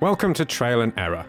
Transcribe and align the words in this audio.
Welcome 0.00 0.32
to 0.34 0.44
Trail 0.44 0.82
and 0.82 0.92
Error, 0.96 1.26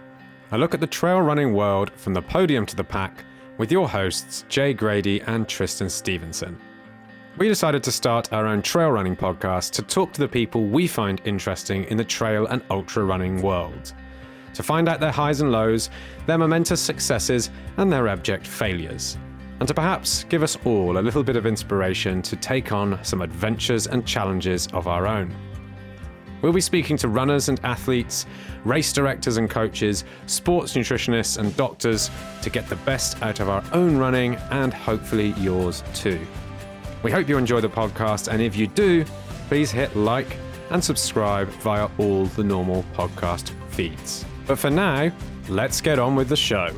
a 0.52 0.58
look 0.60 0.76
at 0.76 0.80
the 0.80 0.86
trail 0.86 1.22
running 1.22 1.56
world 1.56 1.90
from 1.96 2.14
the 2.14 2.22
podium 2.22 2.68
to 2.68 2.76
the 2.76 2.84
pack 2.84 3.26
with 3.58 3.72
your 3.72 3.90
hosts 3.90 4.46
Jay 4.48 4.76
Grady 4.76 5.22
and 5.24 5.50
Tristan 5.50 5.90
Stevenson. 5.90 6.56
We 7.40 7.48
decided 7.48 7.82
to 7.82 7.92
start 7.92 8.32
our 8.32 8.46
own 8.46 8.62
trail 8.62 8.92
running 8.92 9.16
podcast 9.16 9.72
to 9.72 9.82
talk 9.82 10.14
to 10.14 10.22
the 10.22 10.28
people 10.28 10.66
we 10.66 10.86
find 10.86 11.20
interesting 11.26 11.86
in 11.86 11.98
the 11.98 12.04
trail 12.04 12.46
and 12.46 12.62
ultra 12.70 13.04
running 13.06 13.42
world, 13.42 13.94
to 14.54 14.62
find 14.62 14.88
out 14.88 15.00
their 15.00 15.12
highs 15.12 15.42
and 15.42 15.52
lows, 15.52 15.90
their 16.28 16.38
momentous 16.38 16.80
successes, 16.80 17.50
and 17.78 17.92
their 17.92 18.08
abject 18.08 18.46
failures, 18.46 19.18
and 19.62 19.68
to 19.68 19.74
perhaps 19.74 20.26
give 20.26 20.44
us 20.44 20.60
all 20.64 21.00
a 21.00 21.02
little 21.02 21.24
bit 21.24 21.38
of 21.38 21.48
inspiration 21.48 22.22
to 22.22 22.36
take 22.36 22.72
on 22.72 23.04
some 23.04 23.24
adventures 23.24 23.88
and 23.88 24.06
challenges 24.06 24.68
of 24.74 24.88
our 24.88 25.08
own. 25.08 25.36
We'll 26.42 26.54
be 26.54 26.62
speaking 26.62 26.96
to 26.98 27.10
runners 27.10 27.50
and 27.50 27.60
athletes, 27.64 28.26
race 28.64 28.94
directors 28.94 29.38
and 29.38 29.50
coaches, 29.50 30.06
sports 30.26 30.74
nutritionists 30.74 31.38
and 31.38 31.56
doctors 31.58 32.10
to 32.42 32.50
get 32.50 32.68
the 32.70 32.78
best 32.78 33.22
out 33.22 33.42
of 33.42 33.50
our 33.50 33.64
own 33.74 33.98
running 33.98 34.36
and 34.52 34.74
hopefully 34.74 35.34
yours 35.38 35.84
too. 35.94 36.20
We 37.04 37.12
hope 37.12 37.28
you 37.28 37.38
enjoy 37.38 37.62
the 37.62 37.70
podcast, 37.70 38.28
and 38.28 38.42
if 38.42 38.56
you 38.56 38.68
do, 38.68 39.06
please 39.48 39.72
hit 39.72 39.96
like 39.96 40.38
and 40.70 40.84
subscribe 40.84 41.48
via 41.62 41.90
all 41.98 42.26
the 42.26 42.44
normal 42.44 42.84
podcast 42.94 43.52
feeds. 43.70 44.26
But 44.48 44.60
for 44.60 44.70
now, 44.70 45.12
let's 45.48 45.82
get 45.82 46.00
on 46.00 46.16
with 46.16 46.30
the 46.30 46.36
show. 46.36 46.74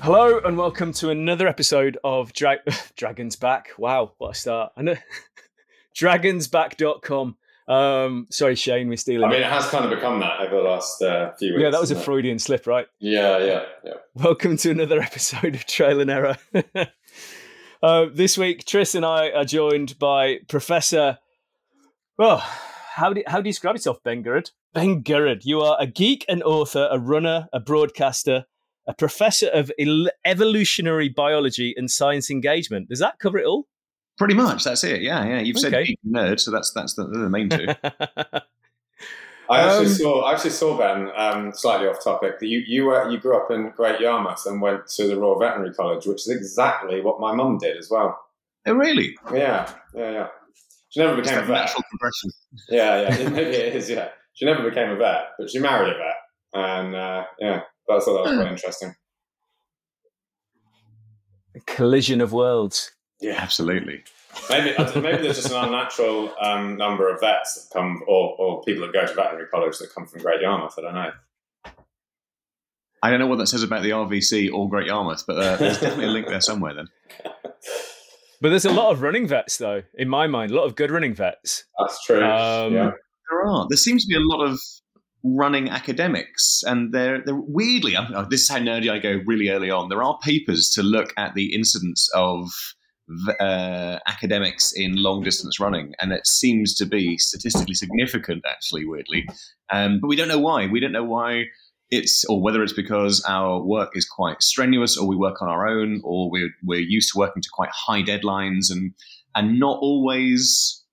Hello 0.00 0.40
and 0.40 0.56
welcome 0.56 0.92
to 0.94 1.10
another 1.10 1.48
episode 1.48 1.98
of 2.04 2.32
Dra- 2.32 2.62
Dragons 2.96 3.36
Back. 3.36 3.70
Wow, 3.78 4.12
what 4.18 4.30
a 4.30 4.34
start. 4.34 4.72
Dragonsback.com 5.94 7.36
um, 7.68 8.26
sorry, 8.30 8.54
Shane, 8.54 8.88
we're 8.88 8.96
stealing. 8.96 9.28
I 9.28 9.32
mean, 9.32 9.42
it 9.42 9.50
has 9.50 9.68
kind 9.68 9.84
of 9.84 9.90
become 9.90 10.20
that 10.20 10.40
over 10.40 10.56
the 10.56 10.62
last 10.62 11.02
uh, 11.02 11.32
few 11.34 11.52
weeks. 11.52 11.62
Yeah, 11.62 11.70
that 11.70 11.80
was 11.80 11.90
a 11.90 11.96
Freudian 11.96 12.38
slip, 12.38 12.66
right? 12.66 12.86
Yeah, 12.98 13.38
yeah, 13.38 13.64
yeah. 13.84 13.94
Welcome 14.14 14.56
to 14.58 14.70
another 14.70 15.00
episode 15.02 15.54
of 15.54 15.66
Trail 15.66 16.00
and 16.00 16.10
Error. 16.10 16.36
uh, 17.82 18.06
this 18.12 18.38
week, 18.38 18.64
Tris 18.64 18.94
and 18.94 19.04
I 19.04 19.30
are 19.30 19.44
joined 19.44 19.98
by 19.98 20.38
Professor. 20.48 21.18
Well, 22.16 22.38
how 22.38 23.12
do 23.12 23.22
how 23.26 23.42
do 23.42 23.48
you 23.48 23.52
describe 23.52 23.76
yourself, 23.76 24.02
Ben 24.02 24.22
Garrod? 24.22 24.50
Ben 24.72 25.02
Garrod, 25.02 25.44
you 25.44 25.60
are 25.60 25.76
a 25.78 25.86
geek, 25.86 26.24
an 26.26 26.42
author, 26.42 26.88
a 26.90 26.98
runner, 26.98 27.48
a 27.52 27.60
broadcaster, 27.60 28.46
a 28.86 28.94
professor 28.94 29.48
of 29.48 29.70
evolutionary 30.24 31.10
biology 31.10 31.74
and 31.76 31.90
science 31.90 32.30
engagement. 32.30 32.88
Does 32.88 33.00
that 33.00 33.18
cover 33.18 33.36
it 33.36 33.44
all? 33.44 33.66
Pretty 34.18 34.34
much, 34.34 34.64
that's 34.64 34.82
it. 34.82 35.00
Yeah, 35.00 35.24
yeah. 35.24 35.40
You've 35.40 35.56
okay. 35.56 35.84
said 35.86 35.96
nerd, 36.06 36.40
so 36.40 36.50
that's 36.50 36.72
that's 36.72 36.94
the, 36.94 37.04
the 37.04 37.30
main 37.30 37.48
two. 37.48 37.68
I 39.50 39.60
actually 39.60 39.86
um, 39.86 39.92
saw, 39.92 40.20
I 40.24 40.34
actually 40.34 40.50
saw 40.50 40.76
Ben. 40.76 41.10
Um, 41.16 41.52
slightly 41.54 41.86
off 41.86 42.02
topic. 42.02 42.34
You 42.42 42.62
you 42.66 42.84
were 42.84 43.08
you 43.10 43.18
grew 43.18 43.36
up 43.36 43.50
in 43.50 43.70
Great 43.70 44.00
Yarmouth 44.00 44.44
and 44.44 44.60
went 44.60 44.86
to 44.88 45.06
the 45.06 45.16
Royal 45.16 45.38
Veterinary 45.38 45.72
College, 45.72 46.04
which 46.06 46.22
is 46.22 46.28
exactly 46.28 47.00
what 47.00 47.20
my 47.20 47.32
mum 47.32 47.58
did 47.58 47.76
as 47.76 47.88
well. 47.90 48.20
Oh, 48.66 48.74
really? 48.74 49.16
Yeah, 49.32 49.72
yeah, 49.94 50.10
yeah. 50.10 50.26
She 50.90 51.00
never 51.00 51.16
became 51.16 51.38
a 51.38 51.42
vet. 51.42 51.48
Natural 51.48 51.84
progression. 51.88 52.30
Yeah, 52.68 53.00
yeah. 53.00 53.28
Maybe 53.30 53.50
it 53.56 53.76
is. 53.76 53.88
Yeah, 53.88 54.08
she 54.34 54.44
never 54.44 54.68
became 54.68 54.90
a 54.90 54.96
vet, 54.96 55.28
but 55.38 55.48
she 55.48 55.60
married 55.60 55.94
a 55.94 55.96
vet, 55.96 56.16
and 56.54 56.94
uh, 56.94 57.24
yeah, 57.38 57.60
I 57.88 58.00
thought 58.00 58.24
that 58.24 58.30
was 58.30 58.36
quite 58.36 58.52
interesting. 58.52 58.94
A 61.54 61.60
collision 61.60 62.20
of 62.20 62.32
worlds. 62.32 62.92
Yeah, 63.20 63.34
absolutely. 63.36 64.04
Maybe 64.50 64.74
maybe 65.00 65.22
there's 65.22 65.36
just 65.36 65.50
an 65.50 65.64
unnatural 65.64 66.32
um, 66.40 66.76
number 66.76 67.12
of 67.12 67.20
vets 67.20 67.54
that 67.54 67.72
come, 67.72 68.02
or, 68.06 68.36
or 68.38 68.62
people 68.62 68.86
that 68.86 68.92
go 68.92 69.06
to 69.06 69.14
veterinary 69.14 69.48
college 69.48 69.78
that 69.78 69.92
come 69.94 70.06
from 70.06 70.20
Great 70.20 70.40
Yarmouth. 70.40 70.74
I 70.78 70.82
don't 70.82 70.94
know. 70.94 71.10
I 73.02 73.10
don't 73.10 73.20
know 73.20 73.26
what 73.26 73.38
that 73.38 73.46
says 73.46 73.62
about 73.62 73.82
the 73.82 73.90
RVC 73.90 74.52
or 74.52 74.68
Great 74.68 74.86
Yarmouth, 74.86 75.24
but 75.26 75.38
uh, 75.38 75.56
there's 75.56 75.80
definitely 75.80 76.06
a 76.06 76.08
link 76.08 76.26
there 76.26 76.40
somewhere. 76.40 76.74
Then. 76.74 76.88
But 78.40 78.50
there's 78.50 78.64
a 78.64 78.72
lot 78.72 78.92
of 78.92 79.02
running 79.02 79.26
vets, 79.26 79.56
though. 79.58 79.82
In 79.94 80.08
my 80.08 80.26
mind, 80.26 80.52
a 80.52 80.54
lot 80.54 80.64
of 80.64 80.76
good 80.76 80.90
running 80.90 81.14
vets. 81.14 81.64
That's 81.78 82.04
true. 82.04 82.22
Um, 82.22 82.72
yeah. 82.72 82.90
There 83.30 83.46
are. 83.46 83.66
There 83.68 83.76
seems 83.76 84.04
to 84.04 84.08
be 84.08 84.14
a 84.14 84.20
lot 84.20 84.44
of 84.44 84.60
running 85.24 85.68
academics, 85.68 86.62
and 86.64 86.92
they're, 86.92 87.20
they're 87.24 87.34
weirdly. 87.34 87.96
Oh, 87.96 88.26
this 88.30 88.42
is 88.42 88.48
how 88.48 88.58
nerdy 88.58 88.90
I 88.90 89.00
go. 89.00 89.20
Really 89.26 89.48
early 89.48 89.70
on, 89.70 89.88
there 89.88 90.02
are 90.02 90.18
papers 90.22 90.70
to 90.74 90.82
look 90.82 91.12
at 91.16 91.34
the 91.34 91.52
incidence 91.54 92.08
of 92.14 92.48
uh, 93.40 93.98
academics 94.06 94.72
in 94.72 94.96
long 94.96 95.22
distance 95.22 95.58
running, 95.58 95.94
and 96.00 96.12
it 96.12 96.26
seems 96.26 96.74
to 96.74 96.86
be 96.86 97.18
statistically 97.18 97.74
significant, 97.74 98.44
actually, 98.48 98.84
weirdly. 98.84 99.26
Um, 99.72 100.00
but 100.00 100.08
we 100.08 100.16
don't 100.16 100.28
know 100.28 100.38
why. 100.38 100.66
We 100.66 100.80
don't 100.80 100.92
know 100.92 101.04
why 101.04 101.44
it's, 101.90 102.24
or 102.26 102.42
whether 102.42 102.62
it's 102.62 102.72
because 102.72 103.24
our 103.26 103.60
work 103.62 103.92
is 103.94 104.06
quite 104.06 104.42
strenuous, 104.42 104.96
or 104.96 105.08
we 105.08 105.16
work 105.16 105.40
on 105.40 105.48
our 105.48 105.66
own, 105.66 106.00
or 106.04 106.30
we're 106.30 106.50
we're 106.64 106.80
used 106.80 107.12
to 107.12 107.18
working 107.18 107.42
to 107.42 107.48
quite 107.52 107.70
high 107.72 108.02
deadlines, 108.02 108.70
and 108.70 108.92
and 109.34 109.58
not 109.58 109.78
always 109.80 110.84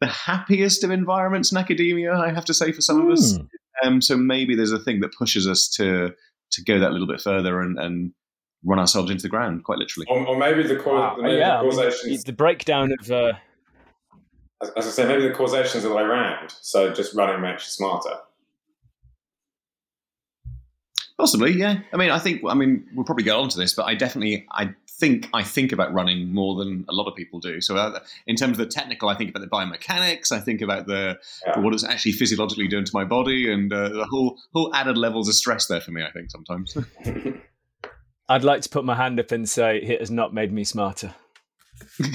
the 0.00 0.06
happiest 0.06 0.84
of 0.84 0.90
environments 0.90 1.50
in 1.50 1.58
academia. 1.58 2.14
I 2.14 2.32
have 2.32 2.44
to 2.46 2.54
say, 2.54 2.72
for 2.72 2.80
some 2.80 3.02
mm. 3.02 3.06
of 3.06 3.12
us. 3.12 3.36
Hmm. 3.36 3.44
Um, 3.84 4.00
so 4.02 4.16
maybe 4.16 4.56
there's 4.56 4.72
a 4.72 4.78
thing 4.78 5.00
that 5.00 5.14
pushes 5.16 5.46
us 5.46 5.68
to 5.76 6.10
to 6.50 6.64
go 6.64 6.78
that 6.78 6.92
little 6.92 7.06
bit 7.06 7.20
further 7.20 7.60
and, 7.60 7.78
and 7.78 8.12
run 8.64 8.78
ourselves 8.78 9.10
into 9.10 9.22
the 9.22 9.28
ground, 9.28 9.64
quite 9.64 9.78
literally. 9.78 10.06
Or, 10.08 10.26
or 10.26 10.36
maybe 10.36 10.62
the, 10.62 10.82
wow. 10.84 11.16
maybe 11.18 11.36
yeah, 11.36 11.62
the 11.62 11.70
causation. 11.70 12.18
the 12.24 12.32
breakdown 12.32 12.92
of. 12.98 13.10
Uh... 13.10 13.32
As 14.76 14.88
I 14.88 14.90
say, 14.90 15.06
maybe 15.06 15.28
the 15.28 15.34
causation 15.34 15.78
is 15.78 15.84
the 15.84 15.94
way 15.94 16.02
around. 16.02 16.52
So 16.60 16.92
just 16.92 17.14
running 17.14 17.40
makes 17.40 17.64
you 17.64 17.70
smarter. 17.70 18.16
Possibly, 21.16 21.52
yeah. 21.52 21.80
I 21.92 21.96
mean, 21.96 22.10
I 22.10 22.18
think. 22.18 22.42
I 22.48 22.54
mean, 22.54 22.86
we'll 22.94 23.04
probably 23.04 23.24
go 23.24 23.40
on 23.40 23.48
to 23.48 23.58
this, 23.58 23.74
but 23.74 23.86
I 23.86 23.96
definitely, 23.96 24.46
I 24.52 24.74
think, 24.88 25.28
I 25.34 25.42
think 25.42 25.72
about 25.72 25.92
running 25.92 26.32
more 26.32 26.56
than 26.56 26.84
a 26.88 26.92
lot 26.92 27.08
of 27.08 27.16
people 27.16 27.40
do. 27.40 27.60
So, 27.60 27.76
uh, 27.76 27.98
in 28.28 28.36
terms 28.36 28.52
of 28.52 28.58
the 28.58 28.66
technical, 28.66 29.08
I 29.08 29.16
think 29.16 29.30
about 29.30 29.40
the 29.40 29.48
biomechanics. 29.48 30.30
I 30.30 30.38
think 30.38 30.60
about 30.60 30.86
the, 30.86 31.18
yeah. 31.44 31.54
the 31.54 31.60
what 31.60 31.74
it's 31.74 31.82
actually 31.82 32.12
physiologically 32.12 32.68
doing 32.68 32.84
to 32.84 32.90
my 32.94 33.02
body, 33.02 33.52
and 33.52 33.72
uh, 33.72 33.88
the 33.88 34.06
whole 34.08 34.38
whole 34.52 34.72
added 34.76 34.96
levels 34.96 35.28
of 35.28 35.34
stress 35.34 35.66
there 35.66 35.80
for 35.80 35.90
me. 35.90 36.04
I 36.04 36.12
think 36.12 36.30
sometimes. 36.30 36.76
I'd 38.28 38.44
like 38.44 38.60
to 38.62 38.68
put 38.68 38.84
my 38.84 38.94
hand 38.94 39.18
up 39.18 39.32
and 39.32 39.48
say 39.48 39.78
it 39.78 40.00
has 40.00 40.10
not 40.10 40.34
made 40.34 40.52
me 40.52 40.64
smarter. 40.64 41.14
well, 42.00 42.12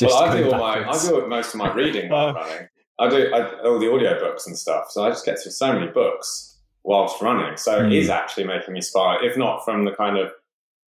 I 0.00 0.36
do 0.36 0.50
all 0.50 0.58
my 0.58 0.88
I 0.88 0.98
do 0.98 1.26
most 1.28 1.54
of 1.54 1.58
my 1.58 1.72
reading 1.72 2.10
while 2.10 2.28
uh, 2.28 2.32
running. 2.32 2.68
I 2.98 3.08
do 3.08 3.32
I, 3.32 3.62
all 3.62 3.78
the 3.78 3.86
audiobooks 3.86 4.46
and 4.46 4.56
stuff, 4.56 4.86
so 4.90 5.04
I 5.04 5.10
just 5.10 5.24
get 5.24 5.38
through 5.38 5.52
so 5.52 5.72
many 5.72 5.88
books 5.88 6.58
whilst 6.84 7.20
running. 7.20 7.56
So 7.56 7.80
mm. 7.80 7.86
it 7.86 7.92
is 7.92 8.06
hmm. 8.06 8.12
actually 8.12 8.44
making 8.44 8.74
me 8.74 8.80
smart, 8.80 9.24
if 9.24 9.36
not 9.36 9.64
from 9.64 9.84
the 9.84 9.92
kind 9.92 10.18
of 10.18 10.30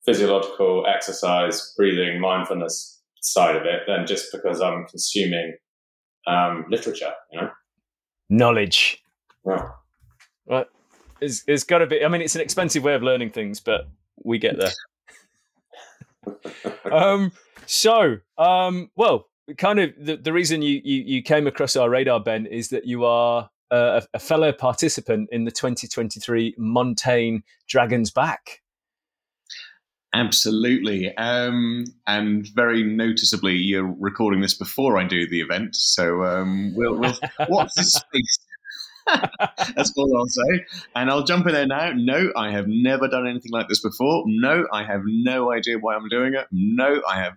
physiological 0.05 0.87
exercise, 0.87 1.75
breathing, 1.77 2.21
mindfulness 2.21 3.03
side 3.23 3.57
of 3.57 3.65
it, 3.65 3.83
then 3.87 4.07
just 4.07 4.31
because 4.33 4.61
I'm 4.61 4.87
consuming 4.87 5.57
um, 6.27 6.65
literature, 6.71 7.13
you 7.33 7.41
know, 7.41 7.51
knowledge. 8.29 9.03
Yeah. 9.45 9.69
Right. 10.49 10.67
It's, 11.21 11.45
it's 11.47 11.65
got 11.65 11.79
to 11.79 11.87
be. 11.87 12.05
I 12.05 12.09
mean, 12.09 12.21
it's 12.21 12.35
an 12.35 12.41
expensive 12.41 12.83
way 12.83 12.95
of 12.95 13.03
learning 13.03 13.31
things, 13.31 13.61
but 13.61 13.89
we 14.23 14.39
get 14.39 14.57
there. 14.59 14.73
um, 16.93 17.33
so, 17.67 18.19
um, 18.39 18.91
well, 18.97 19.29
kind 19.59 19.79
of 19.79 19.93
the, 19.99 20.17
the 20.17 20.33
reason 20.33 20.63
you, 20.63 20.81
you, 20.85 21.03
you 21.03 21.23
came 21.23 21.47
across 21.47 21.77
our 21.77 21.89
radar, 21.89 22.21
Ben, 22.21 22.47
is 22.47 22.69
that 22.71 22.85
you 22.87 23.05
are 23.05 23.51
a, 23.71 24.03
a 24.15 24.19
fellow 24.19 24.53
participant 24.53 25.29
in 25.33 25.45
the 25.45 25.51
2023 25.51 26.55
Montane 26.59 27.43
Dragons 27.69 28.11
Back. 28.11 28.63
Absolutely. 30.15 31.15
Um, 31.17 31.85
and 32.07 32.49
very 32.55 32.83
noticeably, 32.83 33.55
you're 33.55 33.95
recording 33.99 34.41
this 34.41 34.55
before 34.55 34.99
I 34.99 35.05
do 35.05 35.29
the 35.29 35.43
event. 35.43 35.77
So 35.77 36.25
um, 36.25 36.73
we'll, 36.75 36.97
we'll 36.97 37.19
watch 37.49 37.71
this 37.77 37.93
space 37.93 38.36
That's 39.07 39.93
all 39.97 40.17
I'll 40.17 40.27
say. 40.27 40.65
And 40.95 41.11
I'll 41.11 41.25
jump 41.25 41.47
in 41.47 41.55
there 41.55 41.67
now. 41.67 41.93
No, 41.95 42.33
I 42.37 42.51
have 42.51 42.67
never 42.69 43.09
done 43.09 43.27
anything 43.27 43.53
like 43.53 43.69
this 43.69 43.81
before. 43.81 44.25
No, 44.27 44.67
I 44.73 44.85
have 44.85 45.03
no 45.05 45.53
idea 45.53 45.79
why 45.79 45.95
I'm 45.95 46.09
doing 46.09 46.35
it. 46.35 46.47
No, 46.51 47.03
I 47.09 47.21
have 47.21 47.35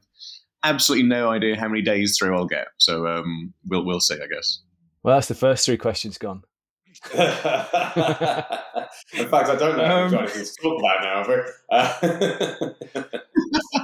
absolutely 0.63 1.07
no 1.07 1.29
idea 1.29 1.57
how 1.59 1.67
many 1.67 1.81
days 1.81 2.17
through 2.17 2.35
I'll 2.35 2.45
get. 2.45 2.67
So 2.77 3.07
um, 3.07 3.53
we'll 3.65 3.85
we'll 3.85 3.99
see, 3.99 4.15
I 4.15 4.27
guess. 4.27 4.61
Well, 5.03 5.15
that's 5.15 5.27
the 5.27 5.35
first 5.35 5.65
three 5.65 5.77
questions 5.77 6.17
gone. 6.17 6.43
in 7.13 7.19
fact, 9.29 9.47
I 9.47 9.55
don't 9.57 9.77
know 9.77 10.05
um, 10.07 10.13
anything 10.15 10.43
to 10.43 10.51
talk 10.61 10.79
about 10.79 11.01
now. 11.01 11.23
But, 11.25 11.45
uh... 11.71 11.93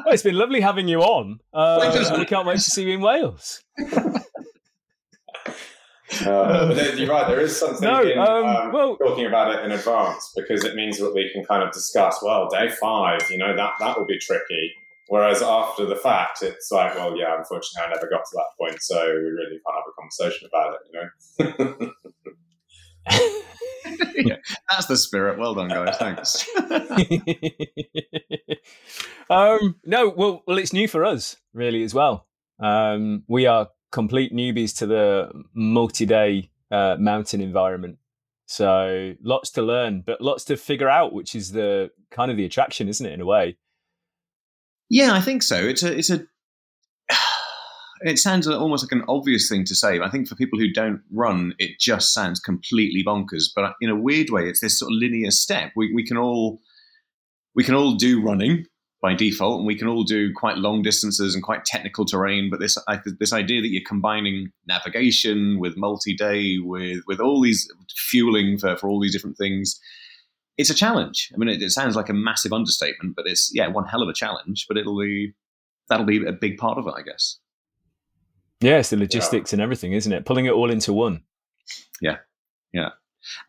well, 0.04 0.14
it's 0.14 0.24
been 0.24 0.36
lovely 0.36 0.60
having 0.60 0.90
you 0.90 1.02
on. 1.02 1.40
Uh, 1.54 2.14
we 2.18 2.26
can't 2.26 2.46
wait 2.46 2.56
to 2.56 2.62
see 2.62 2.84
you 2.84 2.96
in 2.96 3.02
Wales. 3.02 3.64
Uh, 6.22 6.74
but 6.74 6.98
you're 6.98 7.10
right. 7.10 7.28
There 7.28 7.42
is 7.42 7.58
something 7.58 7.88
no, 7.88 8.02
in 8.02 8.18
um, 8.20 8.46
um, 8.46 8.72
well, 8.72 8.96
talking 8.98 9.26
about 9.26 9.56
it 9.56 9.66
in 9.66 9.72
advance 9.72 10.32
because 10.36 10.64
it 10.64 10.76
means 10.76 11.00
that 11.00 11.12
we 11.14 11.32
can 11.34 11.44
kind 11.46 11.64
of 11.64 11.72
discuss. 11.74 12.22
Well, 12.22 12.48
day 12.50 12.70
five, 12.70 13.22
you 13.30 13.38
know 13.38 13.56
that 13.56 13.74
that 13.80 13.98
will 13.98 14.06
be 14.06 14.20
tricky. 14.20 14.74
Whereas 15.08 15.42
after 15.42 15.86
the 15.86 15.96
fact, 15.96 16.42
it's 16.42 16.70
like, 16.72 16.96
well, 16.96 17.16
yeah, 17.16 17.38
unfortunately, 17.38 17.88
I 17.88 17.92
never 17.94 18.10
got 18.10 18.26
to 18.26 18.36
that 18.36 18.48
point, 18.60 18.82
so 18.82 19.06
we 19.06 19.30
really 19.30 19.62
can't 19.66 19.76
have 19.76 19.86
a 19.88 19.94
conversation 20.00 20.48
about 20.48 20.74
it. 20.74 20.80
You 20.92 21.00
know. 21.80 21.92
yeah, 24.26 24.38
that's 24.70 24.88
the 24.88 24.98
spirit. 24.98 25.38
Well 25.38 25.54
done, 25.54 25.70
guys. 25.70 25.96
Thanks. 25.98 26.50
um, 29.30 29.76
no, 29.86 30.10
well, 30.10 30.42
well, 30.48 30.58
it's 30.58 30.74
new 30.74 30.88
for 30.88 31.06
us, 31.06 31.38
really, 31.54 31.84
as 31.84 31.94
well. 31.94 32.26
Um, 32.60 33.22
we 33.28 33.46
are 33.46 33.70
complete 33.96 34.34
newbies 34.34 34.76
to 34.78 34.86
the 34.86 35.32
multi-day 35.54 36.50
uh, 36.70 36.98
mountain 37.00 37.40
environment, 37.40 37.98
so 38.46 39.14
lots 39.24 39.52
to 39.52 39.62
learn, 39.62 40.02
but 40.06 40.20
lots 40.20 40.44
to 40.46 40.58
figure 40.58 40.90
out, 40.90 41.14
which 41.14 41.34
is 41.34 41.54
the 41.54 41.92
kind 42.12 42.30
of 42.30 42.36
the 42.36 42.44
attraction, 42.44 42.90
isn't 42.90 43.06
it? 43.06 43.14
In 43.14 43.22
a 43.22 43.26
way. 43.26 43.56
Yeah, 44.90 45.14
I 45.14 45.22
think 45.22 45.44
so. 45.44 45.56
It's 45.56 45.82
a 45.82 45.98
it's 45.98 46.10
a 46.10 46.26
it 48.02 48.20
sounds 48.20 48.50
almost 48.50 48.84
like 48.84 48.92
an 48.92 49.06
obvious 49.08 49.48
thing 49.48 49.64
to 49.64 49.76
say. 49.76 49.98
But 49.98 50.08
I 50.08 50.12
think 50.12 50.28
for 50.28 50.36
people 50.36 50.60
who 50.60 50.74
don't 50.74 51.02
run, 51.10 51.54
it 51.58 51.80
just 51.80 52.14
sounds 52.14 52.42
completely 52.42 53.02
bonkers. 53.02 53.46
But 53.56 53.76
in 53.80 53.90
a 53.90 53.96
weird 53.96 54.30
way, 54.30 54.50
it's 54.50 54.60
this 54.60 54.78
sort 54.78 54.92
of 54.92 54.98
linear 55.00 55.32
step. 55.32 55.72
We, 55.78 55.94
we 55.94 56.06
can 56.06 56.18
all 56.18 56.60
we 57.56 57.64
can 57.64 57.76
all 57.76 57.96
do 57.96 58.22
running 58.22 58.66
by 59.06 59.14
default, 59.14 59.60
and 59.60 59.68
we 59.68 59.76
can 59.76 59.88
all 59.88 60.04
do 60.04 60.34
quite 60.34 60.58
long 60.58 60.82
distances 60.82 61.36
and 61.36 61.44
quite 61.44 61.64
technical 61.64 62.06
terrain. 62.06 62.50
But 62.50 62.60
this 62.60 62.76
this 63.20 63.34
idea 63.34 63.62
that 63.62 63.68
you're 63.68 63.84
combining 63.86 64.52
navigation 64.68 65.60
with 65.60 65.78
multi-day, 65.78 66.58
with 66.58 67.04
with 67.06 67.20
all 67.20 67.40
these 67.40 67.72
fueling 67.96 68.58
for, 68.58 68.76
for 68.76 68.90
all 68.90 69.00
these 69.00 69.14
different 69.14 69.38
things, 69.38 69.80
it's 70.58 70.72
a 70.72 70.74
challenge. 70.74 71.32
I 71.32 71.38
mean, 71.38 71.50
it, 71.50 71.62
it 71.62 71.70
sounds 71.70 71.96
like 71.96 72.10
a 72.10 72.14
massive 72.14 72.52
understatement, 72.52 73.16
but 73.16 73.28
it's 73.28 73.52
yeah, 73.54 73.68
one 73.68 73.86
hell 73.86 74.02
of 74.02 74.10
a 74.10 74.14
challenge. 74.14 74.66
But 74.68 74.76
it'll 74.76 75.00
be 75.00 75.36
that'll 75.88 76.08
be 76.08 76.26
a 76.26 76.34
big 76.34 76.58
part 76.58 76.80
of 76.80 76.88
it, 76.88 76.94
I 76.98 77.04
guess. 77.04 77.38
Yeah, 78.60 78.80
it's 78.80 78.90
the 78.90 78.98
logistics 78.98 79.52
yeah. 79.52 79.58
and 79.58 79.62
everything, 79.62 79.94
isn't 79.94 80.12
it? 80.12 80.26
Pulling 80.26 80.48
it 80.48 80.54
all 80.54 80.72
into 80.72 80.94
one. 80.94 81.22
Yeah, 82.02 82.18
yeah. 82.74 82.90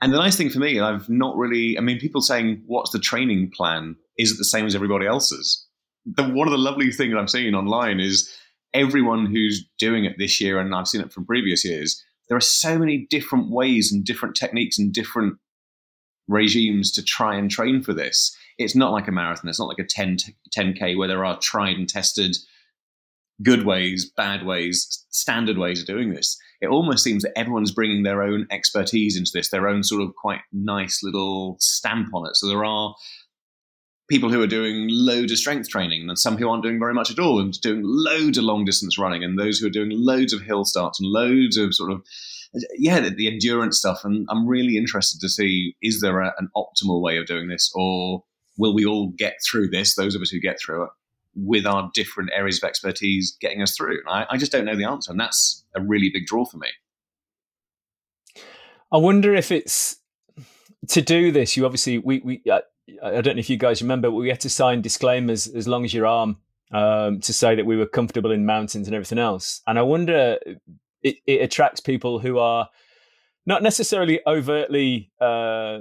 And 0.02 0.12
the 0.12 0.18
nice 0.18 0.36
thing 0.36 0.50
for 0.50 0.58
me, 0.58 0.80
I've 0.80 1.08
not 1.08 1.34
really. 1.34 1.78
I 1.78 1.80
mean, 1.80 1.98
people 1.98 2.20
saying, 2.20 2.62
"What's 2.66 2.90
the 2.90 2.98
training 2.98 3.52
plan?" 3.56 3.96
Is 4.18 4.32
it 4.32 4.38
the 4.38 4.44
same 4.44 4.66
as 4.66 4.74
everybody 4.74 5.06
else's? 5.06 5.66
The, 6.04 6.24
one 6.24 6.46
of 6.46 6.52
the 6.52 6.58
lovely 6.58 6.90
things 6.92 7.14
I'm 7.16 7.28
seeing 7.28 7.54
online 7.54 8.00
is 8.00 8.32
everyone 8.74 9.26
who's 9.26 9.66
doing 9.78 10.04
it 10.04 10.16
this 10.18 10.40
year, 10.40 10.58
and 10.58 10.74
I've 10.74 10.88
seen 10.88 11.00
it 11.00 11.12
from 11.12 11.26
previous 11.26 11.64
years. 11.64 12.02
There 12.28 12.36
are 12.36 12.40
so 12.40 12.78
many 12.78 13.06
different 13.10 13.50
ways 13.50 13.92
and 13.92 14.04
different 14.04 14.36
techniques 14.36 14.78
and 14.78 14.92
different 14.92 15.38
regimes 16.28 16.90
to 16.92 17.04
try 17.04 17.36
and 17.36 17.50
train 17.50 17.82
for 17.82 17.94
this. 17.94 18.36
It's 18.58 18.74
not 18.74 18.92
like 18.92 19.08
a 19.08 19.12
marathon. 19.12 19.48
It's 19.48 19.60
not 19.60 19.68
like 19.68 19.78
a 19.78 19.84
10, 19.84 20.18
10K 20.56 20.96
where 20.96 21.08
there 21.08 21.24
are 21.24 21.38
tried 21.38 21.76
and 21.76 21.88
tested 21.88 22.36
good 23.42 23.66
ways, 23.66 24.10
bad 24.16 24.44
ways, 24.46 25.04
standard 25.10 25.58
ways 25.58 25.80
of 25.80 25.86
doing 25.86 26.10
this. 26.10 26.38
It 26.60 26.68
almost 26.68 27.04
seems 27.04 27.22
that 27.22 27.38
everyone's 27.38 27.72
bringing 27.72 28.02
their 28.02 28.22
own 28.22 28.46
expertise 28.50 29.16
into 29.16 29.30
this, 29.32 29.50
their 29.50 29.68
own 29.68 29.82
sort 29.82 30.02
of 30.02 30.14
quite 30.14 30.40
nice 30.52 31.02
little 31.02 31.56
stamp 31.60 32.14
on 32.14 32.26
it. 32.26 32.36
So 32.36 32.48
there 32.48 32.64
are 32.64 32.94
people 34.08 34.30
who 34.30 34.40
are 34.40 34.46
doing 34.46 34.86
loads 34.90 35.32
of 35.32 35.38
strength 35.38 35.68
training 35.68 36.08
and 36.08 36.18
some 36.18 36.36
who 36.36 36.48
aren't 36.48 36.62
doing 36.62 36.78
very 36.78 36.94
much 36.94 37.10
at 37.10 37.18
all 37.18 37.40
and 37.40 37.60
doing 37.60 37.80
loads 37.82 38.38
of 38.38 38.44
long 38.44 38.64
distance 38.64 38.98
running 38.98 39.24
and 39.24 39.38
those 39.38 39.58
who 39.58 39.66
are 39.66 39.70
doing 39.70 39.90
loads 39.92 40.32
of 40.32 40.42
hill 40.42 40.64
starts 40.64 41.00
and 41.00 41.10
loads 41.10 41.56
of 41.56 41.74
sort 41.74 41.90
of 41.90 42.02
yeah 42.78 43.00
the, 43.00 43.10
the 43.10 43.26
endurance 43.26 43.78
stuff 43.78 44.04
and 44.04 44.26
i'm 44.30 44.46
really 44.46 44.76
interested 44.76 45.20
to 45.20 45.28
see 45.28 45.74
is 45.82 46.00
there 46.00 46.20
a, 46.20 46.32
an 46.38 46.48
optimal 46.56 47.02
way 47.02 47.16
of 47.16 47.26
doing 47.26 47.48
this 47.48 47.72
or 47.74 48.22
will 48.56 48.74
we 48.74 48.86
all 48.86 49.08
get 49.18 49.38
through 49.44 49.68
this 49.68 49.96
those 49.96 50.14
of 50.14 50.22
us 50.22 50.30
who 50.30 50.40
get 50.40 50.58
through 50.60 50.84
it 50.84 50.90
with 51.36 51.66
our 51.66 51.90
different 51.94 52.30
areas 52.32 52.62
of 52.62 52.66
expertise 52.66 53.36
getting 53.40 53.62
us 53.62 53.76
through? 53.76 53.98
I, 54.08 54.26
I 54.30 54.36
just 54.38 54.50
don't 54.50 54.64
know 54.64 54.74
the 54.74 54.84
answer, 54.84 55.10
and 55.10 55.20
that's 55.20 55.64
a 55.74 55.80
really 55.80 56.10
big 56.12 56.26
draw 56.26 56.44
for 56.44 56.56
me. 56.56 56.68
I 58.90 58.96
wonder 58.96 59.34
if 59.34 59.52
it's 59.52 59.96
to 60.88 61.02
do 61.02 61.30
this. 61.30 61.56
You 61.56 61.66
obviously 61.66 61.98
we 61.98 62.20
we 62.24 62.42
uh, 62.50 62.60
I 63.02 63.20
don't 63.20 63.36
know 63.36 63.40
if 63.40 63.50
you 63.50 63.56
guys 63.56 63.82
remember, 63.82 64.10
we 64.10 64.28
had 64.28 64.40
to 64.40 64.50
sign 64.50 64.80
disclaimers 64.80 65.48
as 65.48 65.66
long 65.66 65.84
as 65.84 65.92
your 65.92 66.06
arm 66.06 66.38
um, 66.72 67.20
to 67.20 67.32
say 67.32 67.54
that 67.54 67.66
we 67.66 67.76
were 67.76 67.86
comfortable 67.86 68.30
in 68.30 68.46
mountains 68.46 68.86
and 68.86 68.94
everything 68.94 69.18
else. 69.18 69.62
And 69.66 69.78
I 69.78 69.82
wonder 69.82 70.38
it, 71.02 71.16
it 71.26 71.42
attracts 71.42 71.80
people 71.80 72.18
who 72.18 72.38
are 72.38 72.68
not 73.44 73.62
necessarily 73.62 74.20
overtly 74.26 75.10
uh, 75.20 75.78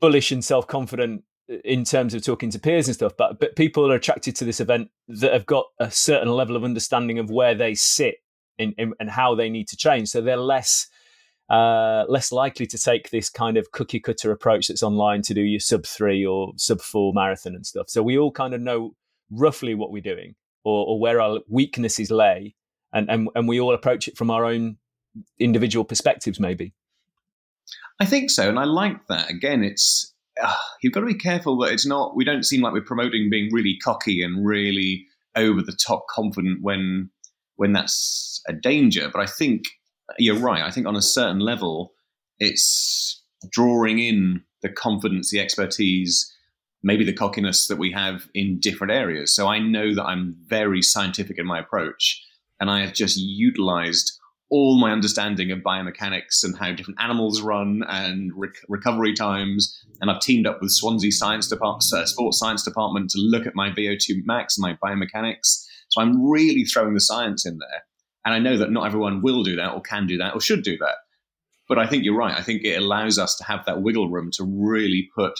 bullish 0.00 0.32
and 0.32 0.44
self 0.44 0.66
confident 0.66 1.24
in 1.64 1.82
terms 1.84 2.14
of 2.14 2.22
talking 2.22 2.50
to 2.50 2.58
peers 2.58 2.88
and 2.88 2.94
stuff, 2.94 3.14
but 3.16 3.40
but 3.40 3.56
people 3.56 3.90
are 3.90 3.94
attracted 3.94 4.36
to 4.36 4.44
this 4.44 4.60
event 4.60 4.90
that 5.08 5.32
have 5.32 5.46
got 5.46 5.66
a 5.80 5.90
certain 5.90 6.28
level 6.28 6.56
of 6.56 6.64
understanding 6.64 7.18
of 7.18 7.30
where 7.30 7.54
they 7.54 7.74
sit 7.74 8.16
in, 8.58 8.72
in, 8.78 8.92
and 9.00 9.10
how 9.10 9.34
they 9.34 9.48
need 9.48 9.66
to 9.68 9.76
change. 9.76 10.08
So 10.08 10.20
they're 10.20 10.36
less 10.36 10.88
uh, 11.50 12.04
less 12.08 12.30
likely 12.30 12.66
to 12.66 12.78
take 12.78 13.10
this 13.10 13.30
kind 13.30 13.56
of 13.56 13.70
cookie 13.72 14.00
cutter 14.00 14.30
approach 14.30 14.68
that's 14.68 14.82
online 14.82 15.22
to 15.22 15.34
do 15.34 15.40
your 15.40 15.60
sub 15.60 15.86
three 15.86 16.24
or 16.24 16.52
sub 16.56 16.80
four 16.80 17.12
marathon 17.14 17.54
and 17.54 17.66
stuff. 17.66 17.88
So 17.88 18.02
we 18.02 18.18
all 18.18 18.30
kind 18.30 18.54
of 18.54 18.60
know 18.60 18.94
roughly 19.30 19.74
what 19.74 19.90
we're 19.90 20.02
doing 20.02 20.34
or, 20.64 20.86
or 20.86 21.00
where 21.00 21.20
our 21.20 21.40
weaknesses 21.48 22.10
lay, 22.10 22.54
and, 22.92 23.10
and 23.10 23.28
and 23.34 23.48
we 23.48 23.60
all 23.60 23.74
approach 23.74 24.08
it 24.08 24.16
from 24.16 24.30
our 24.30 24.44
own 24.44 24.76
individual 25.38 25.84
perspectives, 25.84 26.38
maybe. 26.38 26.74
I 28.00 28.04
think 28.04 28.30
so, 28.30 28.48
and 28.48 28.58
I 28.58 28.64
like 28.64 29.06
that. 29.08 29.30
Again, 29.30 29.62
it's 29.62 30.14
uh, 30.42 30.54
you've 30.82 30.92
got 30.92 31.00
to 31.00 31.06
be 31.06 31.14
careful 31.14 31.58
that 31.58 31.72
it's 31.72 31.86
not. 31.86 32.14
We 32.16 32.24
don't 32.24 32.44
seem 32.44 32.60
like 32.60 32.72
we're 32.72 32.82
promoting 32.82 33.28
being 33.30 33.50
really 33.52 33.78
cocky 33.82 34.22
and 34.22 34.46
really 34.46 35.06
over 35.34 35.62
the 35.62 35.76
top 35.86 36.06
confident 36.08 36.58
when 36.62 37.10
when 37.56 37.72
that's 37.72 38.42
a 38.48 38.52
danger. 38.52 39.10
But 39.12 39.22
I 39.22 39.26
think 39.26 39.64
you're 40.18 40.38
right. 40.38 40.62
I 40.62 40.70
think 40.70 40.86
on 40.86 40.96
a 40.96 41.02
certain 41.02 41.40
level, 41.40 41.92
it's 42.38 43.22
drawing 43.50 43.98
in 43.98 44.42
the 44.62 44.68
confidence, 44.68 45.30
the 45.30 45.40
expertise, 45.40 46.32
maybe 46.82 47.04
the 47.04 47.12
cockiness 47.12 47.68
that 47.68 47.78
we 47.78 47.92
have 47.92 48.28
in 48.34 48.58
different 48.60 48.92
areas. 48.92 49.34
So 49.34 49.48
I 49.48 49.58
know 49.58 49.94
that 49.94 50.04
I'm 50.04 50.36
very 50.46 50.82
scientific 50.82 51.38
in 51.38 51.46
my 51.46 51.58
approach, 51.58 52.24
and 52.60 52.70
I 52.70 52.80
have 52.80 52.94
just 52.94 53.16
utilized 53.16 54.18
all 54.50 54.80
my 54.80 54.92
understanding 54.92 55.50
of 55.50 55.58
biomechanics 55.58 56.42
and 56.42 56.56
how 56.56 56.72
different 56.72 57.00
animals 57.00 57.42
run 57.42 57.82
and 57.88 58.32
rec- 58.34 58.64
recovery 58.68 59.12
times. 59.12 59.78
And 60.00 60.10
I've 60.10 60.20
teamed 60.20 60.46
up 60.46 60.62
with 60.62 60.70
Swansea 60.70 61.12
Science 61.12 61.48
Department, 61.48 61.84
uh, 61.92 62.06
Sports 62.06 62.38
Science 62.38 62.62
Department 62.62 63.10
to 63.10 63.18
look 63.18 63.46
at 63.46 63.54
my 63.54 63.70
VO2 63.70 64.24
max 64.24 64.56
and 64.56 64.62
my 64.62 64.78
biomechanics. 64.82 65.66
So 65.90 66.00
I'm 66.00 66.26
really 66.26 66.64
throwing 66.64 66.94
the 66.94 67.00
science 67.00 67.44
in 67.44 67.58
there. 67.58 67.82
And 68.28 68.34
I 68.34 68.40
know 68.40 68.58
that 68.58 68.70
not 68.70 68.84
everyone 68.84 69.22
will 69.22 69.42
do 69.42 69.56
that 69.56 69.72
or 69.72 69.80
can 69.80 70.06
do 70.06 70.18
that 70.18 70.34
or 70.34 70.40
should 70.42 70.62
do 70.62 70.76
that. 70.76 70.96
But 71.66 71.78
I 71.78 71.86
think 71.86 72.04
you're 72.04 72.14
right. 72.14 72.36
I 72.36 72.42
think 72.42 72.62
it 72.62 72.76
allows 72.76 73.18
us 73.18 73.34
to 73.36 73.44
have 73.44 73.64
that 73.64 73.80
wiggle 73.80 74.10
room 74.10 74.30
to 74.32 74.44
really 74.44 75.08
put 75.16 75.32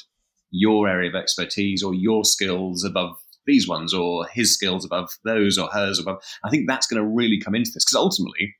your 0.50 0.88
area 0.88 1.10
of 1.10 1.14
expertise 1.14 1.82
or 1.82 1.92
your 1.92 2.24
skills 2.24 2.84
above 2.84 3.18
these 3.44 3.68
ones 3.68 3.92
or 3.92 4.26
his 4.28 4.54
skills 4.54 4.86
above 4.86 5.10
those 5.22 5.58
or 5.58 5.68
hers 5.68 5.98
above. 5.98 6.22
I 6.42 6.48
think 6.48 6.66
that's 6.66 6.86
going 6.86 7.02
to 7.02 7.06
really 7.06 7.38
come 7.38 7.54
into 7.54 7.70
this 7.74 7.84
because 7.84 7.94
ultimately 7.94 8.56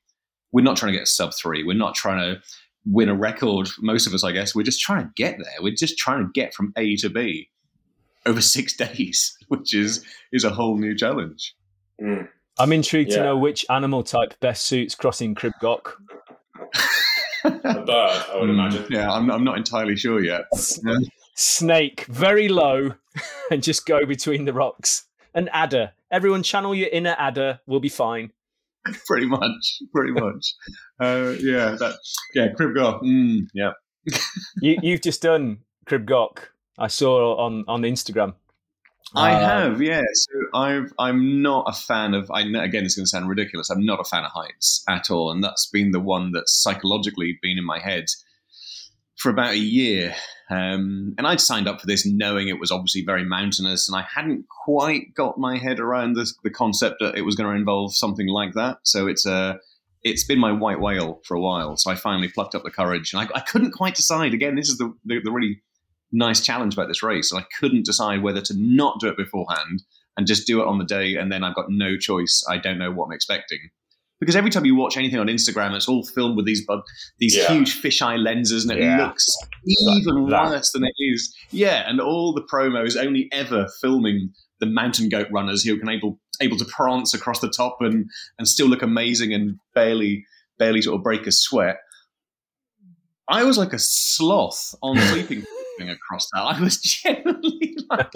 we're 0.51 0.61
not 0.61 0.77
trying 0.77 0.91
to 0.91 0.99
get 0.99 1.07
a 1.07 1.11
sub 1.11 1.33
three. 1.33 1.63
We're 1.63 1.73
not 1.73 1.95
trying 1.95 2.19
to 2.19 2.39
win 2.85 3.09
a 3.09 3.15
record. 3.15 3.69
Most 3.79 4.05
of 4.05 4.13
us, 4.13 4.23
I 4.23 4.31
guess, 4.31 4.53
we're 4.53 4.61
just 4.61 4.79
trying 4.79 5.05
to 5.05 5.11
get 5.15 5.39
there. 5.39 5.55
We're 5.59 5.73
just 5.73 5.97
trying 5.97 6.23
to 6.23 6.31
get 6.35 6.53
from 6.53 6.71
A 6.77 6.95
to 6.97 7.09
B 7.09 7.49
over 8.27 8.41
six 8.41 8.77
days, 8.77 9.35
which 9.47 9.73
is 9.73 10.05
is 10.31 10.43
a 10.43 10.51
whole 10.51 10.77
new 10.77 10.95
challenge. 10.95 11.55
Mm. 11.99 12.29
I'm 12.59 12.73
intrigued 12.73 13.11
yeah. 13.11 13.17
to 13.17 13.23
know 13.23 13.37
which 13.37 13.65
animal 13.69 14.03
type 14.03 14.39
best 14.39 14.65
suits 14.65 14.93
crossing 14.93 15.33
Crib 15.33 15.53
Goch. 15.61 15.97
a 17.45 17.49
bird, 17.49 17.87
I 17.87 18.37
would 18.39 18.49
mm, 18.49 18.53
imagine. 18.53 18.85
Yeah, 18.89 19.09
I'm, 19.09 19.31
I'm 19.31 19.43
not 19.43 19.57
entirely 19.57 19.95
sure 19.95 20.23
yet. 20.23 20.43
Snake, 21.35 22.05
very 22.05 22.49
low, 22.49 22.95
and 23.51 23.63
just 23.63 23.85
go 23.85 24.05
between 24.05 24.45
the 24.45 24.53
rocks. 24.53 25.05
An 25.33 25.49
adder. 25.53 25.93
Everyone 26.11 26.43
channel 26.43 26.75
your 26.75 26.89
inner 26.89 27.15
adder. 27.17 27.61
We'll 27.65 27.79
be 27.79 27.89
fine. 27.89 28.31
pretty 29.05 29.25
much, 29.25 29.81
pretty 29.93 30.11
much. 30.11 30.53
Uh, 30.99 31.35
yeah, 31.39 31.75
that. 31.79 31.97
Yeah, 32.33 32.49
Crib 32.49 32.75
Goch. 32.75 33.01
Mm, 33.01 33.47
yeah. 33.53 33.71
you, 34.61 34.77
you've 34.81 35.01
just 35.01 35.21
done 35.21 35.59
Crib 35.85 36.05
Goch. 36.05 36.51
I 36.77 36.87
saw 36.87 37.37
on 37.37 37.63
on 37.67 37.83
Instagram. 37.83 38.33
I 39.15 39.33
uh, 39.33 39.39
have, 39.39 39.81
yeah. 39.81 40.03
So 40.13 40.39
I've, 40.53 40.93
I'm 40.99 41.41
not 41.41 41.65
a 41.67 41.73
fan 41.73 42.13
of. 42.13 42.29
I 42.31 42.41
again, 42.41 42.85
it's 42.85 42.95
going 42.95 43.05
to 43.05 43.09
sound 43.09 43.29
ridiculous. 43.29 43.69
I'm 43.69 43.85
not 43.85 43.99
a 43.99 44.03
fan 44.03 44.23
of 44.23 44.31
heights 44.31 44.83
at 44.87 45.09
all, 45.09 45.31
and 45.31 45.43
that's 45.43 45.67
been 45.67 45.91
the 45.91 45.99
one 45.99 46.31
that's 46.31 46.53
psychologically 46.53 47.39
been 47.41 47.57
in 47.57 47.65
my 47.65 47.79
head 47.79 48.05
for 49.17 49.29
about 49.29 49.51
a 49.51 49.57
year. 49.57 50.15
Um, 50.49 51.13
and 51.17 51.27
I'd 51.27 51.41
signed 51.41 51.67
up 51.67 51.79
for 51.81 51.87
this 51.87 52.05
knowing 52.05 52.47
it 52.47 52.59
was 52.59 52.71
obviously 52.71 53.03
very 53.03 53.25
mountainous, 53.25 53.87
and 53.87 53.97
I 53.97 54.05
hadn't 54.13 54.45
quite 54.65 55.13
got 55.13 55.37
my 55.37 55.57
head 55.57 55.79
around 55.79 56.13
the, 56.13 56.31
the 56.43 56.49
concept 56.49 56.97
that 56.99 57.15
it 57.15 57.21
was 57.21 57.35
going 57.35 57.49
to 57.49 57.55
involve 57.55 57.95
something 57.95 58.27
like 58.27 58.53
that. 58.53 58.77
So 58.83 59.07
it's 59.07 59.25
a 59.25 59.33
uh, 59.33 59.53
it's 60.01 60.23
been 60.23 60.39
my 60.39 60.53
white 60.53 60.79
whale 60.79 61.19
for 61.25 61.35
a 61.35 61.41
while. 61.41 61.75
So 61.75 61.91
I 61.91 61.95
finally 61.95 62.29
plucked 62.29 62.55
up 62.55 62.63
the 62.63 62.71
courage, 62.71 63.13
and 63.13 63.21
I, 63.21 63.37
I 63.37 63.41
couldn't 63.41 63.71
quite 63.71 63.95
decide. 63.95 64.33
Again, 64.33 64.55
this 64.55 64.69
is 64.69 64.77
the, 64.77 64.93
the, 65.03 65.19
the 65.23 65.31
really 65.31 65.61
nice 66.11 66.41
challenge 66.41 66.73
about 66.73 66.87
this 66.87 67.03
race. 67.03 67.31
And 67.31 67.41
I 67.41 67.45
couldn't 67.59 67.85
decide 67.85 68.23
whether 68.23 68.41
to 68.41 68.53
not 68.57 68.99
do 68.99 69.07
it 69.07 69.17
beforehand 69.17 69.83
and 70.17 70.27
just 70.27 70.45
do 70.45 70.61
it 70.61 70.67
on 70.67 70.77
the 70.77 70.85
day, 70.85 71.15
and 71.15 71.31
then 71.31 71.43
I've 71.43 71.55
got 71.55 71.69
no 71.69 71.97
choice. 71.97 72.43
I 72.49 72.57
don't 72.57 72.77
know 72.77 72.91
what 72.91 73.05
I'm 73.05 73.13
expecting. 73.13 73.59
because 74.19 74.35
every 74.35 74.49
time 74.49 74.65
you 74.65 74.75
watch 74.75 74.97
anything 74.97 75.17
on 75.17 75.27
Instagram, 75.27 75.73
it's 75.73 75.87
all 75.87 76.03
filmed 76.03 76.35
with 76.35 76.45
these 76.45 76.67
these 77.19 77.37
yeah. 77.37 77.47
huge 77.47 77.81
fisheye 77.81 78.21
lenses, 78.21 78.65
and 78.65 78.77
it 78.77 78.83
yeah. 78.83 78.97
looks 78.97 79.25
even 79.65 80.27
that. 80.29 80.49
worse 80.49 80.71
than 80.71 80.83
it 80.83 80.93
is. 80.97 81.33
Yeah, 81.51 81.89
and 81.89 82.01
all 82.01 82.33
the 82.33 82.41
promos 82.41 83.01
only 83.01 83.29
ever 83.31 83.67
filming 83.79 84.33
the 84.59 84.65
mountain 84.65 85.07
goat 85.07 85.27
runners 85.31 85.63
who 85.63 85.79
can 85.79 85.87
able 85.87 86.19
able 86.41 86.57
to 86.57 86.65
prance 86.65 87.13
across 87.13 87.39
the 87.39 87.49
top 87.49 87.77
and 87.79 88.09
and 88.37 88.47
still 88.47 88.67
look 88.67 88.81
amazing 88.81 89.33
and 89.33 89.57
barely 89.73 90.25
barely 90.57 90.81
sort 90.81 90.97
of 90.97 91.03
break 91.03 91.27
a 91.27 91.31
sweat. 91.31 91.77
I 93.29 93.43
was 93.43 93.57
like 93.57 93.71
a 93.71 93.79
sloth 93.79 94.75
on 94.81 94.97
sleeping 95.11 95.45
across 95.87 96.27
that. 96.33 96.41
I 96.41 96.59
was 96.59 96.77
genuinely 96.81 97.77
like 97.89 98.09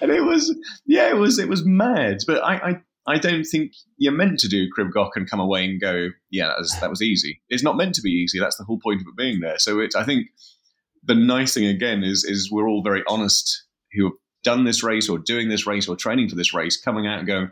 and 0.00 0.10
it 0.10 0.24
was 0.24 0.56
yeah, 0.86 1.10
it 1.10 1.16
was 1.16 1.40
it 1.40 1.48
was 1.48 1.66
mad. 1.66 2.18
But 2.26 2.44
I, 2.44 2.54
I 2.54 2.80
I 3.06 3.18
don't 3.18 3.44
think 3.44 3.72
you're 3.96 4.12
meant 4.12 4.38
to 4.40 4.48
do 4.48 4.68
Crib 4.72 4.92
Goch 4.92 5.16
and 5.16 5.28
come 5.28 5.40
away 5.40 5.64
and 5.64 5.80
go, 5.80 6.10
yeah, 6.30 6.46
that 6.48 6.58
was, 6.58 6.76
that 6.80 6.90
was 6.90 7.02
easy. 7.02 7.40
It's 7.48 7.62
not 7.62 7.76
meant 7.76 7.94
to 7.96 8.02
be 8.02 8.10
easy. 8.10 8.38
That's 8.38 8.56
the 8.56 8.64
whole 8.64 8.78
point 8.78 9.00
of 9.00 9.06
it 9.08 9.16
being 9.16 9.40
there. 9.40 9.58
So 9.58 9.80
it's, 9.80 9.96
I 9.96 10.04
think 10.04 10.28
the 11.02 11.14
nice 11.14 11.54
thing 11.54 11.66
again 11.66 12.04
is, 12.04 12.24
is 12.24 12.52
we're 12.52 12.68
all 12.68 12.82
very 12.84 13.02
honest 13.08 13.64
who 13.94 14.04
have 14.04 14.12
done 14.44 14.64
this 14.64 14.84
race 14.84 15.08
or 15.08 15.18
doing 15.18 15.48
this 15.48 15.66
race 15.66 15.88
or 15.88 15.96
training 15.96 16.28
for 16.28 16.36
this 16.36 16.54
race, 16.54 16.80
coming 16.80 17.06
out 17.06 17.18
and 17.18 17.26
going, 17.26 17.50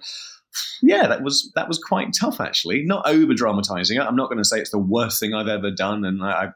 yeah, 0.82 1.06
that 1.06 1.22
was 1.22 1.50
that 1.54 1.68
was 1.68 1.78
quite 1.78 2.08
tough 2.18 2.40
actually. 2.40 2.82
Not 2.84 3.06
over 3.06 3.34
dramatizing 3.34 3.98
it. 3.98 4.02
I'm 4.02 4.16
not 4.16 4.28
going 4.28 4.38
to 4.38 4.44
say 4.44 4.58
it's 4.58 4.70
the 4.70 4.78
worst 4.78 5.20
thing 5.20 5.34
I've 5.34 5.48
ever 5.48 5.70
done, 5.70 6.04
and 6.04 6.22
I, 6.22 6.48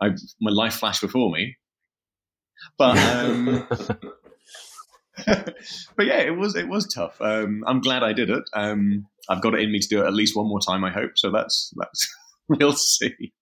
I, 0.00 0.10
my 0.40 0.50
life 0.50 0.74
flashed 0.74 1.00
before 1.00 1.30
me. 1.30 1.56
But 2.78 2.98
um, 2.98 3.66
but 5.26 6.06
yeah, 6.06 6.20
it 6.20 6.36
was 6.36 6.56
it 6.56 6.68
was 6.68 6.92
tough. 6.92 7.20
Um, 7.20 7.64
I'm 7.66 7.80
glad 7.80 8.02
I 8.02 8.12
did 8.12 8.30
it. 8.30 8.42
Um, 8.52 9.06
I've 9.28 9.40
got 9.40 9.54
it 9.54 9.60
in 9.60 9.72
me 9.72 9.78
to 9.78 9.88
do 9.88 10.02
it 10.02 10.06
at 10.06 10.14
least 10.14 10.36
one 10.36 10.46
more 10.46 10.60
time. 10.60 10.84
I 10.84 10.90
hope. 10.90 11.12
So 11.16 11.30
that's 11.30 11.72
that's 11.76 12.14
we'll 12.48 12.72
see. 12.72 13.32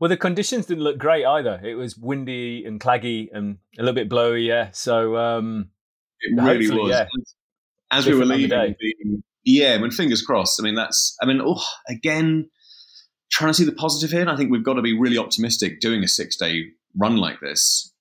Well, 0.00 0.08
the 0.08 0.16
conditions 0.16 0.66
didn't 0.66 0.84
look 0.84 0.98
great 0.98 1.24
either. 1.24 1.60
It 1.62 1.76
was 1.76 1.96
windy 1.96 2.64
and 2.66 2.80
claggy 2.80 3.28
and 3.32 3.58
a 3.78 3.82
little 3.82 3.94
bit 3.94 4.08
blowy. 4.08 4.42
Yeah, 4.42 4.70
so 4.72 5.16
um, 5.16 5.70
it 6.20 6.40
really 6.42 6.68
was. 6.68 6.90
Yeah, 6.90 7.06
As 7.90 8.06
we 8.06 8.14
were 8.14 8.26
leaving, 8.26 8.76
yeah, 9.44 9.74
I 9.74 9.78
mean, 9.78 9.90
fingers 9.92 10.20
crossed. 10.20 10.60
I 10.60 10.64
mean, 10.64 10.74
that's. 10.74 11.16
I 11.22 11.26
mean, 11.26 11.40
oh, 11.42 11.62
again, 11.88 12.50
trying 13.34 13.50
to 13.50 13.54
see 13.54 13.64
the 13.64 13.72
positive 13.72 14.10
here. 14.10 14.20
And 14.20 14.30
I 14.30 14.36
think 14.36 14.50
we've 14.50 14.64
got 14.64 14.74
to 14.74 14.82
be 14.82 14.96
really 14.96 15.18
optimistic 15.18 15.80
doing 15.80 16.04
a 16.04 16.08
six 16.08 16.36
day 16.36 16.66
run 16.96 17.16
like 17.16 17.40
this 17.40 17.92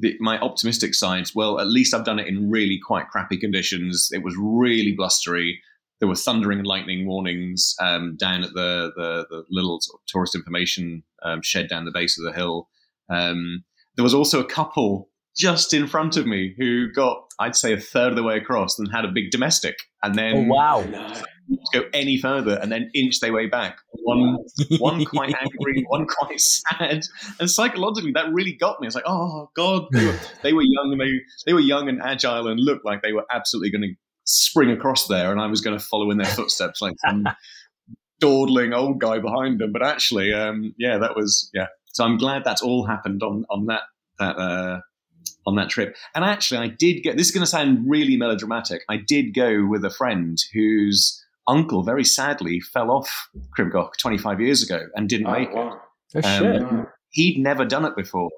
the, 0.00 0.16
my 0.20 0.38
optimistic 0.38 0.94
side, 0.94 1.28
well, 1.34 1.58
at 1.60 1.68
least 1.68 1.94
I've 1.94 2.04
done 2.04 2.18
it 2.18 2.26
in 2.26 2.50
really 2.50 2.78
quite 2.84 3.08
crappy 3.08 3.36
conditions. 3.36 4.10
It 4.12 4.22
was 4.22 4.34
really 4.38 4.92
blustery. 4.92 5.60
There 6.00 6.08
were 6.08 6.16
thundering 6.16 6.58
and 6.58 6.66
lightning 6.66 7.06
warnings 7.06 7.74
um, 7.80 8.16
down 8.16 8.42
at 8.42 8.52
the, 8.52 8.92
the, 8.96 9.26
the 9.30 9.44
little 9.50 9.80
sort 9.80 10.00
of 10.00 10.06
tourist 10.06 10.34
information 10.34 11.02
um, 11.22 11.40
shed 11.42 11.68
down 11.68 11.84
the 11.84 11.90
base 11.90 12.18
of 12.18 12.24
the 12.24 12.32
hill. 12.32 12.68
Um, 13.08 13.64
there 13.96 14.04
was 14.04 14.14
also 14.14 14.40
a 14.40 14.44
couple 14.44 15.08
just 15.36 15.72
in 15.72 15.86
front 15.86 16.16
of 16.16 16.26
me 16.26 16.54
who 16.58 16.90
got, 16.92 17.18
I'd 17.38 17.56
say, 17.56 17.72
a 17.72 17.80
third 17.80 18.10
of 18.10 18.16
the 18.16 18.22
way 18.22 18.36
across 18.36 18.78
and 18.78 18.90
had 18.92 19.04
a 19.04 19.08
big 19.08 19.30
domestic. 19.30 19.76
And 20.02 20.14
then, 20.14 20.36
oh, 20.36 20.54
wow 20.54 21.22
go 21.72 21.82
any 21.92 22.18
further 22.18 22.58
and 22.60 22.70
then 22.70 22.90
inch 22.94 23.20
their 23.20 23.32
way 23.32 23.46
back. 23.46 23.78
One, 24.02 24.38
one 24.78 25.04
quite 25.04 25.34
angry, 25.40 25.84
one 25.88 26.06
quite 26.06 26.40
sad, 26.40 27.02
and 27.40 27.50
psychologically 27.50 28.12
that 28.12 28.32
really 28.32 28.52
got 28.52 28.80
me. 28.80 28.86
It's 28.86 28.96
like, 28.96 29.04
oh 29.06 29.50
god, 29.54 29.86
they 29.92 30.04
were, 30.04 30.18
they 30.42 30.52
were 30.52 30.62
young 30.62 30.92
and 30.92 31.00
they 31.00 31.20
they 31.46 31.52
were 31.52 31.60
young 31.60 31.88
and 31.88 32.00
agile 32.02 32.48
and 32.48 32.60
looked 32.60 32.84
like 32.84 33.02
they 33.02 33.12
were 33.12 33.26
absolutely 33.32 33.70
going 33.70 33.82
to 33.82 33.94
spring 34.24 34.70
across 34.70 35.06
there, 35.06 35.30
and 35.30 35.40
I 35.40 35.46
was 35.46 35.60
going 35.60 35.78
to 35.78 35.84
follow 35.84 36.10
in 36.10 36.18
their 36.18 36.26
footsteps 36.26 36.80
like 36.82 36.94
some 37.06 37.26
dawdling 38.20 38.72
old 38.72 39.00
guy 39.00 39.18
behind 39.18 39.60
them. 39.60 39.72
But 39.72 39.84
actually, 39.84 40.32
um, 40.32 40.74
yeah, 40.78 40.98
that 40.98 41.16
was 41.16 41.50
yeah. 41.54 41.66
So 41.92 42.04
I'm 42.04 42.18
glad 42.18 42.44
that's 42.44 42.62
all 42.62 42.86
happened 42.86 43.22
on 43.22 43.44
on 43.50 43.66
that 43.66 43.82
that. 44.18 44.36
Uh, 44.36 44.80
on 45.44 45.54
that 45.54 45.68
trip. 45.68 45.96
And 46.14 46.24
actually, 46.24 46.58
I 46.58 46.66
did 46.66 47.02
get 47.02 47.16
this 47.16 47.26
is 47.26 47.32
going 47.32 47.44
to 47.44 47.50
sound 47.50 47.88
really 47.88 48.16
melodramatic. 48.16 48.82
I 48.88 48.96
did 48.96 49.32
go 49.32 49.64
with 49.64 49.84
a 49.84 49.90
friend 49.90 50.36
who's 50.52 51.24
uncle 51.48 51.82
very 51.82 52.04
sadly 52.04 52.60
fell 52.60 52.90
off 52.90 53.28
Crib 53.52 53.70
Goch 53.70 53.96
25 53.98 54.40
years 54.40 54.62
ago 54.62 54.86
and 54.94 55.08
didn't 55.08 55.28
oh, 55.28 55.32
make 55.32 55.52
wow. 55.52 55.80
it. 56.14 56.24
Oh, 56.24 56.56
um, 56.56 56.86
he'd 57.10 57.38
never 57.38 57.64
done 57.64 57.84
it 57.84 57.96
before. 57.96 58.30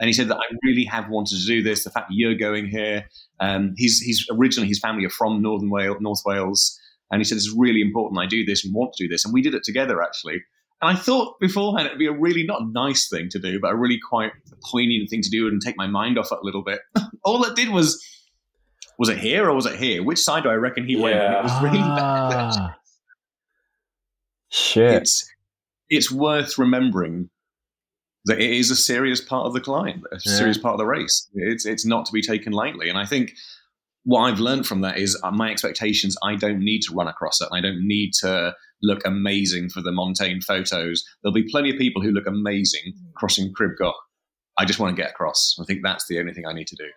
And 0.00 0.06
he 0.06 0.12
said 0.12 0.28
that 0.28 0.36
I 0.36 0.54
really 0.62 0.84
have 0.84 1.08
wanted 1.08 1.40
to 1.40 1.46
do 1.46 1.62
this. 1.62 1.82
The 1.84 1.90
fact 1.90 2.08
that 2.08 2.14
you're 2.14 2.34
going 2.34 2.68
here, 2.68 3.08
um, 3.40 3.74
he's, 3.76 3.98
he's 3.98 4.24
originally 4.30 4.68
his 4.68 4.78
family 4.78 5.04
are 5.04 5.10
from 5.10 5.42
Northern 5.42 5.70
Wales, 5.70 5.96
North 6.00 6.22
Wales, 6.24 6.78
and 7.10 7.20
he 7.20 7.24
said 7.24 7.36
it's 7.36 7.52
really 7.56 7.80
important 7.80 8.20
I 8.20 8.26
do 8.26 8.44
this 8.44 8.64
and 8.64 8.74
want 8.74 8.92
to 8.94 9.04
do 9.04 9.08
this. 9.08 9.24
And 9.24 9.34
we 9.34 9.42
did 9.42 9.54
it 9.54 9.64
together 9.64 10.02
actually. 10.02 10.42
And 10.80 10.96
I 10.96 11.00
thought 11.00 11.40
beforehand 11.40 11.86
it'd 11.86 11.98
be 11.98 12.06
a 12.06 12.12
really 12.12 12.44
not 12.44 12.70
nice 12.70 13.08
thing 13.08 13.28
to 13.30 13.38
do, 13.40 13.58
but 13.60 13.72
a 13.72 13.76
really 13.76 13.98
quite 14.08 14.32
poignant 14.70 15.10
thing 15.10 15.22
to 15.22 15.30
do 15.30 15.48
and 15.48 15.60
take 15.60 15.76
my 15.76 15.88
mind 15.88 16.18
off 16.18 16.30
it 16.30 16.38
a 16.40 16.44
little 16.44 16.62
bit. 16.62 16.80
All 17.24 17.42
it 17.44 17.56
did 17.56 17.70
was 17.70 18.00
was 18.98 19.08
it 19.08 19.18
here 19.18 19.48
or 19.48 19.54
was 19.54 19.66
it 19.66 19.76
here? 19.76 20.02
Which 20.02 20.18
side 20.18 20.42
do 20.42 20.48
I 20.48 20.54
reckon 20.54 20.86
he 20.86 20.94
yeah. 20.94 21.02
went? 21.02 21.16
And 21.16 21.34
it 21.34 21.42
was 21.42 21.62
really 21.62 21.78
ah. 21.80 22.28
bad. 22.30 22.74
Shit. 24.50 24.94
It's, 24.94 25.30
it's 25.88 26.10
worth 26.10 26.58
remembering 26.58 27.30
that 28.24 28.40
it 28.40 28.50
is 28.50 28.70
a 28.70 28.76
serious 28.76 29.20
part 29.20 29.46
of 29.46 29.54
the 29.54 29.60
climb, 29.60 30.02
a 30.12 30.16
yeah. 30.24 30.36
serious 30.36 30.58
part 30.58 30.74
of 30.74 30.78
the 30.78 30.86
race. 30.86 31.28
It's 31.34 31.64
it's 31.64 31.86
not 31.86 32.06
to 32.06 32.12
be 32.12 32.22
taken 32.22 32.52
lightly. 32.52 32.88
And 32.88 32.98
I 32.98 33.06
think 33.06 33.32
what 34.04 34.22
I've 34.22 34.40
learned 34.40 34.66
from 34.66 34.80
that 34.82 34.98
is 34.98 35.18
uh, 35.22 35.30
my 35.30 35.50
expectations. 35.50 36.16
I 36.22 36.34
don't 36.34 36.60
need 36.60 36.80
to 36.82 36.94
run 36.94 37.08
across 37.08 37.40
it. 37.40 37.48
I 37.52 37.60
don't 37.60 37.86
need 37.86 38.12
to 38.20 38.54
look 38.82 39.00
amazing 39.04 39.70
for 39.70 39.80
the 39.80 39.90
Montane 39.90 40.42
photos. 40.42 41.04
There'll 41.22 41.34
be 41.34 41.48
plenty 41.50 41.70
of 41.70 41.76
people 41.76 42.02
who 42.02 42.10
look 42.10 42.26
amazing 42.26 42.92
crossing 43.16 43.52
Crib 43.52 43.72
Goch. 43.78 43.96
I 44.58 44.64
just 44.64 44.78
want 44.78 44.96
to 44.96 45.02
get 45.02 45.10
across. 45.10 45.56
I 45.60 45.64
think 45.64 45.80
that's 45.82 46.06
the 46.06 46.18
only 46.18 46.32
thing 46.32 46.46
I 46.46 46.52
need 46.52 46.66
to 46.68 46.76
do. 46.76 46.88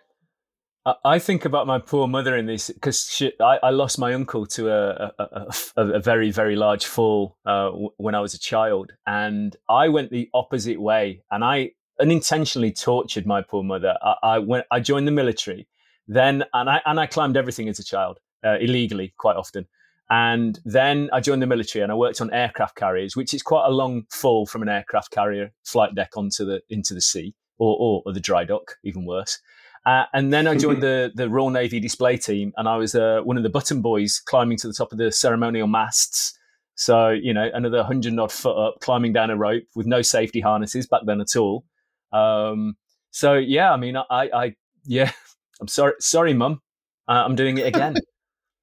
I 0.84 1.20
think 1.20 1.44
about 1.44 1.68
my 1.68 1.78
poor 1.78 2.08
mother 2.08 2.36
in 2.36 2.46
this 2.46 2.68
because 2.68 3.22
I, 3.40 3.58
I, 3.62 3.70
lost 3.70 4.00
my 4.00 4.14
uncle 4.14 4.46
to 4.46 4.68
a, 4.68 5.12
a, 5.16 5.46
a, 5.76 5.86
a 5.92 6.00
very, 6.00 6.32
very 6.32 6.56
large 6.56 6.86
fall 6.86 7.36
uh, 7.46 7.66
w- 7.66 7.90
when 7.98 8.16
I 8.16 8.20
was 8.20 8.34
a 8.34 8.38
child. 8.38 8.92
And 9.06 9.56
I 9.68 9.88
went 9.88 10.10
the 10.10 10.28
opposite 10.34 10.80
way 10.80 11.22
and 11.30 11.44
I 11.44 11.70
unintentionally 12.00 12.72
tortured 12.72 13.26
my 13.26 13.42
poor 13.42 13.62
mother. 13.62 13.96
I, 14.02 14.14
I, 14.24 14.38
went, 14.40 14.66
I 14.72 14.80
joined 14.80 15.06
the 15.06 15.12
military 15.12 15.68
then, 16.08 16.44
and 16.52 16.68
I, 16.68 16.80
and 16.84 16.98
I 16.98 17.06
climbed 17.06 17.36
everything 17.36 17.68
as 17.68 17.78
a 17.78 17.84
child, 17.84 18.18
uh, 18.44 18.58
illegally 18.58 19.14
quite 19.18 19.36
often. 19.36 19.68
And 20.10 20.58
then 20.64 21.10
I 21.12 21.20
joined 21.20 21.42
the 21.42 21.46
military 21.46 21.84
and 21.84 21.92
I 21.92 21.94
worked 21.94 22.20
on 22.20 22.32
aircraft 22.32 22.74
carriers, 22.74 23.16
which 23.16 23.32
is 23.32 23.42
quite 23.42 23.66
a 23.66 23.70
long 23.70 24.02
fall 24.10 24.46
from 24.46 24.62
an 24.62 24.68
aircraft 24.68 25.12
carrier 25.12 25.52
flight 25.64 25.94
deck 25.94 26.16
onto 26.16 26.44
the, 26.44 26.60
into 26.68 26.92
the 26.92 27.00
sea 27.00 27.34
or, 27.58 27.76
or, 27.78 28.02
or 28.04 28.12
the 28.12 28.20
dry 28.20 28.42
dock, 28.42 28.78
even 28.82 29.06
worse. 29.06 29.38
Uh, 29.84 30.04
and 30.12 30.32
then 30.32 30.46
I 30.46 30.56
joined 30.56 30.82
the, 30.82 31.12
the 31.14 31.28
Royal 31.28 31.50
Navy 31.50 31.80
display 31.80 32.16
team, 32.16 32.52
and 32.56 32.68
I 32.68 32.76
was 32.76 32.94
uh, 32.94 33.20
one 33.24 33.36
of 33.36 33.42
the 33.42 33.48
button 33.48 33.82
boys 33.82 34.20
climbing 34.24 34.58
to 34.58 34.68
the 34.68 34.74
top 34.74 34.92
of 34.92 34.98
the 34.98 35.10
ceremonial 35.12 35.66
masts. 35.66 36.38
So, 36.74 37.10
you 37.10 37.34
know, 37.34 37.48
another 37.52 37.78
100 37.78 38.18
odd 38.18 38.32
foot 38.32 38.56
up, 38.56 38.80
climbing 38.80 39.12
down 39.12 39.30
a 39.30 39.36
rope 39.36 39.64
with 39.74 39.86
no 39.86 40.02
safety 40.02 40.40
harnesses 40.40 40.86
back 40.86 41.02
then 41.04 41.20
at 41.20 41.36
all. 41.36 41.64
Um, 42.12 42.76
so, 43.10 43.34
yeah, 43.34 43.72
I 43.72 43.76
mean, 43.76 43.96
I, 43.96 44.04
I 44.10 44.56
yeah, 44.84 45.12
I'm 45.60 45.68
sorry, 45.68 45.94
sorry, 46.00 46.34
mum. 46.34 46.60
Uh, 47.08 47.22
I'm 47.24 47.34
doing 47.34 47.58
it 47.58 47.66
again. 47.66 47.94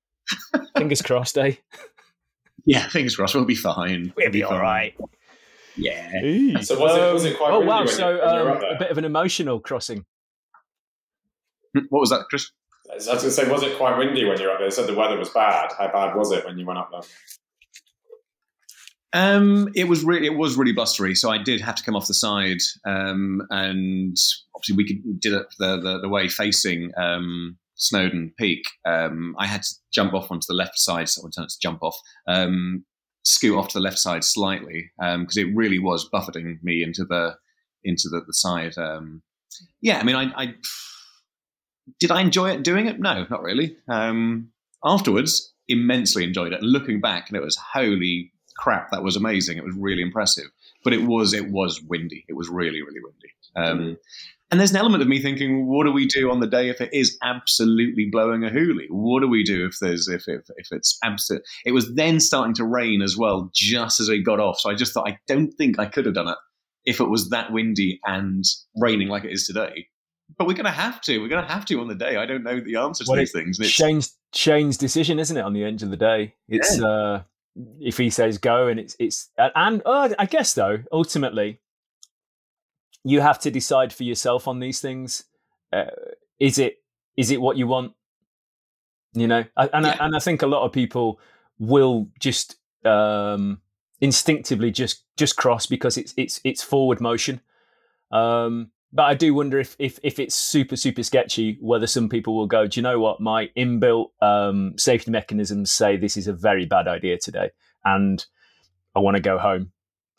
fingers 0.78 1.02
crossed, 1.02 1.38
eh? 1.38 1.56
Yeah, 2.66 2.88
fingers 2.88 3.16
crossed. 3.16 3.36
We'll 3.36 3.46
be 3.46 3.56
fine. 3.56 4.14
We'll, 4.16 4.28
be, 4.28 4.40
be 4.40 4.44
all 4.44 4.60
right. 4.60 4.96
Yeah. 5.76 6.60
So 6.62 6.80
was 6.80 6.98
it 6.98 7.14
was 7.14 7.26
it 7.26 7.38
quite? 7.38 7.52
Oh 7.52 7.62
wow! 7.62 7.86
So 7.86 8.22
um, 8.22 8.62
a 8.64 8.78
bit 8.78 8.92
of 8.92 8.98
an 8.98 9.06
emotional 9.06 9.60
crossing. 9.60 10.06
What 11.90 12.00
was 12.00 12.10
that, 12.10 12.26
Tris? 12.30 12.52
I 12.92 12.96
was 12.96 13.06
going 13.06 13.20
to 13.20 13.32
say, 13.32 13.50
was 13.50 13.64
it 13.64 13.78
quite 13.78 13.98
windy 13.98 14.26
when 14.26 14.40
you 14.40 14.48
were 14.48 14.54
up 14.54 14.60
there? 14.60 14.68
You 14.68 14.72
said 14.72 14.88
the 14.88 14.96
weather 14.96 15.18
was 15.18 15.30
bad. 15.30 15.72
How 15.78 15.92
bad 15.92 16.16
was 16.16 16.32
it 16.32 16.46
when 16.46 16.58
you 16.58 16.66
went 16.66 16.80
up 16.80 16.90
there? 16.92 17.02
Um, 19.12 19.70
it 19.76 19.88
was 19.88 20.04
really 20.04 20.28
it 20.28 20.36
was 20.36 20.56
really 20.56 20.72
blustery, 20.72 21.16
so 21.16 21.32
I 21.32 21.40
did 21.40 21.62
have 21.62 21.76
to 21.76 21.84
come 21.84 21.96
off 21.96 22.08
the 22.08 22.14
side, 22.14 22.60
um, 22.86 23.42
and 23.50 24.16
obviously 24.56 24.76
we 24.76 24.86
could, 24.86 25.20
did 25.20 25.34
it 25.34 25.48
the, 25.58 25.78
the, 25.78 26.00
the 26.02 26.10
way 26.10 26.28
facing 26.28 26.92
um, 26.96 27.58
Snowdon 27.74 28.34
Peak. 28.38 28.64
Um, 28.86 29.36
I 29.40 29.48
had 29.48 29.64
to 29.64 29.76
jump 29.92 30.14
off 30.14 30.32
onto 30.32 30.46
the 30.48 30.54
left 30.54 30.78
side, 30.78 31.10
so 31.10 31.22
I 31.22 31.26
wanted 31.26 31.50
to 31.50 31.60
jump 31.60 31.82
off, 31.82 32.00
um, 32.28 32.86
scoot 33.24 33.58
off 33.58 33.70
to 33.70 33.80
the 33.80 33.84
left 33.84 33.98
side 33.98 34.24
slightly 34.24 34.92
because 35.00 35.38
um, 35.38 35.44
it 35.44 35.56
really 35.56 35.80
was 35.80 36.08
buffeting 36.08 36.60
me 36.62 36.84
into 36.84 37.04
the 37.04 37.36
into 37.84 38.10
the, 38.10 38.22
the 38.28 38.34
side. 38.34 38.76
yeah, 39.82 39.98
I 39.98 40.04
mean, 40.04 40.16
I, 40.16 40.32
I 40.36 40.54
did 42.00 42.12
I 42.12 42.22
enjoy 42.22 42.52
it 42.52 42.64
doing 42.64 42.88
it? 42.88 43.00
No, 43.00 43.26
not 43.30 43.42
really. 43.42 43.76
Um, 43.88 44.52
afterwards, 44.84 45.54
immensely 45.68 46.24
enjoyed 46.24 46.54
it. 46.54 46.62
Looking 46.62 47.00
back, 47.02 47.30
and 47.30 47.38
it 47.38 47.44
was 47.44 47.58
holy 47.58 48.32
crap, 48.58 48.92
that 48.92 49.04
was 49.04 49.16
amazing. 49.16 49.58
It 49.58 49.64
was 49.64 49.76
really 49.76 50.02
impressive. 50.02 50.46
But 50.84 50.94
it 50.94 51.04
was 51.04 51.34
it 51.34 51.50
was 51.50 51.82
windy. 51.82 52.26
It 52.28 52.36
was 52.36 52.50
really 52.50 52.82
really 52.82 53.02
windy. 53.02 53.34
Um, 53.56 53.80
mm. 53.80 53.98
And 54.52 54.60
there's 54.60 54.72
an 54.72 54.78
element 54.78 55.04
of 55.04 55.08
me 55.08 55.22
thinking, 55.22 55.68
what 55.68 55.86
do 55.86 55.92
we 55.92 56.08
do 56.08 56.32
on 56.32 56.40
the 56.40 56.48
day 56.48 56.70
if 56.70 56.82
it 56.82 56.90
is 56.92 57.18
absolutely 57.22 58.10
blowing 58.12 58.44
a 58.44 58.50
hoolie? 58.50 58.90
What 58.90 59.20
do 59.20 59.28
we 59.28 59.44
do 59.44 59.66
if 59.68 59.78
there's 59.80 60.08
if 60.08 60.28
if, 60.28 60.46
if 60.58 60.72
it's 60.72 60.98
absolute? 61.04 61.44
It 61.66 61.72
was 61.72 61.94
then 61.94 62.20
starting 62.20 62.56
to 62.56 62.66
rain 62.66 63.04
as 63.04 63.16
well, 63.16 63.52
just 63.54 64.00
as 64.00 64.10
we 64.10 64.24
got 64.24 64.40
off. 64.40 64.60
So 64.60 64.72
I 64.72 64.74
just 64.74 64.94
thought, 64.94 65.08
I 65.08 65.20
don't 65.28 65.52
think 65.54 65.78
I 65.78 65.86
could 65.86 66.06
have 66.06 66.16
done 66.16 66.30
it 66.30 66.38
if 66.86 67.00
it 67.00 67.10
was 67.10 67.30
that 67.30 67.52
windy 67.52 68.00
and 68.06 68.44
raining 68.76 69.10
like 69.10 69.24
it 69.24 69.32
is 69.32 69.46
today. 69.46 69.88
But 70.38 70.48
we're 70.48 70.54
going 70.54 70.66
to 70.66 70.72
have 70.72 71.02
to. 71.02 71.20
We're 71.20 71.28
going 71.28 71.46
to 71.46 71.52
have 71.52 71.66
to 71.66 71.82
on 71.82 71.88
the 71.88 71.96
day. 71.96 72.16
I 72.16 72.26
don't 72.26 72.44
know 72.44 72.60
the 72.60 72.78
answer 72.78 73.04
to 73.04 73.12
well, 73.12 73.20
these 73.20 73.32
things. 73.32 73.58
Shane's 73.58 74.16
Shane's 74.34 74.78
decision, 74.78 75.20
isn't 75.20 75.36
it? 75.36 75.42
On 75.42 75.54
the 75.54 75.64
end 75.64 75.82
of 75.82 75.90
the 75.90 75.98
day, 75.98 76.36
it's 76.48 76.78
yeah. 76.78 76.88
uh, 76.88 77.22
if 77.80 77.98
he 77.98 78.10
says 78.10 78.38
go, 78.38 78.68
and 78.68 78.80
it's 78.80 78.96
it's 79.00 79.30
and 79.38 79.82
uh, 79.86 80.10
I 80.18 80.26
guess 80.26 80.54
though 80.54 80.80
ultimately 80.92 81.60
you 83.04 83.22
have 83.22 83.40
to 83.40 83.52
decide 83.52 83.94
for 83.94 84.04
yourself 84.04 84.48
on 84.48 84.60
these 84.60 84.80
things. 84.80 85.24
Uh, 85.72 85.86
is 86.40 86.58
it 86.58 86.78
is 87.18 87.32
it 87.32 87.42
what 87.42 87.58
you 87.58 87.68
want? 87.68 87.94
You 89.14 89.28
know, 89.28 89.44
and 89.58 89.86
yeah. 89.86 89.98
I, 90.00 90.06
and 90.06 90.16
I 90.16 90.20
think 90.20 90.42
a 90.42 90.48
lot 90.48 90.64
of 90.64 90.72
people 90.72 91.20
will 91.58 92.08
just 92.20 92.56
um, 92.86 93.62
instinctively 94.00 94.72
just 94.72 95.04
just 95.18 95.36
cross 95.36 95.66
because 95.66 95.98
it's 95.98 96.14
it's 96.18 96.40
it's 96.44 96.64
forward 96.64 97.02
motion. 97.02 97.42
Um, 98.12 98.72
but 98.92 99.04
I 99.04 99.14
do 99.14 99.34
wonder 99.34 99.60
if, 99.60 99.76
if 99.80 100.00
if 100.04 100.20
it's 100.20 100.36
super 100.36 100.76
super 100.76 101.04
sketchy, 101.04 101.58
whether 101.62 101.88
some 101.88 102.10
people 102.10 102.36
will 102.36 102.48
go. 102.48 102.68
Do 102.68 102.80
you 102.80 102.84
know 102.84 103.00
what? 103.00 103.20
My 103.20 103.50
inbuilt 103.56 104.10
um, 104.22 104.74
safety 104.78 105.12
mechanisms 105.12 105.72
say 105.72 105.98
this 105.98 106.18
is 106.18 106.28
a 106.28 106.34
very 106.34 106.66
bad 106.66 106.88
idea 106.88 107.18
today, 107.18 107.52
and 107.86 108.26
I 108.96 109.00
want 109.00 109.16
to 109.18 109.22
go 109.22 109.38
home. 109.38 109.72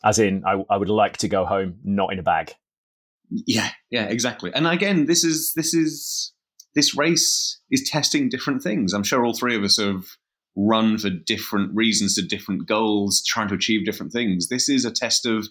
As 0.03 0.17
in, 0.17 0.43
I, 0.45 0.63
I 0.69 0.77
would 0.77 0.89
like 0.89 1.17
to 1.17 1.27
go 1.27 1.45
home, 1.45 1.75
not 1.83 2.11
in 2.11 2.17
a 2.17 2.23
bag. 2.23 2.55
Yeah, 3.29 3.69
yeah, 3.91 4.05
exactly. 4.05 4.51
And 4.53 4.65
again, 4.65 5.05
this 5.05 5.23
is 5.23 5.53
this 5.55 5.73
is 5.73 6.33
this 6.73 6.95
race 6.95 7.59
is 7.69 7.87
testing 7.89 8.29
different 8.29 8.63
things. 8.63 8.93
I'm 8.93 9.03
sure 9.03 9.25
all 9.25 9.33
three 9.33 9.55
of 9.55 9.63
us 9.63 9.77
have 9.77 10.05
run 10.55 10.97
for 10.97 11.09
different 11.09 11.73
reasons 11.73 12.15
to 12.15 12.21
different 12.21 12.67
goals, 12.67 13.23
trying 13.25 13.47
to 13.49 13.55
achieve 13.55 13.85
different 13.85 14.11
things. 14.11 14.49
This 14.49 14.69
is 14.69 14.85
a 14.85 14.91
test 14.91 15.25
of 15.25 15.47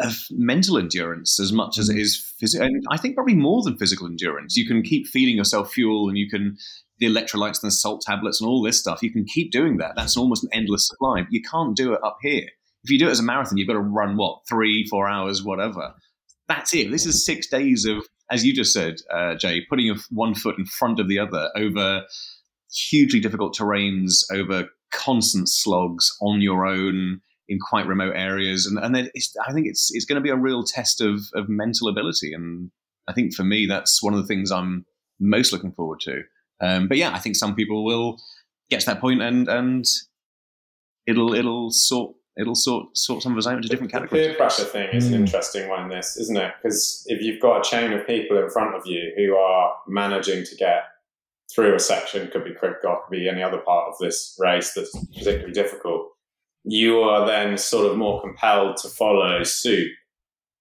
of 0.00 0.16
mental 0.30 0.78
endurance 0.78 1.38
as 1.38 1.52
much 1.52 1.78
as 1.78 1.88
it 1.88 1.96
mm. 1.96 2.34
physical. 2.38 2.66
And 2.66 2.84
I 2.90 2.96
think 2.96 3.14
probably 3.14 3.34
more 3.34 3.62
than 3.62 3.76
physical 3.76 4.06
endurance. 4.06 4.56
You 4.56 4.66
can 4.66 4.82
keep 4.82 5.06
feeding 5.06 5.36
yourself 5.36 5.72
fuel, 5.72 6.08
and 6.08 6.18
you 6.18 6.28
can 6.28 6.56
the 6.98 7.06
electrolytes 7.06 7.62
and 7.62 7.68
the 7.68 7.70
salt 7.70 8.02
tablets 8.02 8.40
and 8.40 8.48
all 8.48 8.62
this 8.62 8.78
stuff. 8.78 9.02
You 9.02 9.12
can 9.12 9.24
keep 9.24 9.52
doing 9.52 9.78
that. 9.78 9.92
That's 9.96 10.16
almost 10.16 10.44
an 10.44 10.50
endless 10.52 10.86
supply. 10.86 11.22
But 11.22 11.32
you 11.32 11.42
can't 11.42 11.76
do 11.76 11.94
it 11.94 12.00
up 12.04 12.18
here. 12.20 12.46
If 12.84 12.90
you 12.90 12.98
do 12.98 13.08
it 13.08 13.12
as 13.12 13.20
a 13.20 13.22
marathon, 13.22 13.58
you've 13.58 13.68
got 13.68 13.74
to 13.74 13.80
run 13.80 14.16
what 14.16 14.40
three, 14.48 14.86
four 14.86 15.08
hours, 15.08 15.42
whatever 15.42 15.94
that's 16.50 16.74
it. 16.74 16.90
This 16.90 17.06
is 17.06 17.24
six 17.24 17.46
days 17.46 17.84
of, 17.86 18.04
as 18.30 18.44
you 18.44 18.52
just 18.52 18.72
said, 18.72 18.96
uh, 19.14 19.36
Jay, 19.36 19.64
putting 19.70 19.96
one 20.10 20.34
foot 20.34 20.58
in 20.58 20.66
front 20.66 20.98
of 20.98 21.08
the 21.08 21.18
other 21.18 21.48
over 21.56 22.02
hugely 22.72 23.20
difficult 23.20 23.56
terrains, 23.56 24.24
over 24.32 24.68
constant 24.92 25.48
slogs 25.48 26.16
on 26.20 26.40
your 26.40 26.66
own 26.66 27.20
in 27.50 27.58
quite 27.58 27.86
remote 27.86 28.14
areas, 28.16 28.64
and 28.64 28.78
and 28.78 28.96
I 28.96 29.52
think 29.52 29.66
it's 29.66 29.90
it's 29.92 30.06
going 30.06 30.16
to 30.16 30.22
be 30.22 30.30
a 30.30 30.36
real 30.36 30.62
test 30.62 31.02
of 31.02 31.20
of 31.34 31.48
mental 31.48 31.88
ability, 31.88 32.32
and 32.32 32.70
I 33.08 33.12
think 33.12 33.34
for 33.34 33.44
me 33.44 33.66
that's 33.66 34.02
one 34.02 34.14
of 34.14 34.20
the 34.20 34.26
things 34.26 34.50
I'm 34.50 34.86
most 35.18 35.52
looking 35.52 35.72
forward 35.72 36.00
to. 36.00 36.22
Um, 36.62 36.88
but 36.88 36.96
yeah, 36.96 37.12
I 37.12 37.18
think 37.18 37.36
some 37.36 37.54
people 37.54 37.84
will 37.84 38.18
get 38.70 38.80
to 38.80 38.86
that 38.86 39.00
point 39.00 39.20
and 39.20 39.48
and 39.48 39.84
it'll 41.06 41.34
it'll 41.34 41.70
sort 41.70 42.14
it'll 42.38 42.54
sort 42.54 42.96
sort 42.96 43.22
some 43.22 43.32
of 43.32 43.38
us 43.38 43.46
out 43.46 43.56
into 43.56 43.68
different 43.68 43.92
categories. 43.92 44.22
The 44.22 44.28
peer 44.30 44.36
pressure 44.36 44.64
thing 44.64 44.88
is 44.92 45.06
an 45.06 45.14
hmm. 45.14 45.24
interesting 45.24 45.68
one 45.68 45.84
in 45.84 45.88
this, 45.88 46.16
isn't 46.16 46.36
it? 46.36 46.52
Because 46.62 47.04
if 47.06 47.20
you've 47.20 47.40
got 47.40 47.66
a 47.66 47.68
chain 47.68 47.92
of 47.92 48.06
people 48.06 48.38
in 48.38 48.48
front 48.50 48.74
of 48.74 48.82
you 48.86 49.12
who 49.16 49.36
are 49.36 49.74
managing 49.88 50.44
to 50.44 50.54
get 50.56 50.84
through 51.52 51.74
a 51.74 51.80
section, 51.80 52.28
could 52.28 52.44
be 52.44 52.54
Crib 52.54 52.74
could 52.80 52.96
be 53.10 53.28
any 53.28 53.42
other 53.42 53.58
part 53.58 53.88
of 53.88 53.98
this 53.98 54.36
race 54.38 54.72
that's 54.72 54.96
particularly 55.08 55.52
difficult, 55.52 56.09
you 56.64 57.00
are 57.00 57.26
then 57.26 57.56
sort 57.56 57.90
of 57.90 57.96
more 57.96 58.20
compelled 58.20 58.76
to 58.78 58.88
follow 58.88 59.42
suit 59.42 59.90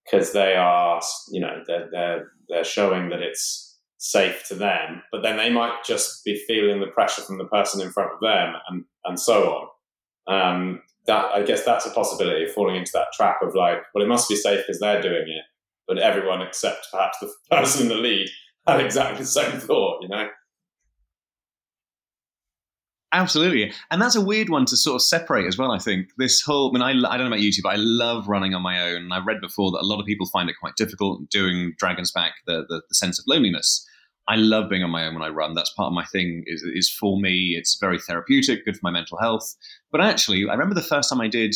because 0.05 0.31
they 0.33 0.55
are, 0.55 1.01
you 1.29 1.39
know, 1.39 1.63
they're, 1.67 1.89
they're, 1.91 2.31
they're 2.47 2.63
showing 2.63 3.09
that 3.09 3.21
it's 3.21 3.77
safe 3.97 4.45
to 4.47 4.55
them, 4.55 5.03
but 5.11 5.21
then 5.21 5.37
they 5.37 5.49
might 5.49 5.83
just 5.85 6.23
be 6.23 6.41
feeling 6.47 6.79
the 6.79 6.87
pressure 6.87 7.21
from 7.21 7.37
the 7.37 7.45
person 7.45 7.81
in 7.81 7.91
front 7.91 8.11
of 8.13 8.19
them 8.21 8.53
and, 8.69 8.85
and 9.05 9.19
so 9.19 9.49
on. 9.49 9.67
Um, 10.33 10.81
that 11.05 11.25
I 11.33 11.43
guess 11.43 11.63
that's 11.63 11.85
a 11.85 11.91
possibility 11.91 12.45
of 12.45 12.51
falling 12.51 12.75
into 12.75 12.91
that 12.93 13.11
trap 13.13 13.41
of 13.41 13.55
like, 13.55 13.79
well, 13.93 14.03
it 14.03 14.07
must 14.07 14.29
be 14.29 14.35
safe 14.35 14.63
because 14.65 14.79
they're 14.79 15.01
doing 15.01 15.27
it, 15.27 15.43
but 15.87 15.97
everyone 15.97 16.41
except 16.41 16.87
perhaps 16.91 17.17
the 17.19 17.33
person 17.55 17.83
in 17.83 17.89
the 17.89 17.95
lead 17.95 18.29
had 18.67 18.79
exactly 18.79 19.19
the 19.19 19.25
same 19.25 19.59
thought, 19.59 20.01
you 20.01 20.07
know. 20.07 20.27
Absolutely, 23.11 23.73
and 23.89 23.99
that's 23.99 24.15
a 24.15 24.21
weird 24.21 24.49
one 24.49 24.65
to 24.65 24.77
sort 24.77 24.95
of 24.95 25.01
separate 25.01 25.47
as 25.47 25.57
well. 25.57 25.71
I 25.71 25.79
think 25.79 26.09
this 26.17 26.41
whole, 26.41 26.69
I 26.69 26.73
mean, 26.73 27.03
I, 27.03 27.09
I 27.09 27.17
don't 27.17 27.29
know 27.29 27.35
about 27.35 27.39
YouTube, 27.39 27.63
but 27.63 27.73
I 27.73 27.77
love 27.77 28.27
running 28.27 28.53
on 28.53 28.61
my 28.61 28.91
own. 28.91 29.11
I've 29.11 29.25
read 29.25 29.41
before 29.41 29.71
that 29.71 29.81
a 29.81 29.87
lot 29.87 29.99
of 29.99 30.05
people 30.05 30.27
find 30.27 30.47
it 30.47 30.55
quite 30.59 30.75
difficult 30.75 31.27
doing 31.29 31.73
Dragon's 31.79 32.11
Back, 32.11 32.33
the, 32.45 32.65
the, 32.69 32.81
the 32.87 32.95
sense 32.95 33.17
of 33.17 33.25
loneliness. 33.27 33.87
I 34.27 34.35
love 34.35 34.69
being 34.69 34.83
on 34.83 34.91
my 34.91 35.07
own 35.07 35.15
when 35.15 35.23
I 35.23 35.29
run. 35.29 35.55
That's 35.55 35.73
part 35.73 35.87
of 35.87 35.93
my 35.93 36.05
thing. 36.05 36.43
Is, 36.45 36.61
is 36.61 36.87
for 36.87 37.19
me. 37.19 37.55
It's 37.57 37.79
very 37.79 37.97
therapeutic, 37.97 38.63
good 38.63 38.75
for 38.75 38.81
my 38.83 38.91
mental 38.91 39.17
health. 39.17 39.55
But 39.91 40.01
actually, 40.01 40.47
I 40.47 40.53
remember 40.53 40.75
the 40.75 40.81
first 40.83 41.09
time 41.09 41.19
I 41.19 41.27
did 41.27 41.55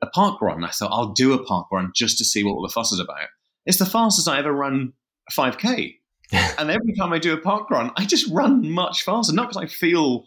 a 0.00 0.06
park 0.06 0.40
run. 0.40 0.62
I 0.62 0.70
thought 0.70 0.92
I'll 0.92 1.12
do 1.12 1.32
a 1.32 1.44
park 1.44 1.66
run 1.72 1.90
just 1.92 2.18
to 2.18 2.24
see 2.24 2.44
what 2.44 2.52
all 2.52 2.62
the 2.62 2.72
fuss 2.72 2.92
is 2.92 3.00
about. 3.00 3.28
It's 3.66 3.78
the 3.78 3.86
fastest 3.86 4.28
I 4.28 4.38
ever 4.38 4.52
run 4.52 4.92
a 5.28 5.32
5k, 5.32 5.96
and 6.32 6.70
every 6.70 6.94
time 6.96 7.12
I 7.12 7.18
do 7.18 7.32
a 7.32 7.40
park 7.40 7.68
run, 7.70 7.90
I 7.96 8.04
just 8.04 8.30
run 8.30 8.70
much 8.70 9.02
faster. 9.02 9.32
Not 9.32 9.48
because 9.48 9.64
I 9.64 9.66
feel 9.66 10.24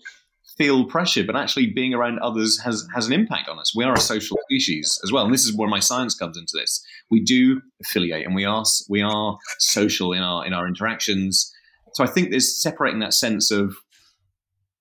feel 0.57 0.85
pressure, 0.85 1.23
but 1.23 1.35
actually 1.35 1.67
being 1.67 1.93
around 1.93 2.19
others 2.19 2.59
has 2.63 2.87
has 2.93 3.07
an 3.07 3.13
impact 3.13 3.49
on 3.49 3.59
us. 3.59 3.75
We 3.75 3.83
are 3.83 3.93
a 3.93 3.99
social 3.99 4.37
species 4.49 4.99
as 5.03 5.11
well, 5.11 5.25
and 5.25 5.33
this 5.33 5.45
is 5.45 5.55
where 5.55 5.69
my 5.69 5.79
science 5.79 6.15
comes 6.15 6.37
into 6.37 6.53
this. 6.53 6.83
We 7.11 7.21
do 7.21 7.61
affiliate, 7.81 8.25
and 8.25 8.35
we 8.35 8.45
are 8.45 8.63
we 8.89 9.01
are 9.01 9.37
social 9.59 10.13
in 10.13 10.21
our 10.21 10.45
in 10.45 10.53
our 10.53 10.67
interactions 10.67 11.53
so 11.97 12.03
I 12.03 12.07
think 12.07 12.29
there's 12.29 12.61
separating 12.61 12.99
that 12.99 13.15
sense 13.15 13.49
of 13.49 13.75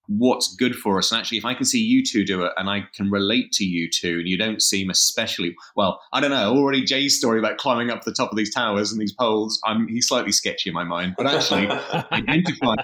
what's 0.06 0.54
good 0.54 0.76
for 0.76 0.98
us. 0.98 1.10
And 1.10 1.18
actually, 1.18 1.38
if 1.38 1.46
I 1.46 1.54
can 1.54 1.64
see 1.64 1.80
you 1.80 2.04
two 2.04 2.26
do 2.26 2.44
it 2.44 2.52
and 2.58 2.68
I 2.68 2.84
can 2.94 3.10
relate 3.10 3.52
to 3.52 3.64
you 3.64 3.88
two, 3.90 4.18
and 4.18 4.28
you 4.28 4.36
don't 4.36 4.60
seem 4.60 4.90
especially 4.90 5.54
well, 5.76 5.98
I 6.12 6.20
don't 6.20 6.30
know. 6.30 6.54
Already 6.54 6.84
Jay's 6.84 7.16
story 7.16 7.38
about 7.38 7.56
climbing 7.56 7.90
up 7.90 8.04
the 8.04 8.12
top 8.12 8.30
of 8.30 8.36
these 8.36 8.54
towers 8.54 8.92
and 8.92 9.00
these 9.00 9.14
poles, 9.14 9.58
I'm 9.64 9.88
he's 9.88 10.08
slightly 10.08 10.30
sketchy 10.30 10.68
in 10.68 10.74
my 10.74 10.84
mind. 10.84 11.14
But 11.16 11.26
actually, 11.26 11.68
identifying, 12.12 12.80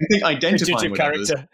I 0.00 0.06
think 0.10 0.24
identifying 0.24 0.90
with 0.90 1.00
character. 1.00 1.48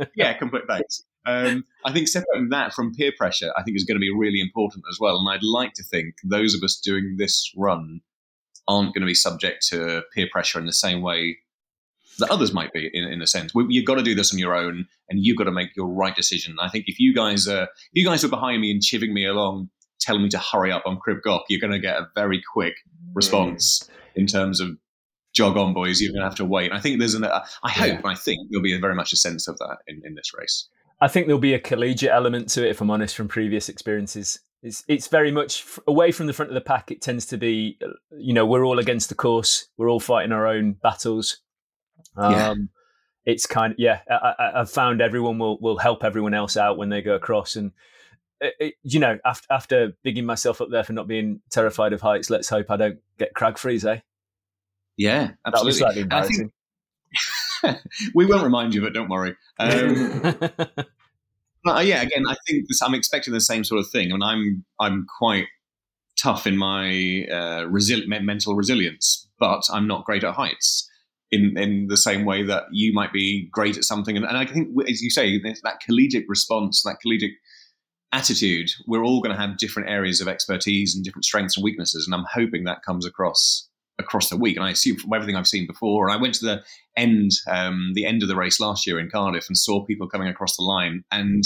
Others, 0.00 0.10
yeah, 0.14 0.32
complete 0.38 0.64
thanks. 0.68 1.02
Um, 1.26 1.64
I 1.84 1.92
think 1.92 2.08
separating 2.08 2.48
that 2.50 2.72
from 2.72 2.94
peer 2.94 3.12
pressure, 3.16 3.52
I 3.56 3.62
think, 3.62 3.76
is 3.76 3.84
going 3.84 3.96
to 3.96 4.00
be 4.00 4.12
really 4.14 4.40
important 4.40 4.84
as 4.90 4.98
well. 4.98 5.18
And 5.18 5.28
I'd 5.28 5.42
like 5.42 5.74
to 5.74 5.82
think 5.82 6.14
those 6.24 6.54
of 6.54 6.62
us 6.62 6.80
doing 6.82 7.16
this 7.18 7.52
run 7.56 8.00
aren't 8.66 8.94
going 8.94 9.02
to 9.02 9.06
be 9.06 9.14
subject 9.14 9.66
to 9.68 10.02
peer 10.14 10.28
pressure 10.30 10.58
in 10.58 10.66
the 10.66 10.72
same 10.72 11.02
way 11.02 11.38
that 12.18 12.30
others 12.30 12.52
might 12.52 12.72
be 12.72 12.90
in, 12.92 13.04
in 13.04 13.22
a 13.22 13.26
sense. 13.26 13.54
We, 13.54 13.66
you've 13.68 13.84
got 13.84 13.96
to 13.96 14.02
do 14.02 14.14
this 14.14 14.32
on 14.32 14.38
your 14.38 14.54
own 14.54 14.86
and 15.08 15.24
you've 15.24 15.36
got 15.36 15.44
to 15.44 15.52
make 15.52 15.76
your 15.76 15.86
right 15.86 16.14
decision. 16.14 16.56
I 16.60 16.68
think 16.68 16.84
if 16.88 16.98
you 16.98 17.14
guys 17.14 17.46
are, 17.46 17.68
you 17.92 18.04
guys 18.04 18.24
are 18.24 18.28
behind 18.28 18.60
me 18.60 18.70
and 18.70 18.82
chivving 18.82 19.12
me 19.12 19.26
along, 19.26 19.70
telling 20.00 20.22
me 20.22 20.28
to 20.30 20.38
hurry 20.38 20.72
up 20.72 20.82
on 20.86 20.98
Crib 20.98 21.18
Goch, 21.24 21.44
you're 21.48 21.60
going 21.60 21.72
to 21.72 21.78
get 21.78 21.96
a 21.96 22.08
very 22.14 22.42
quick 22.52 22.74
response 23.14 23.80
mm. 23.84 24.20
in 24.20 24.26
terms 24.26 24.60
of 24.60 24.76
jog 25.38 25.56
on 25.56 25.72
boys. 25.72 26.00
You're 26.00 26.12
going 26.12 26.22
to 26.22 26.28
have 26.28 26.34
to 26.36 26.44
wait. 26.44 26.72
I 26.72 26.80
think 26.80 26.98
there's 26.98 27.14
an, 27.14 27.24
uh, 27.24 27.44
I 27.62 27.70
hope, 27.70 28.00
yeah. 28.04 28.10
I 28.10 28.16
think 28.16 28.48
there'll 28.50 28.62
be 28.62 28.74
a 28.74 28.80
very 28.80 28.94
much 28.94 29.12
a 29.12 29.16
sense 29.16 29.46
of 29.46 29.56
that 29.58 29.78
in, 29.86 30.02
in 30.04 30.14
this 30.14 30.32
race. 30.36 30.68
I 31.00 31.06
think 31.06 31.26
there'll 31.26 31.40
be 31.40 31.54
a 31.54 31.60
collegiate 31.60 32.10
element 32.10 32.48
to 32.50 32.66
it, 32.66 32.70
if 32.70 32.80
I'm 32.80 32.90
honest, 32.90 33.14
from 33.14 33.28
previous 33.28 33.68
experiences. 33.68 34.40
It's 34.64 34.82
it's 34.88 35.06
very 35.06 35.30
much 35.30 35.64
away 35.86 36.10
from 36.10 36.26
the 36.26 36.32
front 36.32 36.50
of 36.50 36.54
the 36.54 36.60
pack. 36.60 36.90
It 36.90 37.00
tends 37.00 37.24
to 37.26 37.36
be, 37.36 37.78
uh, 37.80 37.90
you 38.18 38.32
know, 38.32 38.44
we're 38.44 38.66
all 38.66 38.80
against 38.80 39.08
the 39.08 39.14
course. 39.14 39.68
We're 39.76 39.88
all 39.88 40.00
fighting 40.00 40.32
our 40.32 40.48
own 40.48 40.72
battles. 40.72 41.40
Um, 42.16 42.32
yeah. 42.32 42.54
It's 43.24 43.46
kind 43.46 43.74
of 43.74 43.78
yeah. 43.78 44.00
I, 44.10 44.50
have 44.56 44.70
found 44.70 45.00
everyone 45.00 45.38
will 45.38 45.60
will 45.60 45.78
help 45.78 46.02
everyone 46.02 46.34
else 46.34 46.56
out 46.56 46.76
when 46.76 46.88
they 46.88 47.02
go 47.02 47.14
across, 47.14 47.54
and 47.54 47.70
it, 48.40 48.54
it, 48.58 48.74
you 48.82 48.98
know, 48.98 49.18
after 49.24 49.46
after 49.48 49.92
bigging 50.02 50.26
myself 50.26 50.60
up 50.60 50.70
there 50.72 50.82
for 50.82 50.92
not 50.92 51.06
being 51.06 51.40
terrified 51.50 51.92
of 51.92 52.00
heights, 52.00 52.28
let's 52.28 52.48
hope 52.48 52.68
I 52.68 52.76
don't 52.76 52.98
get 53.20 53.34
crag 53.34 53.58
freeze, 53.58 53.84
eh? 53.84 54.00
Yeah, 54.98 55.30
absolutely. 55.46 55.52
That 55.52 55.64
was 55.64 55.78
slightly 55.78 56.00
embarrassing. 56.02 56.52
we 58.14 58.26
won't 58.26 58.42
remind 58.42 58.74
you 58.74 58.82
of 58.82 58.88
it. 58.88 58.94
Don't 58.94 59.08
worry. 59.08 59.36
Um, 59.58 60.24
uh, 61.66 61.80
yeah, 61.80 62.02
again, 62.02 62.24
I 62.28 62.36
think 62.46 62.66
this, 62.68 62.82
I'm 62.82 62.94
expecting 62.94 63.32
the 63.32 63.40
same 63.40 63.64
sort 63.64 63.80
of 63.80 63.88
thing. 63.88 64.12
I 64.12 64.16
mean, 64.16 64.22
I'm 64.22 64.64
I'm 64.80 65.06
quite 65.18 65.46
tough 66.20 66.46
in 66.46 66.56
my 66.56 66.88
uh, 67.30 67.64
resi- 67.66 68.06
mental 68.06 68.56
resilience, 68.56 69.28
but 69.38 69.62
I'm 69.72 69.86
not 69.86 70.04
great 70.04 70.24
at 70.24 70.34
heights. 70.34 70.90
in 71.30 71.56
in 71.56 71.86
the 71.86 71.96
same 71.96 72.24
way 72.24 72.42
that 72.42 72.64
you 72.72 72.92
might 72.92 73.12
be 73.12 73.48
great 73.52 73.76
at 73.76 73.84
something. 73.84 74.16
And, 74.16 74.26
and 74.26 74.36
I 74.36 74.46
think, 74.46 74.68
as 74.88 75.00
you 75.00 75.10
say, 75.10 75.38
that 75.40 75.80
collegiate 75.86 76.26
response, 76.28 76.82
that 76.82 76.98
collegiate 77.00 77.34
attitude, 78.12 78.70
we're 78.88 79.04
all 79.04 79.20
going 79.20 79.34
to 79.34 79.40
have 79.40 79.58
different 79.58 79.90
areas 79.90 80.20
of 80.20 80.26
expertise 80.26 80.96
and 80.96 81.04
different 81.04 81.24
strengths 81.24 81.56
and 81.56 81.62
weaknesses. 81.62 82.06
And 82.06 82.14
I'm 82.14 82.26
hoping 82.32 82.64
that 82.64 82.82
comes 82.82 83.06
across 83.06 83.68
across 83.98 84.28
the 84.28 84.36
week. 84.36 84.56
And 84.56 84.64
I 84.64 84.70
assume 84.70 84.96
from 84.96 85.12
everything 85.12 85.36
I've 85.36 85.48
seen 85.48 85.66
before, 85.66 86.08
and 86.08 86.16
I 86.16 86.20
went 86.20 86.34
to 86.34 86.44
the 86.44 86.62
end, 86.96 87.32
um, 87.48 87.92
the 87.94 88.06
end 88.06 88.22
of 88.22 88.28
the 88.28 88.36
race 88.36 88.60
last 88.60 88.86
year 88.86 88.98
in 88.98 89.10
Cardiff 89.10 89.48
and 89.48 89.56
saw 89.56 89.84
people 89.84 90.08
coming 90.08 90.28
across 90.28 90.56
the 90.56 90.62
line. 90.62 91.04
And 91.10 91.44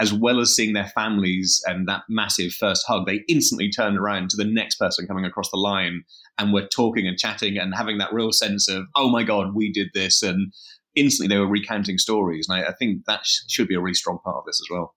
as 0.00 0.12
well 0.12 0.40
as 0.40 0.54
seeing 0.54 0.74
their 0.74 0.86
families 0.86 1.60
and 1.66 1.88
that 1.88 2.02
massive 2.08 2.52
first 2.52 2.84
hug, 2.86 3.06
they 3.06 3.24
instantly 3.28 3.70
turned 3.70 3.98
around 3.98 4.30
to 4.30 4.36
the 4.36 4.44
next 4.44 4.76
person 4.76 5.06
coming 5.06 5.24
across 5.24 5.50
the 5.50 5.56
line 5.56 6.04
and 6.38 6.52
were 6.52 6.66
talking 6.66 7.08
and 7.08 7.18
chatting 7.18 7.58
and 7.58 7.74
having 7.74 7.98
that 7.98 8.12
real 8.12 8.30
sense 8.30 8.68
of, 8.68 8.84
oh 8.94 9.08
my 9.08 9.24
God, 9.24 9.54
we 9.54 9.72
did 9.72 9.88
this. 9.94 10.22
And 10.22 10.52
instantly 10.94 11.34
they 11.34 11.40
were 11.40 11.48
recounting 11.48 11.98
stories. 11.98 12.48
And 12.48 12.62
I, 12.62 12.68
I 12.68 12.72
think 12.74 13.06
that 13.06 13.26
sh- 13.26 13.40
should 13.48 13.66
be 13.66 13.74
a 13.74 13.80
really 13.80 13.94
strong 13.94 14.20
part 14.24 14.36
of 14.36 14.44
this 14.46 14.60
as 14.60 14.70
well. 14.70 14.94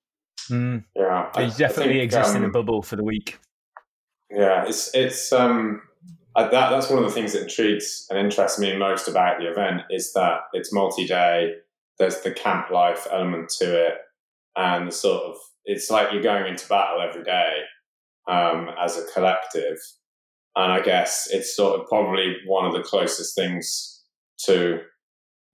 Mm. 0.50 0.84
Yeah, 0.96 1.30
they 1.36 1.48
definitely 1.48 1.94
think, 1.94 2.04
exist 2.04 2.32
um, 2.32 2.38
in 2.38 2.44
a 2.44 2.46
um, 2.48 2.52
bubble 2.52 2.82
for 2.82 2.96
the 2.96 3.04
week. 3.04 3.40
Yeah, 4.30 4.66
it's 4.66 4.94
it's 4.96 5.32
um 5.34 5.82
that 6.36 6.52
that's 6.52 6.90
one 6.90 7.00
of 7.00 7.06
the 7.06 7.14
things 7.14 7.34
that 7.34 7.44
intrigues 7.44 8.08
and 8.10 8.18
interests 8.18 8.60
me 8.60 8.78
most 8.78 9.08
about 9.08 9.40
the 9.40 9.50
event 9.50 9.82
is 9.90 10.14
that 10.14 10.42
it's 10.54 10.74
multi-day. 10.74 11.56
There's 12.00 12.22
the 12.22 12.32
camp 12.32 12.70
life 12.70 13.08
element 13.12 13.50
to 13.60 13.88
it, 13.88 13.96
and 14.56 14.94
sort 14.94 15.24
of 15.24 15.38
it's 15.66 15.92
like 15.92 16.12
you're 16.12 16.24
going 16.24 16.48
into 16.48 16.68
battle 16.68 17.02
every 17.02 17.24
day 17.24 17.60
um, 18.28 18.70
as 18.80 18.98
a 18.98 19.06
collective. 19.14 19.78
And 20.56 20.72
I 20.72 20.82
guess 20.82 21.30
it's 21.32 21.56
sort 21.56 21.80
of 21.80 21.88
probably 21.88 22.38
one 22.46 22.66
of 22.66 22.74
the 22.74 22.84
closest 22.84 23.36
things 23.36 24.04
to 24.46 24.82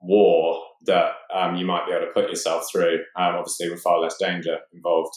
war 0.02 0.62
that 0.86 1.12
um, 1.34 1.56
you 1.56 1.66
might 1.66 1.86
be 1.86 1.92
able 1.92 2.06
to 2.06 2.12
put 2.14 2.30
yourself 2.30 2.64
through, 2.72 2.96
um, 3.16 3.36
obviously 3.36 3.70
with 3.70 3.82
far 3.82 4.00
less 4.00 4.16
danger 4.18 4.58
involved, 4.74 5.14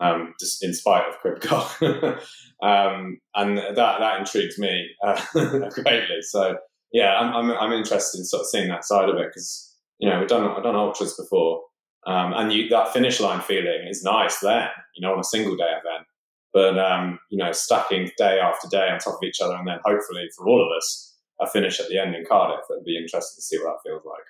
um, 0.00 0.34
just 0.40 0.64
in 0.64 0.74
spite 0.74 1.04
of 1.08 1.18
Crib 1.18 1.42
um, 2.62 3.18
and 3.34 3.58
that 3.58 3.76
that 3.76 4.18
intrigues 4.18 4.58
me 4.58 4.88
uh, 5.06 5.20
greatly. 5.34 6.22
So 6.22 6.56
yeah, 6.92 7.18
I'm, 7.18 7.34
I'm, 7.34 7.50
I'm 7.56 7.72
interested 7.72 8.18
in 8.18 8.24
sort 8.24 8.42
of 8.42 8.46
seeing 8.46 8.68
that 8.68 8.84
side 8.84 9.08
of 9.08 9.16
it 9.16 9.28
because 9.28 9.76
you 9.98 10.08
know 10.08 10.18
we've 10.18 10.28
done 10.28 10.48
I've 10.48 10.62
done 10.62 10.76
ultras 10.76 11.16
before, 11.16 11.62
um, 12.06 12.32
and 12.34 12.52
you, 12.52 12.68
that 12.68 12.92
finish 12.92 13.20
line 13.20 13.40
feeling 13.42 13.86
is 13.88 14.02
nice 14.02 14.38
then, 14.38 14.68
you 14.96 15.06
know, 15.06 15.12
on 15.12 15.20
a 15.20 15.24
single 15.24 15.56
day 15.56 15.64
event. 15.64 16.06
But 16.52 16.78
um, 16.78 17.18
you 17.30 17.38
know, 17.38 17.52
stacking 17.52 18.10
day 18.16 18.40
after 18.40 18.68
day 18.68 18.88
on 18.88 18.98
top 18.98 19.14
of 19.14 19.26
each 19.26 19.40
other, 19.42 19.54
and 19.54 19.68
then 19.68 19.78
hopefully 19.84 20.28
for 20.36 20.48
all 20.48 20.64
of 20.64 20.74
us, 20.76 21.16
a 21.40 21.46
finish 21.46 21.78
at 21.78 21.88
the 21.88 21.98
end 21.98 22.14
in 22.14 22.24
Cardiff. 22.24 22.64
It'd 22.70 22.84
be 22.84 22.96
interesting 22.96 23.36
to 23.36 23.42
see 23.42 23.58
what 23.58 23.74
that 23.74 23.88
feels 23.88 24.02
like. 24.04 24.24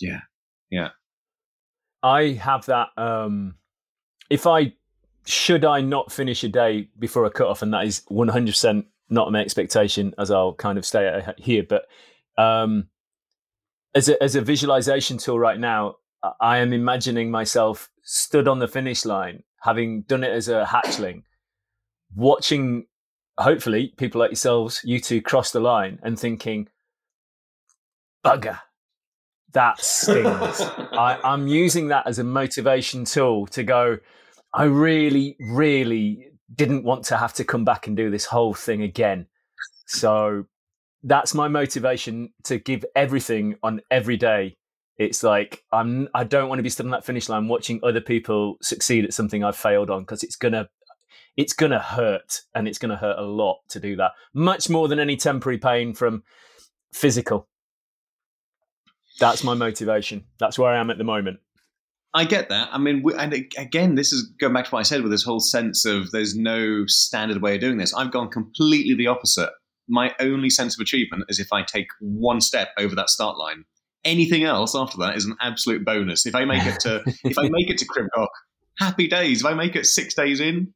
Yeah, 0.00 0.20
yeah. 0.70 0.88
I 2.02 2.32
have 2.32 2.66
that. 2.66 2.88
Um, 2.96 3.54
if 4.30 4.46
I 4.46 4.74
should 5.24 5.64
I 5.64 5.80
not 5.80 6.10
finish 6.10 6.42
a 6.42 6.48
day 6.48 6.88
before 6.98 7.24
a 7.24 7.30
cut 7.30 7.46
off, 7.46 7.62
and 7.62 7.72
that 7.72 7.86
is 7.86 8.02
one 8.08 8.28
hundred 8.28 8.52
percent 8.52 8.86
not 9.08 9.30
my 9.30 9.40
expectation, 9.40 10.14
as 10.18 10.30
I'll 10.30 10.54
kind 10.54 10.78
of 10.78 10.86
stay 10.86 11.22
here. 11.38 11.64
But 11.68 11.86
um, 12.36 12.88
as 13.94 14.08
a 14.08 14.22
as 14.22 14.34
a 14.34 14.40
visualization 14.40 15.18
tool 15.18 15.38
right 15.38 15.60
now, 15.60 15.96
I 16.40 16.58
am 16.58 16.72
imagining 16.72 17.30
myself 17.30 17.90
stood 18.02 18.48
on 18.48 18.58
the 18.58 18.68
finish 18.68 19.04
line, 19.04 19.42
having 19.60 20.02
done 20.02 20.24
it 20.24 20.32
as 20.32 20.48
a 20.48 20.64
hatchling, 20.64 21.22
watching 22.14 22.86
hopefully 23.38 23.94
people 23.96 24.20
like 24.20 24.30
yourselves, 24.30 24.80
you 24.84 25.00
two 25.00 25.22
cross 25.22 25.52
the 25.52 25.60
line 25.60 25.98
and 26.02 26.18
thinking, 26.18 26.68
bugger, 28.24 28.60
that 29.52 29.80
stings. 29.80 30.26
I, 30.92 31.18
I'm 31.24 31.46
using 31.46 31.88
that 31.88 32.06
as 32.06 32.18
a 32.18 32.24
motivation 32.24 33.04
tool 33.04 33.46
to 33.48 33.62
go, 33.62 33.98
I 34.52 34.64
really, 34.64 35.36
really 35.40 36.28
didn't 36.54 36.84
want 36.84 37.04
to 37.04 37.16
have 37.16 37.32
to 37.34 37.44
come 37.44 37.64
back 37.64 37.86
and 37.86 37.96
do 37.96 38.10
this 38.10 38.26
whole 38.26 38.54
thing 38.54 38.82
again. 38.82 39.26
So 39.86 40.46
that's 41.02 41.34
my 41.34 41.48
motivation 41.48 42.32
to 42.44 42.58
give 42.58 42.84
everything 42.94 43.56
on 43.62 43.80
every 43.90 44.16
day. 44.16 44.56
It's 44.98 45.22
like 45.22 45.64
I'm 45.72 46.08
I 46.14 46.24
don't 46.24 46.48
want 46.48 46.58
to 46.58 46.62
be 46.62 46.68
stood 46.68 46.86
on 46.86 46.92
that 46.92 47.04
finish 47.04 47.28
line 47.28 47.48
watching 47.48 47.80
other 47.82 48.00
people 48.00 48.56
succeed 48.60 49.04
at 49.04 49.14
something 49.14 49.42
I've 49.42 49.56
failed 49.56 49.90
on 49.90 50.02
because 50.02 50.22
it's 50.22 50.36
gonna 50.36 50.68
it's 51.36 51.54
gonna 51.54 51.80
hurt 51.80 52.42
and 52.54 52.68
it's 52.68 52.78
gonna 52.78 52.96
hurt 52.96 53.18
a 53.18 53.22
lot 53.22 53.60
to 53.70 53.80
do 53.80 53.96
that. 53.96 54.12
Much 54.34 54.68
more 54.68 54.88
than 54.88 54.98
any 54.98 55.16
temporary 55.16 55.58
pain 55.58 55.94
from 55.94 56.22
physical. 56.92 57.48
That's 59.18 59.44
my 59.44 59.54
motivation. 59.54 60.24
That's 60.38 60.58
where 60.58 60.72
I 60.72 60.78
am 60.78 60.90
at 60.90 60.98
the 60.98 61.04
moment. 61.04 61.40
I 62.14 62.24
get 62.24 62.50
that. 62.50 62.68
I 62.72 62.78
mean, 62.78 63.02
and 63.18 63.32
again, 63.56 63.94
this 63.94 64.12
is 64.12 64.30
going 64.38 64.52
back 64.52 64.66
to 64.66 64.70
what 64.70 64.80
I 64.80 64.82
said 64.82 65.02
with 65.02 65.10
this 65.10 65.24
whole 65.24 65.40
sense 65.40 65.86
of 65.86 66.10
there's 66.10 66.36
no 66.36 66.84
standard 66.86 67.40
way 67.40 67.54
of 67.54 67.60
doing 67.60 67.78
this. 67.78 67.94
I've 67.94 68.10
gone 68.10 68.28
completely 68.28 68.94
the 68.94 69.06
opposite. 69.06 69.50
My 69.88 70.14
only 70.20 70.50
sense 70.50 70.76
of 70.76 70.82
achievement 70.82 71.24
is 71.28 71.38
if 71.38 71.52
I 71.52 71.62
take 71.62 71.86
one 72.00 72.40
step 72.40 72.68
over 72.78 72.94
that 72.94 73.08
start 73.08 73.38
line. 73.38 73.64
Anything 74.04 74.44
else 74.44 74.74
after 74.74 74.98
that 74.98 75.16
is 75.16 75.24
an 75.24 75.36
absolute 75.40 75.84
bonus. 75.84 76.26
If 76.26 76.34
I 76.34 76.44
make 76.44 76.66
it 76.66 76.80
to 76.80 77.02
if 77.24 77.38
I 77.38 77.48
make 77.48 77.70
it 77.70 77.78
to 77.78 77.86
Crib 77.86 78.08
Goch, 78.14 78.28
happy 78.78 79.08
days. 79.08 79.40
If 79.40 79.46
I 79.46 79.54
make 79.54 79.76
it 79.76 79.86
six 79.86 80.12
days 80.12 80.40
in, 80.40 80.74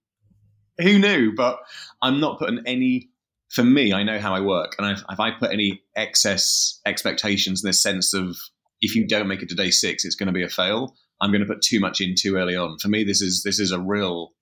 who 0.79 0.99
knew? 0.99 1.35
But 1.35 1.59
I'm 2.01 2.21
not 2.21 2.39
putting 2.39 2.61
any 2.67 3.11
for 3.49 3.63
me, 3.63 3.93
I 3.93 4.03
know 4.03 4.19
how 4.19 4.35
I 4.35 4.41
work, 4.41 4.75
and 4.79 4.91
if, 4.91 5.05
if 5.09 5.21
I 5.21 5.31
put 5.31 5.53
any 5.53 5.83
excess 5.95 6.81
expectations 6.85 7.63
in 7.63 7.69
this 7.69 7.83
sense 7.83 8.13
of 8.15 8.37
if 8.81 8.95
you 8.95 9.07
don't 9.07 9.29
make 9.29 9.43
it 9.43 9.49
to 9.51 9.55
day 9.55 9.71
six, 9.71 10.05
it's 10.05 10.17
going 10.17 10.27
to 10.27 10.33
be 10.33 10.43
a 10.43 10.49
fail. 10.49 10.95
I'm 11.21 11.31
going 11.31 11.41
to 11.41 11.47
put 11.47 11.63
too 11.63 11.81
much 11.81 12.01
in 12.01 12.15
too 12.17 12.37
early 12.37 12.57
on. 12.57 12.79
For 12.79 12.89
me, 12.89 13.05
this 13.05 13.23
is 13.23 13.43
this 13.43 13.59
is 13.59 13.73
a 13.73 13.81
real. 13.81 14.33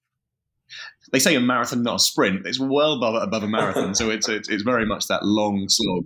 They 1.12 1.18
say 1.18 1.34
a 1.34 1.40
marathon, 1.40 1.82
not 1.82 1.96
a 1.96 1.98
sprint. 1.98 2.46
It's 2.46 2.58
well 2.58 2.94
above 2.94 3.14
above 3.22 3.42
a 3.42 3.48
marathon, 3.48 3.94
so 3.94 4.10
it's, 4.10 4.28
it's 4.28 4.48
it's 4.48 4.62
very 4.62 4.86
much 4.86 5.06
that 5.08 5.22
long 5.22 5.66
slog. 5.68 6.04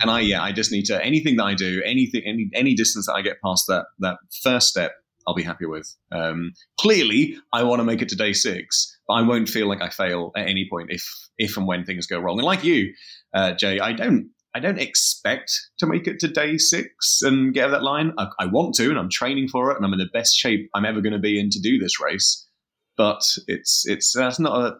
And 0.00 0.10
I 0.10 0.20
yeah, 0.20 0.42
I 0.42 0.50
just 0.52 0.72
need 0.72 0.86
to 0.86 1.04
anything 1.04 1.36
that 1.36 1.44
I 1.44 1.54
do, 1.54 1.82
anything 1.84 2.22
any 2.26 2.50
any 2.54 2.74
distance 2.74 3.06
that 3.06 3.14
I 3.14 3.22
get 3.22 3.40
past 3.44 3.66
that 3.68 3.86
that 4.00 4.16
first 4.42 4.68
step, 4.68 4.92
I'll 5.28 5.34
be 5.34 5.42
happy 5.42 5.66
with. 5.66 5.94
Um, 6.10 6.52
clearly, 6.80 7.36
I 7.52 7.62
want 7.62 7.80
to 7.80 7.84
make 7.84 8.02
it 8.02 8.08
to 8.08 8.16
day 8.16 8.32
six, 8.32 8.93
I 9.10 9.22
won't 9.22 9.48
feel 9.48 9.68
like 9.68 9.82
I 9.82 9.90
fail 9.90 10.32
at 10.36 10.48
any 10.48 10.68
point 10.70 10.90
if 10.90 11.04
if 11.38 11.56
and 11.56 11.66
when 11.66 11.84
things 11.84 12.06
go 12.06 12.18
wrong. 12.18 12.38
And 12.38 12.46
like 12.46 12.64
you, 12.64 12.92
uh, 13.34 13.52
Jay, 13.52 13.80
I 13.80 13.92
don't 13.92 14.30
I 14.54 14.60
don't 14.60 14.78
expect 14.78 15.52
to 15.78 15.86
make 15.86 16.06
it 16.06 16.20
to 16.20 16.28
day 16.28 16.58
six 16.58 17.20
and 17.22 17.52
get 17.52 17.68
that 17.68 17.82
line. 17.82 18.12
I, 18.18 18.28
I, 18.38 18.46
want 18.46 18.76
to, 18.76 18.88
and 18.88 18.98
I'm 18.98 19.10
training 19.10 19.48
for 19.48 19.70
it, 19.70 19.76
and 19.76 19.84
I'm 19.84 19.92
in 19.92 19.98
the 19.98 20.08
best 20.12 20.36
shape 20.36 20.70
I'm 20.74 20.84
ever 20.84 21.00
going 21.00 21.12
to 21.12 21.18
be 21.18 21.40
in 21.40 21.50
to 21.50 21.60
do 21.60 21.78
this 21.78 22.00
race. 22.00 22.46
But 22.96 23.22
it's 23.48 23.82
it's 23.86 24.12
that's 24.12 24.38
not 24.38 24.64
a 24.64 24.76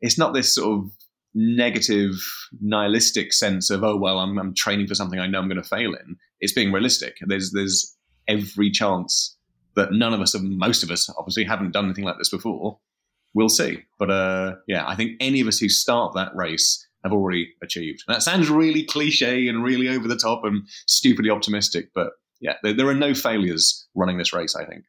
it's 0.00 0.18
not 0.18 0.34
this 0.34 0.54
sort 0.54 0.78
of 0.78 0.90
negative 1.34 2.12
nihilistic 2.60 3.32
sense 3.32 3.70
of 3.70 3.84
oh 3.84 3.96
well 3.96 4.18
I'm, 4.18 4.38
I'm 4.38 4.54
training 4.54 4.86
for 4.86 4.94
something 4.94 5.20
I 5.20 5.26
know 5.26 5.40
I'm 5.40 5.48
going 5.48 5.62
to 5.62 5.68
fail 5.68 5.94
in. 5.94 6.16
It's 6.40 6.52
being 6.52 6.72
realistic. 6.72 7.16
There's 7.26 7.50
there's 7.52 7.96
every 8.28 8.70
chance 8.70 9.36
that 9.74 9.92
none 9.92 10.12
of 10.12 10.20
us, 10.20 10.34
most 10.40 10.82
of 10.82 10.90
us, 10.90 11.08
obviously 11.18 11.44
haven't 11.44 11.72
done 11.72 11.84
anything 11.84 12.04
like 12.04 12.18
this 12.18 12.30
before. 12.30 12.78
We'll 13.34 13.48
see. 13.48 13.82
But 13.98 14.10
uh, 14.10 14.54
yeah, 14.66 14.86
I 14.86 14.94
think 14.94 15.12
any 15.20 15.40
of 15.40 15.48
us 15.48 15.58
who 15.58 15.68
start 15.68 16.14
that 16.14 16.34
race 16.34 16.86
have 17.04 17.12
already 17.12 17.54
achieved. 17.62 18.02
that 18.08 18.22
sounds 18.22 18.50
really 18.50 18.82
cliche 18.84 19.48
and 19.48 19.62
really 19.62 19.88
over 19.88 20.08
the 20.08 20.16
top 20.16 20.44
and 20.44 20.66
stupidly 20.86 21.30
optimistic, 21.30 21.90
but 21.94 22.10
yeah, 22.40 22.54
there, 22.62 22.72
there 22.72 22.88
are 22.88 22.94
no 22.94 23.14
failures 23.14 23.86
running 23.94 24.18
this 24.18 24.32
race. 24.32 24.54
I 24.56 24.64
think. 24.64 24.84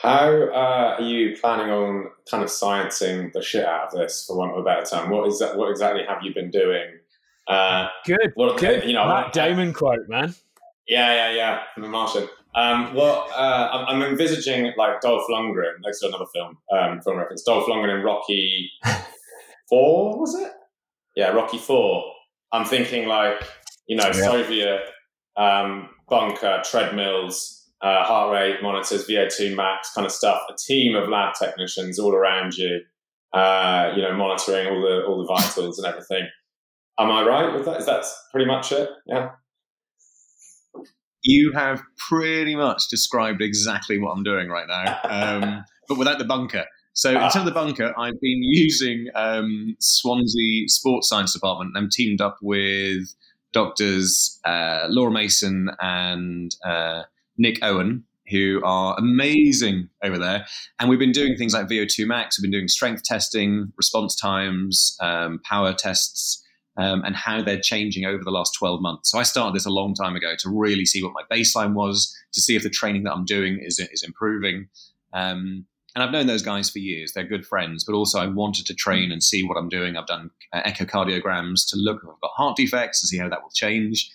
How 0.00 0.30
uh, 0.30 0.96
are 0.98 1.02
you 1.02 1.36
planning 1.40 1.70
on 1.70 2.10
kind 2.30 2.44
of 2.44 2.50
sciencing 2.50 3.32
the 3.32 3.42
shit 3.42 3.64
out 3.64 3.92
of 3.92 3.98
this, 3.98 4.26
for 4.26 4.36
want 4.36 4.52
of 4.52 4.58
a 4.58 4.62
better 4.62 4.86
term? 4.86 5.10
What 5.10 5.26
is 5.26 5.40
that? 5.40 5.56
What 5.56 5.70
exactly 5.70 6.02
have 6.06 6.18
you 6.22 6.32
been 6.32 6.50
doing? 6.50 6.86
Uh, 7.48 7.88
good, 8.04 8.32
what, 8.34 8.58
good. 8.58 8.84
You 8.84 8.92
know, 8.92 9.06
Matt 9.06 9.32
Damon 9.32 9.72
quote, 9.72 10.08
man. 10.08 10.34
Yeah, 10.86 11.14
yeah, 11.14 11.34
yeah, 11.34 11.60
from 11.74 11.82
The 11.82 11.88
Martian. 11.88 12.28
Um, 12.54 12.94
well, 12.94 13.28
uh, 13.36 13.68
I'm, 13.72 14.02
I'm, 14.02 14.10
envisaging 14.10 14.72
like 14.76 15.00
Dolph 15.00 15.24
Lundgren 15.30 15.74
next 15.84 16.00
to 16.00 16.08
another 16.08 16.24
film, 16.34 16.56
um, 16.72 17.00
film 17.02 17.18
reference. 17.18 17.42
Dolph 17.42 17.66
Lundgren 17.66 17.98
in 17.98 18.04
Rocky 18.04 18.70
Four, 19.68 20.18
was 20.18 20.34
it? 20.34 20.50
Yeah, 21.14 21.28
Rocky 21.28 21.58
Four. 21.58 22.04
I'm 22.52 22.64
thinking 22.64 23.06
like 23.06 23.36
you 23.86 23.96
know 23.96 24.10
Soviet 24.12 24.80
um, 25.36 25.90
bunker 26.08 26.62
treadmills, 26.64 27.68
uh, 27.82 28.04
heart 28.04 28.32
rate 28.32 28.62
monitors, 28.62 29.06
VO2 29.06 29.54
max 29.54 29.92
kind 29.94 30.06
of 30.06 30.12
stuff. 30.12 30.40
A 30.48 30.54
team 30.56 30.96
of 30.96 31.08
lab 31.08 31.34
technicians 31.34 31.98
all 31.98 32.14
around 32.14 32.54
you, 32.54 32.80
uh, 33.34 33.92
you 33.94 34.02
know, 34.02 34.14
monitoring 34.14 34.68
all 34.68 34.80
the 34.80 35.04
all 35.04 35.18
the 35.18 35.26
vitals 35.26 35.78
and 35.78 35.86
everything. 35.86 36.26
Am 36.98 37.10
I 37.10 37.22
right 37.22 37.54
with 37.54 37.66
that? 37.66 37.78
Is 37.78 37.86
that 37.86 38.04
pretty 38.32 38.46
much 38.46 38.72
it? 38.72 38.88
Yeah. 39.06 39.30
You 41.28 41.52
have 41.52 41.82
pretty 42.08 42.56
much 42.56 42.88
described 42.88 43.42
exactly 43.42 43.98
what 43.98 44.12
I'm 44.12 44.22
doing 44.22 44.48
right 44.48 44.66
now, 44.66 44.98
um, 45.04 45.64
but 45.88 45.98
without 45.98 46.18
the 46.18 46.24
bunker. 46.24 46.64
So 46.94 47.14
ah. 47.14 47.26
instead 47.26 47.40
of 47.40 47.44
the 47.44 47.52
bunker, 47.52 47.92
I've 47.98 48.18
been 48.20 48.42
using 48.42 49.08
um, 49.14 49.76
Swansea 49.78 50.68
Sports 50.68 51.08
Science 51.08 51.34
Department. 51.34 51.74
I'm 51.76 51.90
teamed 51.90 52.20
up 52.22 52.38
with 52.40 53.14
doctors 53.52 54.40
uh, 54.44 54.86
Laura 54.88 55.12
Mason 55.12 55.70
and 55.80 56.50
uh, 56.64 57.02
Nick 57.36 57.58
Owen, 57.62 58.04
who 58.30 58.60
are 58.64 58.96
amazing 58.98 59.88
over 60.02 60.18
there. 60.18 60.46
And 60.80 60.88
we've 60.88 60.98
been 60.98 61.12
doing 61.12 61.36
things 61.36 61.54
like 61.54 61.66
VO2 61.66 62.06
max, 62.06 62.38
we've 62.38 62.50
been 62.50 62.58
doing 62.58 62.68
strength 62.68 63.02
testing, 63.04 63.72
response 63.76 64.16
times, 64.16 64.96
um, 65.00 65.40
power 65.44 65.72
tests, 65.72 66.42
um, 66.78 67.02
and 67.04 67.16
how 67.16 67.42
they're 67.42 67.60
changing 67.60 68.04
over 68.04 68.22
the 68.24 68.30
last 68.30 68.54
12 68.58 68.80
months. 68.80 69.10
So 69.10 69.18
I 69.18 69.24
started 69.24 69.54
this 69.54 69.66
a 69.66 69.70
long 69.70 69.94
time 69.94 70.16
ago 70.16 70.34
to 70.38 70.48
really 70.48 70.86
see 70.86 71.02
what 71.02 71.12
my 71.12 71.36
baseline 71.36 71.74
was, 71.74 72.16
to 72.32 72.40
see 72.40 72.56
if 72.56 72.62
the 72.62 72.70
training 72.70 73.02
that 73.02 73.12
I'm 73.12 73.24
doing 73.24 73.58
is, 73.60 73.78
is 73.78 74.02
improving. 74.02 74.68
Um, 75.12 75.66
and 75.94 76.04
I've 76.04 76.12
known 76.12 76.28
those 76.28 76.42
guys 76.42 76.70
for 76.70 76.78
years. 76.78 77.12
They're 77.12 77.24
good 77.24 77.44
friends, 77.44 77.84
but 77.84 77.94
also 77.94 78.20
I 78.20 78.26
wanted 78.26 78.66
to 78.66 78.74
train 78.74 79.10
and 79.10 79.22
see 79.22 79.42
what 79.42 79.56
I'm 79.56 79.68
doing. 79.68 79.96
I've 79.96 80.06
done 80.06 80.30
uh, 80.52 80.62
echocardiograms 80.62 81.68
to 81.70 81.76
look 81.76 82.00
if 82.02 82.08
I've 82.08 82.20
got 82.20 82.30
heart 82.36 82.56
defects 82.56 83.00
to 83.00 83.08
see 83.08 83.18
how 83.18 83.28
that 83.28 83.42
will 83.42 83.50
change 83.50 84.10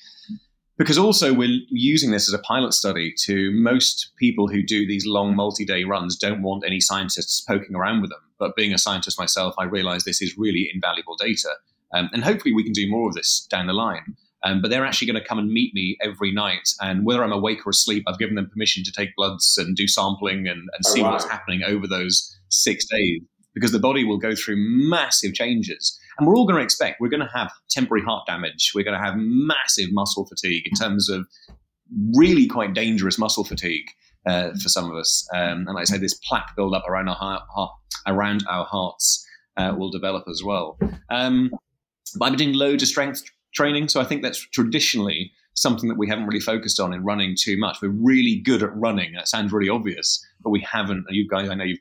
because 0.78 0.98
also 0.98 1.34
we're 1.34 1.60
using 1.70 2.12
this 2.12 2.28
as 2.28 2.34
a 2.34 2.40
pilot 2.40 2.74
study 2.74 3.14
to 3.26 3.52
most 3.52 4.12
people 4.18 4.48
who 4.48 4.64
do 4.64 4.88
these 4.88 5.06
long 5.06 5.36
multi-day 5.36 5.84
runs 5.84 6.18
don't 6.18 6.42
want 6.42 6.64
any 6.66 6.80
scientists 6.80 7.42
poking 7.42 7.76
around 7.76 8.02
with 8.02 8.10
them 8.10 8.20
but 8.40 8.56
being 8.56 8.74
a 8.74 8.78
scientist 8.78 9.20
myself 9.20 9.54
i 9.60 9.64
realize 9.64 10.04
this 10.04 10.22
is 10.22 10.38
really 10.38 10.70
invaluable 10.74 11.16
data 11.16 11.50
um, 11.94 12.10
and 12.14 12.24
hopefully 12.24 12.54
we 12.54 12.64
can 12.64 12.74
do 12.74 12.90
more 12.90 13.10
of 13.10 13.16
this 13.16 13.48
down 13.50 13.68
the 13.68 13.74
line 13.74 14.16
um, 14.46 14.62
but 14.62 14.70
they're 14.70 14.86
actually 14.86 15.08
going 15.08 15.22
to 15.22 15.28
come 15.28 15.40
and 15.40 15.50
meet 15.50 15.74
me 15.74 15.98
every 16.02 16.32
night 16.32 16.70
and 16.82 17.06
whether 17.06 17.24
i'm 17.24 17.32
awake 17.32 17.66
or 17.66 17.72
asleep 17.72 18.04
i've 18.08 18.20
given 18.20 18.36
them 18.36 18.50
permission 18.50 18.84
to 18.84 18.92
take 18.92 19.16
bloods 19.16 19.58
and 19.58 19.76
do 19.76 19.88
sampling 19.88 20.48
and, 20.48 20.60
and 20.60 20.82
oh, 20.86 20.94
see 20.94 21.02
wow. 21.02 21.12
what's 21.12 21.28
happening 21.30 21.62
over 21.64 21.88
those 21.88 22.38
six 22.50 22.86
days 22.86 23.22
because 23.54 23.72
the 23.72 23.80
body 23.80 24.04
will 24.04 24.18
go 24.18 24.36
through 24.36 24.56
massive 24.58 25.34
changes 25.34 26.00
and 26.18 26.28
we're 26.28 26.36
all 26.36 26.46
going 26.46 26.58
to 26.58 26.64
expect 26.64 27.00
we're 27.00 27.10
going 27.10 27.20
to 27.26 27.30
have 27.34 27.52
temporary 27.70 28.04
heart 28.04 28.26
damage. 28.28 28.72
We're 28.76 28.84
going 28.84 28.98
to 28.98 29.04
have 29.04 29.16
massive 29.18 29.92
muscle 29.92 30.26
fatigue 30.26 30.64
in 30.66 30.74
terms 30.74 31.10
of 31.10 31.28
really 32.16 32.48
quite 32.48 32.74
dangerous 32.74 33.18
muscle 33.18 33.44
fatigue 33.44 33.86
uh, 34.26 34.52
for 34.52 34.70
some 34.70 34.90
of 34.90 34.96
us. 34.96 35.28
Um, 35.34 35.66
and 35.68 35.74
like 35.74 35.82
I 35.82 35.86
say, 35.86 35.98
this 35.98 36.20
plaque 36.28 36.56
buildup 36.56 36.88
around 36.88 37.10
our 37.10 37.16
heart, 37.16 37.44
heart 37.54 37.72
around 38.08 38.44
our 38.50 38.66
hearts 38.66 39.26
uh, 39.58 39.74
will 39.78 39.92
develop 39.92 40.26
as 40.30 40.44
well. 40.44 40.78
Um, 41.10 41.52
been 42.20 42.36
doing 42.36 42.54
loads 42.54 42.84
of 42.84 42.90
strength 42.90 43.24
training, 43.54 43.88
so 43.90 44.02
I 44.02 44.06
think 44.06 44.24
that's 44.24 44.40
traditionally 44.50 45.32
something 45.56 45.88
that 45.88 45.98
we 45.98 46.10
haven't 46.10 46.26
really 46.26 46.40
focused 46.40 46.80
on 46.80 46.94
in 46.94 47.04
running 47.04 47.36
too 47.40 47.58
much. 47.58 47.78
We're 47.82 47.90
really 47.90 48.42
good 48.44 48.64
at 48.64 48.76
running. 48.76 49.14
That 49.14 49.28
sounds 49.28 49.52
really 49.52 49.70
obvious, 49.70 50.26
but 50.42 50.50
we 50.50 50.62
haven't. 50.62 51.06
You 51.10 51.28
guys, 51.28 51.50
I 51.50 51.56
know 51.56 51.64
you've 51.64 51.80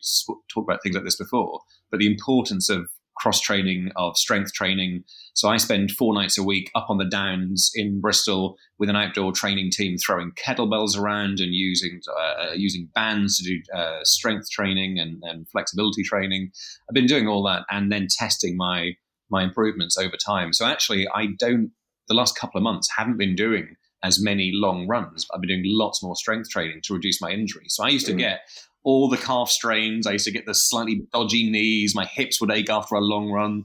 talked 0.52 0.68
about 0.68 0.82
things 0.82 0.94
like 0.94 1.04
this 1.04 1.16
before, 1.16 1.60
but 1.90 1.98
the 1.98 2.06
importance 2.06 2.68
of 2.68 2.90
cross 3.16 3.40
training, 3.40 3.90
of 3.96 4.16
strength 4.16 4.52
training. 4.52 5.04
So 5.34 5.48
I 5.48 5.56
spend 5.56 5.92
four 5.92 6.14
nights 6.14 6.38
a 6.38 6.42
week 6.42 6.70
up 6.74 6.86
on 6.88 6.98
the 6.98 7.04
downs 7.04 7.70
in 7.74 8.00
Bristol 8.00 8.56
with 8.78 8.88
an 8.88 8.96
outdoor 8.96 9.32
training 9.32 9.70
team, 9.70 9.96
throwing 9.96 10.32
kettlebells 10.32 10.98
around 10.98 11.40
and 11.40 11.54
using 11.54 12.00
uh, 12.18 12.52
using 12.54 12.88
bands 12.94 13.38
to 13.38 13.44
do 13.44 13.62
uh, 13.74 14.00
strength 14.02 14.50
training 14.50 14.98
and, 14.98 15.22
and 15.24 15.48
flexibility 15.48 16.02
training. 16.02 16.50
I've 16.88 16.94
been 16.94 17.06
doing 17.06 17.28
all 17.28 17.42
that 17.44 17.64
and 17.70 17.92
then 17.92 18.08
testing 18.10 18.56
my 18.56 18.92
my 19.32 19.42
improvements 19.42 19.98
over 19.98 20.16
time. 20.16 20.52
So 20.52 20.66
actually, 20.66 21.08
I 21.14 21.28
don't. 21.38 21.72
The 22.08 22.14
last 22.14 22.36
couple 22.36 22.58
of 22.58 22.62
months 22.62 22.88
haven't 22.96 23.16
been 23.16 23.34
doing 23.34 23.76
as 24.02 24.20
many 24.20 24.50
long 24.52 24.86
runs. 24.86 25.26
I've 25.32 25.40
been 25.40 25.48
doing 25.48 25.62
lots 25.64 26.02
more 26.02 26.16
strength 26.16 26.50
training 26.50 26.80
to 26.84 26.94
reduce 26.94 27.20
my 27.20 27.30
injury. 27.30 27.64
So 27.68 27.84
I 27.84 27.88
used 27.88 28.06
to 28.06 28.12
mm. 28.12 28.18
get 28.18 28.40
all 28.84 29.08
the 29.08 29.16
calf 29.16 29.48
strains. 29.48 30.06
I 30.06 30.12
used 30.12 30.24
to 30.24 30.32
get 30.32 30.46
the 30.46 30.54
slightly 30.54 31.02
dodgy 31.12 31.48
knees. 31.50 31.94
My 31.94 32.04
hips 32.04 32.40
would 32.40 32.50
ache 32.50 32.70
after 32.70 32.96
a 32.96 33.00
long 33.00 33.30
run. 33.30 33.64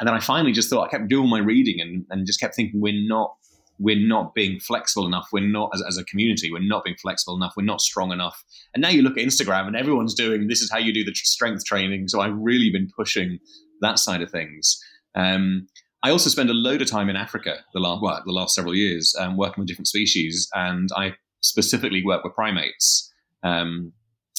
And 0.00 0.08
then 0.08 0.14
I 0.14 0.20
finally 0.20 0.52
just 0.52 0.70
thought 0.70 0.86
I 0.86 0.90
kept 0.90 1.08
doing 1.08 1.28
my 1.28 1.38
reading 1.38 1.80
and, 1.80 2.06
and 2.10 2.26
just 2.26 2.40
kept 2.40 2.56
thinking 2.56 2.80
we're 2.80 3.08
not 3.08 3.36
we're 3.78 3.98
not 3.98 4.34
being 4.34 4.60
flexible 4.60 5.04
enough. 5.06 5.28
We're 5.32 5.48
not 5.48 5.70
as, 5.74 5.82
as 5.88 5.98
a 5.98 6.04
community. 6.04 6.50
We're 6.52 6.60
not 6.60 6.84
being 6.84 6.96
flexible 6.96 7.36
enough. 7.36 7.54
We're 7.56 7.64
not 7.64 7.80
strong 7.80 8.12
enough. 8.12 8.44
And 8.72 8.80
now 8.80 8.88
you 8.88 9.02
look 9.02 9.18
at 9.18 9.24
Instagram 9.24 9.66
and 9.66 9.74
everyone's 9.76 10.14
doing 10.14 10.46
this 10.46 10.60
is 10.60 10.70
how 10.70 10.78
you 10.78 10.92
do 10.92 11.04
the 11.04 11.12
strength 11.14 11.64
training. 11.64 12.08
So 12.08 12.20
I've 12.20 12.36
really 12.36 12.70
been 12.70 12.88
pushing 12.96 13.40
that 13.80 13.98
side 13.98 14.22
of 14.22 14.30
things. 14.30 14.80
Um, 15.14 15.66
I 16.02 16.10
also 16.10 16.28
spend 16.28 16.50
a 16.50 16.54
load 16.54 16.82
of 16.82 16.90
time 16.90 17.08
in 17.08 17.16
Africa 17.16 17.64
the 17.72 17.80
last 17.80 18.02
well, 18.02 18.22
the 18.24 18.32
last 18.32 18.54
several 18.54 18.74
years 18.74 19.16
um, 19.18 19.36
working 19.36 19.62
with 19.62 19.68
different 19.68 19.88
species, 19.88 20.48
and 20.54 20.90
I 20.96 21.14
specifically 21.40 22.04
work 22.04 22.24
with 22.24 22.34
primates. 22.34 23.10
Um, 23.42 23.92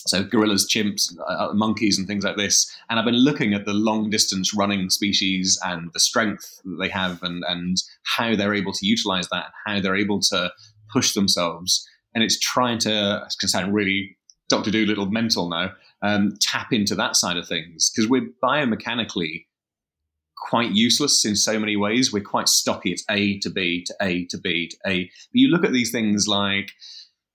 so 0.08 0.24
gorillas, 0.24 0.68
chimps, 0.70 1.12
uh, 1.20 1.50
uh, 1.50 1.54
monkeys, 1.54 1.98
and 1.98 2.08
things 2.08 2.24
like 2.24 2.38
this. 2.38 2.72
And 2.90 3.00
I've 3.00 3.06
been 3.06 3.16
looking 3.16 3.56
at 3.56 3.66
the 3.66 3.74
long 3.74 4.12
distance 4.12 4.54
running 4.54 4.92
species 4.92 5.60
and 5.64 5.92
the 5.94 6.00
strength 6.00 6.62
that 6.64 6.78
they 6.80 6.90
have, 6.90 7.24
and 7.24 7.44
and 7.48 7.78
how 8.04 8.36
they're 8.36 8.54
able 8.54 8.74
to 8.74 8.86
utilize 8.86 9.28
that, 9.30 9.46
and 9.46 9.54
how 9.66 9.82
they're 9.82 9.96
able 9.96 10.20
to 10.20 10.52
push 10.92 11.14
themselves. 11.14 11.88
And 12.14 12.24
it's 12.24 12.40
trying 12.40 12.78
to, 12.80 13.24
it 13.26 13.36
can 13.40 13.50
sound 13.50 13.74
really 13.74 14.18
Doctor 14.48 14.72
Doolittle 14.72 15.08
mental 15.08 15.50
now, 15.50 15.74
um, 16.02 16.38
tap 16.40 16.72
into 16.72 16.96
that 16.96 17.16
side 17.16 17.38
of 17.38 17.48
things 17.48 17.90
because 17.90 18.10
we're 18.10 18.30
biomechanically 18.44 19.45
quite 20.38 20.72
useless 20.72 21.26
in 21.26 21.36
so 21.36 21.60
many 21.60 21.76
ways. 21.76 22.12
We're 22.12 22.24
quite 22.24 22.50
stocky. 22.50 22.92
It's 22.92 23.04
A 23.10 23.40
to 23.40 23.50
B 23.50 23.84
to 23.86 23.96
A 24.02 24.26
to 24.26 24.38
B 24.38 24.68
to 24.70 24.78
A. 24.86 25.04
But 25.06 25.12
you 25.34 25.50
look 25.50 25.64
at 25.64 25.74
these 25.74 25.92
things 25.92 26.28
like 26.28 26.72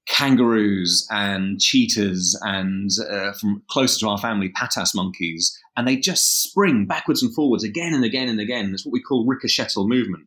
kangaroos 0.08 1.06
and 1.10 1.60
cheetahs 1.60 2.38
and 2.42 2.90
uh, 3.10 3.32
from 3.32 3.62
closer 3.70 4.00
to 4.00 4.08
our 4.08 4.18
family, 4.18 4.50
patas 4.50 4.94
monkeys, 4.94 5.56
and 5.76 5.86
they 5.86 5.96
just 5.96 6.42
spring 6.42 6.86
backwards 6.86 7.22
and 7.22 7.34
forwards 7.34 7.64
again 7.64 7.94
and 7.94 8.04
again 8.04 8.28
and 8.28 8.40
again. 8.40 8.72
It's 8.72 8.84
what 8.84 8.92
we 8.92 9.02
call 9.02 9.26
ricochetal 9.26 9.88
movement. 9.88 10.26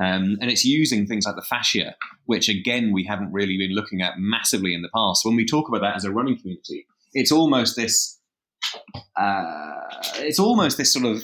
Um, 0.00 0.38
and 0.40 0.50
it's 0.50 0.64
using 0.64 1.06
things 1.06 1.26
like 1.26 1.36
the 1.36 1.42
fascia, 1.42 1.94
which 2.24 2.48
again 2.48 2.92
we 2.92 3.04
haven't 3.04 3.32
really 3.32 3.58
been 3.58 3.74
looking 3.74 4.00
at 4.00 4.14
massively 4.18 4.72
in 4.74 4.82
the 4.82 4.88
past. 4.94 5.24
When 5.24 5.36
we 5.36 5.44
talk 5.44 5.68
about 5.68 5.82
that 5.82 5.94
as 5.94 6.04
a 6.04 6.10
running 6.10 6.38
community, 6.38 6.86
it's 7.12 7.30
almost 7.30 7.76
this, 7.76 8.18
uh, 9.16 9.80
it's 10.16 10.38
almost 10.38 10.78
this 10.78 10.92
sort 10.92 11.04
of 11.04 11.22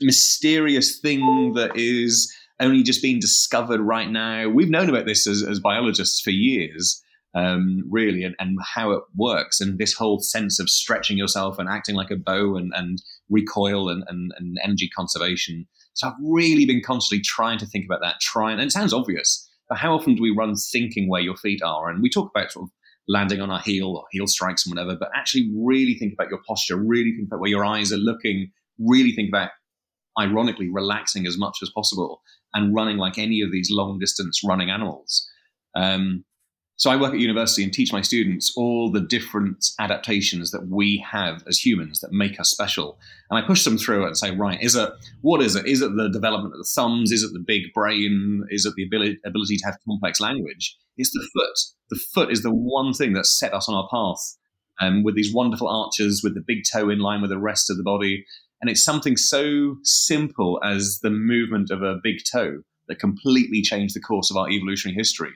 mysterious 0.00 0.98
thing 0.98 1.52
that 1.54 1.76
is 1.76 2.32
only 2.60 2.82
just 2.82 3.02
being 3.02 3.20
discovered 3.20 3.80
right 3.80 4.10
now. 4.10 4.48
We've 4.48 4.70
known 4.70 4.88
about 4.88 5.06
this 5.06 5.26
as, 5.26 5.42
as 5.42 5.60
biologists 5.60 6.20
for 6.20 6.30
years, 6.30 7.02
um, 7.34 7.84
really, 7.88 8.24
and, 8.24 8.34
and 8.38 8.58
how 8.74 8.90
it 8.92 9.02
works, 9.16 9.60
and 9.60 9.78
this 9.78 9.92
whole 9.92 10.20
sense 10.20 10.58
of 10.58 10.68
stretching 10.68 11.16
yourself 11.16 11.58
and 11.58 11.68
acting 11.68 11.94
like 11.94 12.10
a 12.10 12.16
bow 12.16 12.56
and, 12.56 12.72
and 12.74 13.00
recoil 13.30 13.88
and, 13.88 14.02
and, 14.08 14.32
and 14.38 14.58
energy 14.64 14.88
conservation. 14.96 15.66
So 15.94 16.08
I've 16.08 16.14
really 16.22 16.64
been 16.64 16.82
constantly 16.84 17.22
trying 17.22 17.58
to 17.58 17.66
think 17.66 17.84
about 17.84 18.00
that, 18.02 18.20
trying, 18.20 18.54
and 18.54 18.68
it 18.68 18.72
sounds 18.72 18.92
obvious, 18.92 19.48
but 19.68 19.78
how 19.78 19.94
often 19.94 20.14
do 20.14 20.22
we 20.22 20.34
run 20.36 20.54
thinking 20.54 21.08
where 21.08 21.20
your 21.20 21.36
feet 21.36 21.62
are? 21.62 21.88
And 21.88 22.02
we 22.02 22.10
talk 22.10 22.30
about 22.34 22.50
sort 22.50 22.64
of 22.64 22.70
landing 23.08 23.40
on 23.40 23.50
our 23.50 23.60
heel 23.60 23.96
or 23.96 24.04
heel 24.10 24.26
strikes 24.26 24.66
and 24.66 24.74
whatever, 24.74 24.96
but 24.98 25.10
actually 25.14 25.50
really 25.56 25.94
think 25.94 26.14
about 26.14 26.30
your 26.30 26.40
posture, 26.46 26.76
really 26.76 27.12
think 27.12 27.28
about 27.28 27.40
where 27.40 27.50
your 27.50 27.64
eyes 27.64 27.92
are 27.92 27.98
looking, 27.98 28.50
really 28.78 29.12
think 29.12 29.28
about, 29.28 29.50
ironically, 30.18 30.68
relaxing 30.70 31.26
as 31.26 31.38
much 31.38 31.58
as 31.62 31.70
possible 31.70 32.22
and 32.54 32.74
running 32.74 32.96
like 32.96 33.18
any 33.18 33.40
of 33.40 33.52
these 33.52 33.68
long 33.70 33.98
distance 33.98 34.42
running 34.44 34.70
animals. 34.70 35.28
Um, 35.74 36.24
so 36.78 36.90
I 36.90 36.96
work 36.96 37.12
at 37.12 37.18
university 37.18 37.64
and 37.64 37.72
teach 37.72 37.92
my 37.92 38.02
students 38.02 38.52
all 38.56 38.88
the 38.88 39.00
different 39.00 39.66
adaptations 39.80 40.52
that 40.52 40.68
we 40.68 41.04
have 41.10 41.42
as 41.48 41.58
humans 41.58 41.98
that 42.00 42.12
make 42.12 42.38
us 42.38 42.50
special. 42.50 43.00
And 43.28 43.42
I 43.42 43.44
push 43.44 43.64
them 43.64 43.76
through 43.76 44.06
and 44.06 44.16
say, 44.16 44.30
right, 44.30 44.62
is 44.62 44.76
it 44.76 44.88
what 45.22 45.42
is 45.42 45.56
it? 45.56 45.66
Is 45.66 45.82
it 45.82 45.96
the 45.96 46.08
development 46.08 46.54
of 46.54 46.58
the 46.58 46.70
thumbs? 46.72 47.10
Is 47.10 47.24
it 47.24 47.32
the 47.32 47.42
big 47.44 47.72
brain? 47.74 48.44
Is 48.50 48.64
it 48.64 48.74
the 48.76 48.86
ability, 48.86 49.18
ability 49.26 49.56
to 49.56 49.66
have 49.66 49.78
complex 49.84 50.20
language? 50.20 50.76
It's 50.96 51.10
the 51.10 51.28
foot. 51.34 51.58
The 51.90 52.00
foot 52.14 52.30
is 52.30 52.44
the 52.44 52.54
one 52.54 52.92
thing 52.92 53.12
that 53.14 53.26
set 53.26 53.54
us 53.54 53.68
on 53.68 53.74
our 53.74 53.88
path. 53.90 54.36
Um, 54.80 55.02
with 55.02 55.16
these 55.16 55.34
wonderful 55.34 55.66
arches, 55.66 56.22
with 56.22 56.34
the 56.34 56.44
big 56.46 56.58
toe 56.72 56.88
in 56.90 57.00
line 57.00 57.20
with 57.20 57.30
the 57.30 57.40
rest 57.40 57.68
of 57.68 57.76
the 57.76 57.82
body. 57.82 58.24
And 58.60 58.68
it's 58.70 58.82
something 58.82 59.16
so 59.16 59.76
simple 59.82 60.60
as 60.64 61.00
the 61.02 61.10
movement 61.10 61.70
of 61.70 61.82
a 61.82 62.00
big 62.02 62.18
toe 62.30 62.62
that 62.88 62.98
completely 62.98 63.62
changed 63.62 63.94
the 63.94 64.00
course 64.00 64.30
of 64.30 64.36
our 64.36 64.48
evolutionary 64.48 64.96
history. 64.96 65.32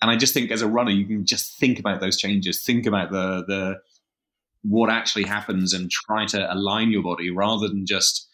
And 0.00 0.10
I 0.10 0.16
just 0.16 0.34
think 0.34 0.50
as 0.50 0.62
a 0.62 0.68
runner, 0.68 0.90
you 0.90 1.06
can 1.06 1.24
just 1.24 1.58
think 1.58 1.78
about 1.78 2.00
those 2.00 2.16
changes, 2.16 2.62
think 2.62 2.86
about 2.86 3.10
the 3.10 3.44
the 3.46 3.76
what 4.62 4.90
actually 4.90 5.24
happens, 5.24 5.72
and 5.72 5.90
try 5.90 6.26
to 6.26 6.52
align 6.52 6.90
your 6.90 7.02
body 7.02 7.30
rather 7.30 7.68
than 7.68 7.86
just. 7.86 8.28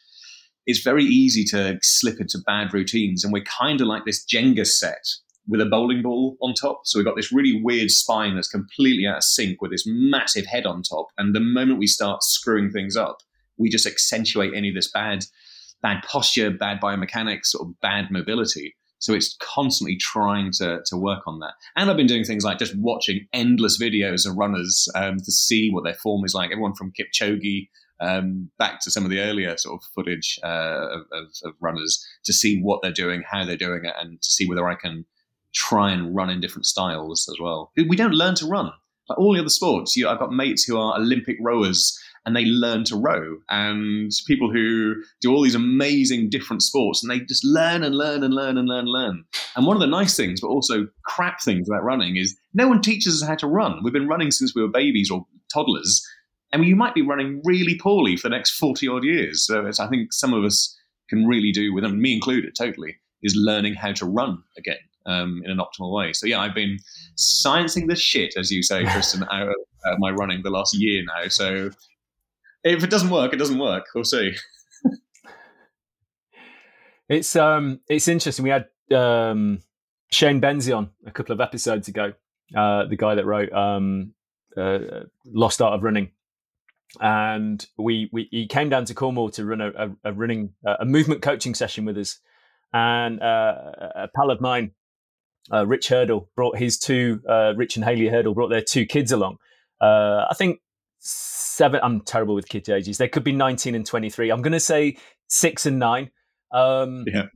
It's 0.67 0.83
very 0.83 1.05
easy 1.05 1.43
to 1.47 1.79
slip 1.83 2.21
into 2.21 2.39
bad 2.47 2.75
routines, 2.75 3.25
and 3.25 3.33
we're 3.33 3.45
kind 3.45 3.81
of 3.81 3.87
like 3.87 4.05
this 4.05 4.25
Jenga 4.25 4.67
set 4.67 5.05
with 5.49 5.61
a 5.61 5.67
bowling 5.67 6.03
ball 6.03 6.37
on 6.43 6.55
top. 6.55 6.83
So 6.85 6.99
we've 6.99 7.07
got 7.07 7.17
this 7.17 7.33
really 7.33 7.61
weird 7.61 7.91
spine 7.91 8.35
that's 8.35 8.49
completely 8.49 9.07
out 9.07 9.17
of 9.19 9.25
sync 9.25 9.61
with 9.61 9.73
this 9.73 9.85
massive 9.87 10.47
head 10.47 10.67
on 10.67 10.83
top. 10.83 11.09
And 11.19 11.35
the 11.35 11.41
moment 11.41 11.79
we 11.79 11.87
start 11.87 12.23
screwing 12.23 12.71
things 12.71 12.97
up, 12.97 13.19
we 13.61 13.69
just 13.69 13.87
accentuate 13.87 14.55
any 14.55 14.71
of 14.71 14.75
this 14.75 14.91
bad, 14.91 15.25
bad 15.83 16.03
posture, 16.03 16.51
bad 16.51 16.81
biomechanics, 16.81 17.55
or 17.59 17.73
bad 17.83 18.11
mobility. 18.11 18.75
So 18.99 19.15
it's 19.15 19.37
constantly 19.41 19.97
trying 19.97 20.51
to, 20.53 20.81
to 20.87 20.97
work 20.97 21.23
on 21.27 21.39
that. 21.41 21.53
And 21.77 21.91
I've 21.91 21.97
been 21.97 22.07
doing 22.07 22.25
things 22.25 22.45
like 22.45 22.59
just 22.59 22.77
watching 22.77 23.27
endless 23.33 23.81
videos 23.81 24.29
of 24.29 24.37
runners 24.37 24.89
um, 24.95 25.19
to 25.19 25.33
see 25.33 25.71
what 25.71 25.85
their 25.85 25.95
form 25.95 26.25
is 26.25 26.35
like. 26.35 26.51
Everyone 26.51 26.75
from 26.75 26.93
Kipchoge 26.93 27.69
um, 28.01 28.51
back 28.59 28.81
to 28.81 28.91
some 28.91 29.05
of 29.05 29.11
the 29.11 29.21
earlier 29.21 29.57
sort 29.57 29.81
of 29.81 29.89
footage 29.95 30.39
uh, 30.43 30.89
of, 30.91 31.01
of, 31.13 31.27
of, 31.45 31.53
runners 31.61 32.05
to 32.25 32.33
see 32.33 32.61
what 32.61 32.81
they're 32.83 32.93
doing, 32.93 33.23
how 33.31 33.45
they're 33.45 33.57
doing 33.57 33.85
it, 33.85 33.95
and 33.99 34.21
to 34.23 34.31
see 34.31 34.47
whether 34.47 34.69
I 34.69 34.75
can 34.75 35.05
try 35.55 35.91
and 35.91 36.15
run 36.15 36.31
in 36.31 36.41
different 36.41 36.67
styles 36.67 37.29
as 37.29 37.39
well. 37.41 37.73
We 37.77 37.97
don't 37.97 38.15
learn 38.15 38.37
to 38.37 38.47
run. 38.47 38.71
Like 39.09 39.19
all 39.19 39.35
the 39.35 39.41
other 39.41 39.51
sports, 39.51 39.97
you 39.97 40.09
I've 40.09 40.19
got 40.19 40.33
mates 40.33 40.65
who 40.65 40.79
are 40.79 40.97
Olympic 40.97 41.37
rowers 41.41 41.99
and 42.27 42.37
they 42.37 42.45
learn 42.45 42.85
to 42.85 42.97
row, 42.97 43.39
and 43.49 44.13
people 44.27 44.53
who 44.53 44.95
do 45.21 45.33
all 45.33 45.43
these 45.43 45.55
amazing 45.55 46.29
different 46.29 46.63
sports 46.63 47.03
and 47.03 47.11
they 47.11 47.21
just 47.21 47.45
learn 47.45 47.83
and 47.83 47.95
learn 47.95 48.23
and 48.23 48.35
learn 48.35 48.59
and 48.59 48.69
learn 48.69 48.81
and 48.81 48.89
learn. 48.89 49.25
And 49.57 49.67
one 49.67 49.77
of 49.77 49.81
the 49.81 49.87
nice 49.87 50.17
things, 50.17 50.41
but 50.41 50.49
also 50.49 50.87
crap 51.07 51.41
things 51.41 51.69
about 51.69 51.85
running 51.85 52.17
is 52.17 52.37
no 52.53 52.69
one 52.69 52.83
teaches 52.83 53.23
us 53.23 53.29
how 53.29 53.37
to 53.37 53.47
run. 53.47 53.81
We've 53.83 53.93
been 53.93 54.09
running 54.09 54.31
since 54.31 54.55
we 54.55 54.63
were 54.63 54.69
babies 54.69 55.11
or 55.11 55.27
toddlers, 55.53 56.07
and 56.53 56.65
you 56.65 56.77
might 56.77 56.95
be 56.95 57.03
running 57.03 57.41
really 57.45 57.79
poorly 57.79 58.17
for 58.17 58.29
the 58.29 58.37
next 58.37 58.51
40 58.51 58.89
odd 58.89 59.05
years. 59.05 59.47
So 59.47 59.67
I 59.67 59.89
think 59.89 60.13
some 60.13 60.35
of 60.35 60.45
us 60.45 60.77
can 61.09 61.27
really 61.27 61.53
do, 61.53 61.73
with 61.73 61.85
me 61.85 62.15
included, 62.15 62.55
totally, 62.57 62.97
is 63.23 63.35
learning 63.37 63.75
how 63.75 63.93
to 63.93 64.07
run 64.07 64.43
again 64.57 64.79
um, 65.07 65.43
in 65.45 65.51
an 65.51 65.59
optimal 65.59 65.95
way. 65.95 66.13
So 66.13 66.27
yeah, 66.27 66.41
I've 66.41 66.55
been 66.55 66.79
sciencing 67.17 67.89
the 67.89 67.97
shit, 67.97 68.35
as 68.37 68.51
you 68.51 68.63
say, 68.63 68.85
Tristan, 68.93 69.25
out 69.31 69.49
of 69.49 69.55
uh, 69.87 69.97
my 69.99 70.11
running 70.11 70.43
the 70.43 70.51
last 70.51 70.75
year 70.79 71.03
now. 71.05 71.29
So 71.29 71.71
if 72.65 72.85
it 72.85 72.91
doesn't 72.91 73.11
work, 73.11 73.33
it 73.33 73.37
doesn't 73.37 73.59
work. 73.59 73.87
We'll 73.95 74.05
see. 74.05 74.35
it's 77.09 77.37
um, 77.37 77.81
it's 77.89 78.09
interesting. 78.09 78.45
We 78.45 78.51
had 78.51 78.67
um, 78.95 79.63
Shane 80.11 80.41
Benzie 80.41 80.77
on 80.77 80.91
a 81.07 81.11
couple 81.11 81.33
of 81.33 81.41
episodes 81.41 81.89
ago. 81.89 82.13
Uh, 82.57 82.87
the 82.87 82.97
guy 82.97 83.15
that 83.15 83.25
wrote 83.25 83.53
um, 83.53 84.13
uh, 84.57 84.79
Lost 85.25 85.63
Art 85.63 85.75
of 85.75 85.85
Running, 85.85 86.11
and 87.01 87.65
we, 87.79 88.11
we 88.13 88.29
he 88.31 88.47
came 88.47 88.69
down 88.69 88.85
to 88.87 88.95
Cornwall 88.95 89.31
to 89.31 89.45
run 89.45 89.61
a, 89.61 89.71
a, 89.71 89.91
a 90.05 90.13
running 90.13 90.55
a 90.65 90.85
movement 90.85 91.23
coaching 91.23 91.55
session 91.55 91.85
with 91.85 91.97
us, 91.97 92.19
and 92.73 93.23
uh, 93.23 93.55
a 93.95 94.09
pal 94.15 94.31
of 94.31 94.41
mine, 94.41 94.73
uh, 95.53 95.67
Rich 95.67 95.89
Hurdle, 95.89 96.29
brought 96.35 96.59
his 96.59 96.79
two 96.79 97.23
uh, 97.29 97.55
Rich 97.57 97.77
and 97.77 97.85
Haley 97.85 98.09
Hurdle 98.09 98.35
brought 98.35 98.51
their 98.51 98.63
two 98.63 98.85
kids 98.85 99.13
along. 99.13 99.37
Uh, 99.81 100.27
I 100.29 100.35
think 100.37 100.61
seven. 101.01 101.81
I'm 101.83 102.01
terrible 102.01 102.35
with 102.35 102.49
kid 102.49 102.69
ages. 102.69 102.99
They 102.99 103.09
could 103.09 103.25
be 103.25 103.33
19 103.33 103.75
and 103.75 103.85
23. 103.85 104.31
I'm 104.31 104.43
going 104.43 104.53
to 104.53 104.61
say 104.61 104.97
six 105.27 105.67
and 105.67 105.79
nine. 105.79 106.11
Um, 106.53 107.05
yeah. 107.07 107.27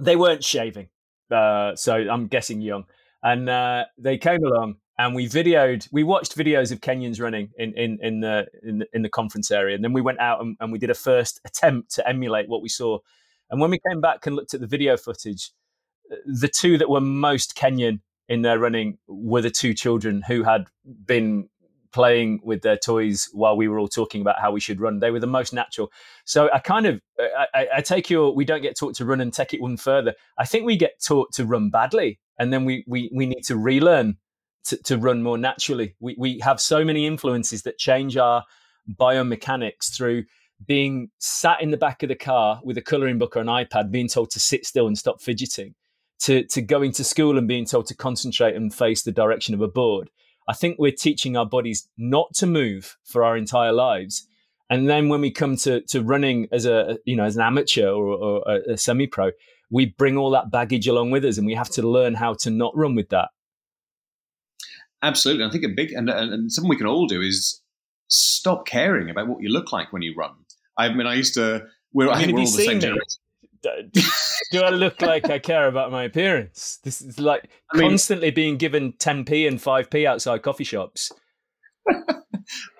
They 0.00 0.16
weren't 0.16 0.44
shaving, 0.44 0.88
uh, 1.30 1.74
so 1.74 1.94
I'm 1.94 2.28
guessing 2.28 2.60
young. 2.60 2.84
And 3.22 3.48
uh, 3.48 3.86
they 3.98 4.16
came 4.16 4.44
along 4.44 4.76
and 4.98 5.14
we 5.14 5.26
videoed 5.26 5.88
we 5.92 6.02
watched 6.02 6.36
videos 6.36 6.72
of 6.72 6.80
kenyans 6.80 7.20
running 7.20 7.50
in 7.56 7.72
in 7.74 7.98
in 8.02 8.20
the 8.20 8.46
in 8.62 8.78
the, 8.78 8.86
in 8.92 9.02
the 9.02 9.08
conference 9.08 9.50
area 9.50 9.74
and 9.74 9.84
then 9.84 9.92
we 9.92 10.00
went 10.00 10.18
out 10.18 10.40
and, 10.40 10.56
and, 10.60 10.72
we 10.72 10.78
did 10.78 10.90
a 10.90 10.94
first 10.94 11.40
attempt 11.44 11.94
to 11.94 12.06
emulate 12.06 12.48
what 12.48 12.60
we 12.62 12.68
saw 12.68 12.98
and 13.50 13.60
when 13.60 13.70
we 13.70 13.80
came 13.88 14.00
back 14.00 14.26
and 14.26 14.36
looked 14.36 14.54
at 14.54 14.60
the 14.60 14.66
video 14.66 14.96
footage 14.96 15.52
the 16.26 16.48
two 16.48 16.76
that 16.76 16.90
were 16.90 17.00
most 17.00 17.56
kenyan 17.56 18.00
in 18.28 18.42
their 18.42 18.58
running 18.58 18.98
were 19.06 19.40
the 19.40 19.50
two 19.50 19.72
children 19.72 20.22
who 20.26 20.42
had 20.42 20.66
been 21.06 21.48
playing 21.92 22.40
with 22.42 22.62
their 22.62 22.76
toys 22.76 23.28
while 23.32 23.56
we 23.56 23.68
were 23.68 23.78
all 23.78 23.88
talking 23.88 24.20
about 24.20 24.40
how 24.40 24.50
we 24.50 24.60
should 24.60 24.80
run 24.80 24.98
they 24.98 25.10
were 25.10 25.20
the 25.20 25.26
most 25.26 25.52
natural 25.52 25.90
so 26.24 26.50
i 26.52 26.58
kind 26.58 26.86
of 26.86 27.00
uh, 27.20 27.44
I, 27.54 27.68
I 27.76 27.80
take 27.80 28.10
your 28.10 28.34
we 28.34 28.44
don't 28.44 28.62
get 28.62 28.76
taught 28.76 28.94
to 28.96 29.04
run 29.04 29.20
and 29.20 29.32
take 29.32 29.54
it 29.54 29.60
one 29.60 29.76
further 29.76 30.14
i 30.38 30.44
think 30.44 30.64
we 30.64 30.76
get 30.76 31.02
taught 31.02 31.32
to 31.34 31.44
run 31.44 31.70
badly 31.70 32.18
and 32.38 32.52
then 32.52 32.64
we 32.64 32.84
we, 32.86 33.10
we 33.12 33.26
need 33.26 33.42
to 33.44 33.56
relearn 33.56 34.16
to, 34.68 34.76
to 34.84 34.98
run 34.98 35.22
more 35.22 35.38
naturally. 35.38 35.94
We, 36.00 36.14
we 36.18 36.38
have 36.40 36.60
so 36.60 36.84
many 36.84 37.06
influences 37.06 37.62
that 37.62 37.78
change 37.78 38.16
our 38.16 38.44
biomechanics 38.98 39.94
through 39.94 40.24
being 40.66 41.10
sat 41.18 41.62
in 41.62 41.70
the 41.70 41.76
back 41.76 42.02
of 42.02 42.08
the 42.08 42.14
car 42.14 42.60
with 42.64 42.76
a 42.76 42.82
coloring 42.82 43.18
book 43.18 43.36
or 43.36 43.40
an 43.40 43.46
iPad, 43.46 43.90
being 43.90 44.08
told 44.08 44.30
to 44.30 44.40
sit 44.40 44.66
still 44.66 44.86
and 44.86 44.98
stop 44.98 45.20
fidgeting, 45.20 45.74
to, 46.20 46.44
to 46.44 46.60
going 46.60 46.92
to 46.92 47.04
school 47.04 47.38
and 47.38 47.48
being 47.48 47.64
told 47.64 47.86
to 47.86 47.96
concentrate 47.96 48.56
and 48.56 48.74
face 48.74 49.02
the 49.02 49.12
direction 49.12 49.54
of 49.54 49.60
a 49.60 49.68
board. 49.68 50.10
I 50.48 50.54
think 50.54 50.78
we're 50.78 50.92
teaching 50.92 51.36
our 51.36 51.46
bodies 51.46 51.88
not 51.98 52.34
to 52.36 52.46
move 52.46 52.96
for 53.04 53.22
our 53.22 53.36
entire 53.36 53.72
lives. 53.72 54.26
And 54.70 54.88
then 54.88 55.08
when 55.08 55.20
we 55.20 55.30
come 55.30 55.56
to, 55.58 55.82
to 55.82 56.02
running 56.02 56.48
as 56.52 56.66
a 56.66 56.98
you 57.04 57.16
know 57.16 57.24
as 57.24 57.36
an 57.36 57.42
amateur 57.42 57.90
or, 57.90 58.06
or 58.08 58.42
a, 58.46 58.72
a 58.72 58.76
semi 58.78 59.06
pro, 59.06 59.30
we 59.70 59.86
bring 59.86 60.16
all 60.16 60.30
that 60.30 60.50
baggage 60.50 60.88
along 60.88 61.10
with 61.10 61.24
us, 61.24 61.38
and 61.38 61.46
we 61.46 61.54
have 61.54 61.70
to 61.70 61.82
learn 61.82 62.14
how 62.14 62.34
to 62.40 62.50
not 62.50 62.76
run 62.76 62.94
with 62.94 63.10
that. 63.10 63.28
Absolutely. 65.02 65.44
I 65.44 65.50
think 65.50 65.64
a 65.64 65.68
big, 65.68 65.92
and, 65.92 66.10
and 66.10 66.50
something 66.50 66.68
we 66.68 66.76
can 66.76 66.86
all 66.86 67.06
do 67.06 67.22
is 67.22 67.60
stop 68.08 68.66
caring 68.66 69.10
about 69.10 69.28
what 69.28 69.42
you 69.42 69.48
look 69.48 69.72
like 69.72 69.92
when 69.92 70.02
you 70.02 70.14
run. 70.16 70.32
I 70.76 70.92
mean, 70.92 71.06
I 71.06 71.14
used 71.14 71.34
to, 71.34 71.66
we're, 71.92 72.08
I, 72.08 72.14
I 72.14 72.18
think 72.18 72.32
we're 72.32 72.40
all 72.40 72.46
the 72.46 72.64
same 72.64 72.80
generation. 72.80 73.20
Do 73.62 74.62
I 74.62 74.70
look 74.70 75.02
like 75.02 75.28
I 75.30 75.38
care 75.38 75.68
about 75.68 75.90
my 75.90 76.04
appearance? 76.04 76.78
This 76.84 77.00
is 77.00 77.18
like 77.18 77.48
I 77.72 77.78
mean, 77.78 77.90
constantly 77.90 78.30
being 78.30 78.56
given 78.56 78.92
10p 78.94 79.46
and 79.46 79.58
5p 79.58 80.06
outside 80.06 80.42
coffee 80.42 80.64
shops. 80.64 81.10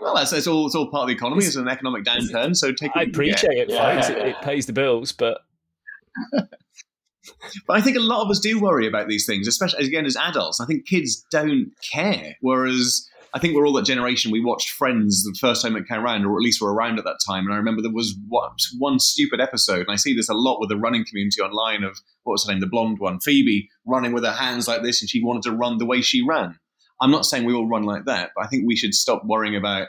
well, 0.01 0.15
that's, 0.15 0.31
that's 0.31 0.47
all. 0.47 0.67
It's 0.67 0.75
all 0.75 0.91
part 0.91 1.03
of 1.03 1.09
the 1.09 1.15
economy. 1.15 1.45
It's 1.45 1.57
an 1.57 1.69
economic 1.69 2.05
downturn, 2.05 2.57
so 2.57 2.73
take. 2.73 2.91
I 2.95 3.03
appreciate 3.03 3.59
it, 3.59 3.71
yeah. 3.71 4.11
It, 4.11 4.29
it, 4.29 4.37
pays 4.43 4.67
the 4.67 4.73
bills, 4.73 5.13
but 5.13 5.39
but 6.33 6.49
I 7.71 7.81
think 7.81 7.97
a 7.97 8.01
lot 8.01 8.23
of 8.23 8.31
us 8.31 8.41
do 8.41 8.61
worry 8.61 8.87
about 8.87 9.09
these 9.09 9.27
things, 9.27 9.49
especially 9.49 9.87
again 9.87 10.07
as 10.07 10.17
adults. 10.17 10.61
I 10.61 10.67
think 10.67 10.87
kids 10.87 11.25
don't 11.31 11.73
care, 11.93 12.37
whereas 12.41 13.08
I 13.35 13.39
think 13.39 13.55
we're 13.55 13.67
all 13.67 13.75
that 13.75 13.85
generation. 13.85 14.31
We 14.31 14.45
watched 14.45 14.71
Friends 14.71 15.23
the 15.23 15.37
first 15.39 15.63
time 15.63 15.77
it 15.77 15.87
came 15.87 16.01
around, 16.01 16.25
or 16.25 16.37
at 16.37 16.43
least 16.43 16.61
we 16.61 16.67
were 16.67 16.75
around 16.75 16.99
at 16.99 17.05
that 17.05 17.21
time. 17.27 17.45
And 17.45 17.53
I 17.53 17.59
remember 17.59 17.83
there 17.83 17.91
was 17.91 18.17
one 18.79 18.99
stupid 18.99 19.41
episode, 19.41 19.81
and 19.81 19.91
I 19.91 19.97
see 19.97 20.15
this 20.15 20.29
a 20.29 20.35
lot 20.35 20.61
with 20.61 20.71
the 20.71 20.77
running 20.77 21.05
community 21.05 21.41
online. 21.43 21.85
Of 21.85 21.99
what 22.23 22.33
was 22.33 22.47
her 22.47 22.53
name, 22.53 22.61
the 22.61 22.67
blonde 22.67 22.99
one, 22.99 23.21
Phoebe, 23.21 23.69
running 23.87 24.13
with 24.13 24.25
her 24.25 24.33
hands 24.33 24.67
like 24.67 24.83
this, 24.83 25.03
and 25.03 25.11
she 25.11 25.23
wanted 25.23 25.43
to 25.43 25.53
run 25.53 25.79
the 25.79 25.87
way 25.87 26.01
she 26.01 26.25
ran. 26.27 26.59
I'm 27.01 27.11
not 27.11 27.27
saying 27.27 27.45
we 27.45 27.55
all 27.55 27.69
run 27.69 27.85
like 27.85 28.07
that, 28.07 28.31
but 28.35 28.45
I 28.45 28.49
think 28.49 28.67
we 28.67 28.77
should 28.77 28.95
stop 28.95 29.23
worrying 29.25 29.55
about 29.55 29.89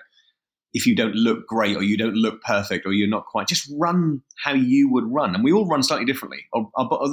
if 0.74 0.86
you 0.86 0.96
don't 0.96 1.16
look 1.16 1.48
great 1.48 1.76
or 1.76 1.84
you 1.84 1.98
don't 1.98 2.16
look 2.16 2.42
perfect 2.44 2.86
or 2.86 2.94
you're 2.94 3.08
not 3.08 3.26
quite, 3.26 3.48
just 3.48 3.72
run 3.78 4.22
how 4.44 4.54
you 4.54 4.92
would 4.92 5.06
run. 5.08 5.34
And 5.34 5.44
we 5.44 5.52
all 5.52 5.68
run 5.68 5.82
slightly 5.82 6.06
differently. 6.06 6.46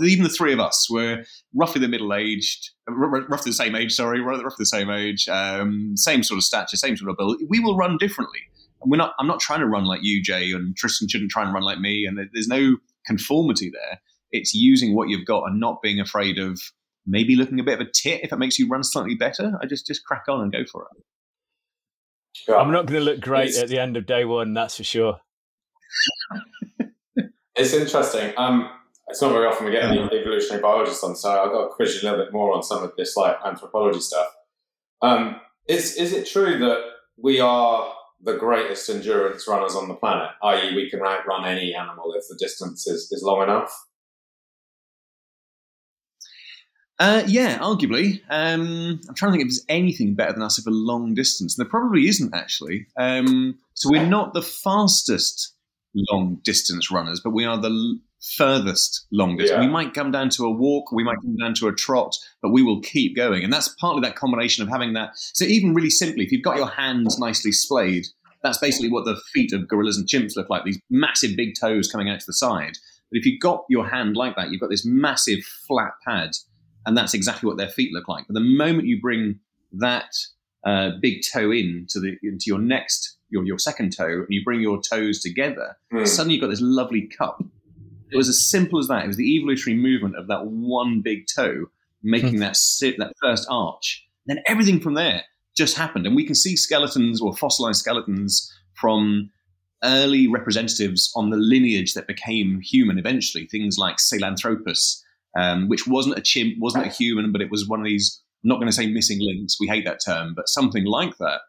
Even 0.05 0.25
the 0.25 0.29
three 0.29 0.53
of 0.53 0.61
us, 0.61 0.88
we're 0.90 1.25
roughly 1.55 1.81
the 1.81 1.88
middle 1.88 2.12
aged, 2.12 2.71
roughly 2.88 3.51
the 3.51 3.55
same 3.55 3.75
age, 3.75 3.95
sorry, 3.95 4.21
roughly 4.21 4.55
the 4.59 4.66
same 4.66 4.90
age, 4.90 5.27
um, 5.29 5.97
same 5.97 6.23
sort 6.23 6.37
of 6.38 6.45
stature, 6.45 6.77
same 6.77 6.97
sort 6.97 7.11
of 7.11 7.16
build. 7.16 7.40
We 7.49 7.61
will 7.61 7.77
run 7.77 7.97
differently. 7.99 8.40
And 8.83 8.90
we're 8.90 8.99
not, 8.99 9.14
I'm 9.19 9.27
not 9.27 9.40
trying 9.40 9.61
to 9.61 9.66
run 9.66 9.87
like 9.87 10.01
you, 10.03 10.23
Jay, 10.23 10.51
and 10.53 10.77
Tristan 10.77 11.09
shouldn't 11.09 11.31
try 11.31 11.42
and 11.42 11.55
run 11.55 11.62
like 11.62 11.79
me. 11.79 12.05
And 12.07 12.19
there's 12.35 12.49
no 12.49 12.77
conformity 13.07 13.71
there. 13.71 14.01
It's 14.33 14.53
using 14.53 14.95
what 14.95 15.09
you've 15.09 15.25
got 15.25 15.45
and 15.45 15.59
not 15.59 15.81
being 15.81 15.99
afraid 15.99 16.38
of 16.38 16.61
maybe 17.07 17.37
looking 17.37 17.59
a 17.59 17.64
bit 17.64 17.81
of 17.81 17.87
a 17.87 17.90
tit 17.90 18.21
if 18.23 18.33
it 18.33 18.38
makes 18.38 18.59
you 18.59 18.69
run 18.69 18.85
slightly 18.85 19.14
better. 19.14 19.59
I 19.62 19.66
just, 19.66 19.87
just 19.87 20.05
crack 20.05 20.25
on 20.29 20.42
and 20.42 20.53
go 20.53 20.64
for 20.71 20.83
it. 20.83 21.03
I'm 22.49 22.72
not 22.72 22.87
going 22.87 23.01
to 23.01 23.05
look 23.05 23.20
great 23.20 23.49
it's, 23.49 23.59
at 23.59 23.68
the 23.68 23.79
end 23.79 23.96
of 23.96 24.07
day 24.07 24.25
one, 24.25 24.55
that's 24.55 24.77
for 24.77 24.85
sure. 24.85 25.20
it's 27.55 27.72
interesting. 27.72 28.33
Um, 28.37 28.70
it's 29.09 29.22
not 29.22 29.33
very 29.33 29.46
often 29.46 29.66
we 29.66 29.72
get 29.72 29.85
any 29.85 30.01
evolutionary 30.01 30.62
biologists 30.62 31.05
on, 31.05 31.14
so 31.16 31.31
I've 31.31 31.53
got 31.53 31.62
to 31.62 31.75
quiz 31.75 31.94
you 31.94 32.09
a 32.09 32.11
little 32.11 32.25
bit 32.25 32.33
more 32.33 32.55
on 32.55 32.62
some 32.62 32.83
of 32.83 32.92
this 32.96 33.16
like 33.16 33.37
anthropology 33.44 34.01
stuff. 34.01 34.27
Um, 35.03 35.40
is 35.68 35.96
is 35.96 36.12
it 36.12 36.27
true 36.27 36.59
that 36.59 36.81
we 37.16 37.40
are 37.40 37.92
the 38.22 38.37
greatest 38.37 38.88
endurance 38.90 39.46
runners 39.46 39.75
on 39.75 39.88
the 39.88 39.94
planet? 39.94 40.31
I.e., 40.42 40.75
we 40.75 40.90
can 40.90 41.01
outrun 41.03 41.46
any 41.46 41.75
animal 41.75 42.14
if 42.14 42.25
the 42.29 42.37
distance 42.37 42.87
is, 42.87 43.11
is 43.12 43.22
long 43.22 43.42
enough. 43.42 43.72
Uh, 46.98 47.22
yeah, 47.26 47.59
arguably. 47.59 48.22
Um, 48.30 49.00
I'm 49.09 49.14
trying 49.14 49.32
to 49.32 49.38
think 49.38 49.42
if 49.42 49.48
there's 49.48 49.66
anything 49.68 50.14
better 50.14 50.32
than 50.32 50.42
us 50.42 50.59
over 50.59 50.70
long 50.74 51.14
distance. 51.14 51.56
And 51.56 51.64
there 51.64 51.70
probably 51.70 52.09
isn't, 52.09 52.35
actually. 52.35 52.87
Um, 52.96 53.59
so 53.74 53.90
we're 53.90 54.06
not 54.06 54.32
the 54.32 54.42
fastest 54.42 55.54
long 56.11 56.40
distance 56.42 56.90
runners, 56.90 57.20
but 57.20 57.30
we 57.30 57.44
are 57.44 57.59
the 57.59 57.98
furthest 58.37 59.06
long 59.12 59.37
distance. 59.37 59.59
Yeah. 59.59 59.66
We 59.66 59.70
might 59.70 59.94
come 59.94 60.11
down 60.11 60.30
to 60.30 60.44
a 60.44 60.50
walk, 60.50 60.90
we 60.90 61.04
might 61.04 61.20
come 61.22 61.37
down 61.37 61.54
to 61.54 61.68
a 61.68 61.74
trot, 61.74 62.16
but 62.42 62.50
we 62.50 62.62
will 62.62 62.80
keep 62.80 63.14
going. 63.14 63.44
And 63.44 63.52
that's 63.52 63.68
partly 63.80 64.00
that 64.02 64.16
combination 64.16 64.62
of 64.62 64.68
having 64.68 64.94
that. 64.94 65.11
So 65.14 65.44
even 65.44 65.74
really 65.74 65.90
simply, 65.90 66.24
if 66.24 66.32
you've 66.32 66.42
got 66.42 66.56
your 66.56 66.70
hands 66.70 67.18
nicely 67.18 67.52
splayed, 67.52 68.06
that's 68.42 68.59
basically 68.59 68.90
what 68.90 69.04
the 69.04 69.20
feet 69.32 69.52
of 69.52 69.68
gorillas 69.68 69.98
and 69.98 70.09
chimps 70.09 70.37
look 70.37 70.48
like, 70.50 70.64
these 70.64 70.80
massive 70.90 71.37
big 71.37 71.54
toes 71.59 71.90
coming 71.90 72.09
out 72.09 72.20
to 72.20 72.26
the 72.26 72.32
side. 72.32 72.78
But 73.11 73.18
if 73.18 73.26
you've 73.26 73.40
got 73.40 73.64
your 73.68 73.88
hand 73.88 74.16
like 74.16 74.37
that, 74.37 74.50
you've 74.50 74.61
got 74.61 74.70
this 74.70 74.85
massive 74.85 75.40
flat 75.66 75.92
pad 76.05 76.30
and 76.87 76.97
that's 76.97 77.14
exactly 77.14 77.47
what 77.47 77.59
their 77.59 77.68
feet 77.68 77.93
look 77.93 78.09
like. 78.09 78.26
But 78.26 78.34
the 78.34 78.41
moment 78.41 78.87
you 78.87 79.01
bring 79.01 79.41
that 79.72 80.14
uh, 80.64 80.93
big 81.03 81.22
toe 81.32 81.51
in 81.51 81.87
to 81.91 82.01
the 82.01 82.16
into 82.22 82.45
your 82.47 82.59
next 82.59 83.18
your 83.28 83.45
your 83.45 83.59
second 83.59 83.91
toe, 83.91 84.05
and 84.07 84.28
you 84.30 84.43
bring 84.45 84.61
your 84.61 84.80
toes 84.80 85.20
together, 85.20 85.76
mm. 85.93 86.07
suddenly 86.07 86.34
you've 86.37 86.43
got 86.43 86.51
this 86.51 86.61
lovely 86.61 87.09
cup. 87.18 87.43
It 88.11 88.16
was 88.16 88.28
as 88.28 88.49
simple 88.49 88.78
as 88.78 88.87
that. 88.89 89.05
It 89.05 89.09
was 89.09 89.16
the 89.16 89.37
evolutionary 89.37 89.80
movement 89.80 90.16
of 90.16 90.28
that 90.28 90.47
one 90.47 91.03
big 91.03 91.26
toe 91.26 91.66
making 92.03 92.39
that 92.39 92.57
sit, 92.57 92.97
that 92.99 93.12
first 93.20 93.49
arch. 93.51 94.07
Then 94.26 94.39
everything 94.47 94.78
from 94.80 94.95
there 94.95 95.24
just 95.57 95.76
happened, 95.76 96.07
and 96.07 96.14
we 96.14 96.24
can 96.24 96.34
see 96.34 96.57
skeletons 96.57 97.20
or 97.20 97.37
fossilized 97.37 97.80
skeletons 97.80 98.53
from 98.74 99.30
early 99.82 100.26
representatives 100.26 101.12
on 101.16 101.30
the 101.30 101.37
lineage 101.37 101.95
that 101.95 102.07
became 102.07 102.61
human 102.61 102.99
eventually. 102.99 103.47
Things 103.47 103.76
like 103.78 103.97
Sahelanthropus, 103.97 105.03
um, 105.37 105.68
which 105.68 105.87
wasn't 105.87 106.18
a 106.18 106.22
chimp, 106.22 106.55
wasn't 106.59 106.87
a 106.87 106.91
human, 106.91 107.32
but 107.32 107.43
it 107.43 107.51
was 107.51 107.68
one 107.68 107.80
of 107.80 107.87
these. 107.87 108.22
I'm 108.45 108.49
not 108.49 108.57
going 108.57 108.68
to 108.68 108.72
say 108.72 108.87
missing 108.87 109.18
links. 109.20 109.59
We 109.61 109.66
hate 109.66 109.84
that 109.84 110.01
term, 110.05 110.34
but 110.34 110.49
something 110.49 110.84
like 110.84 111.18
that 111.18 111.41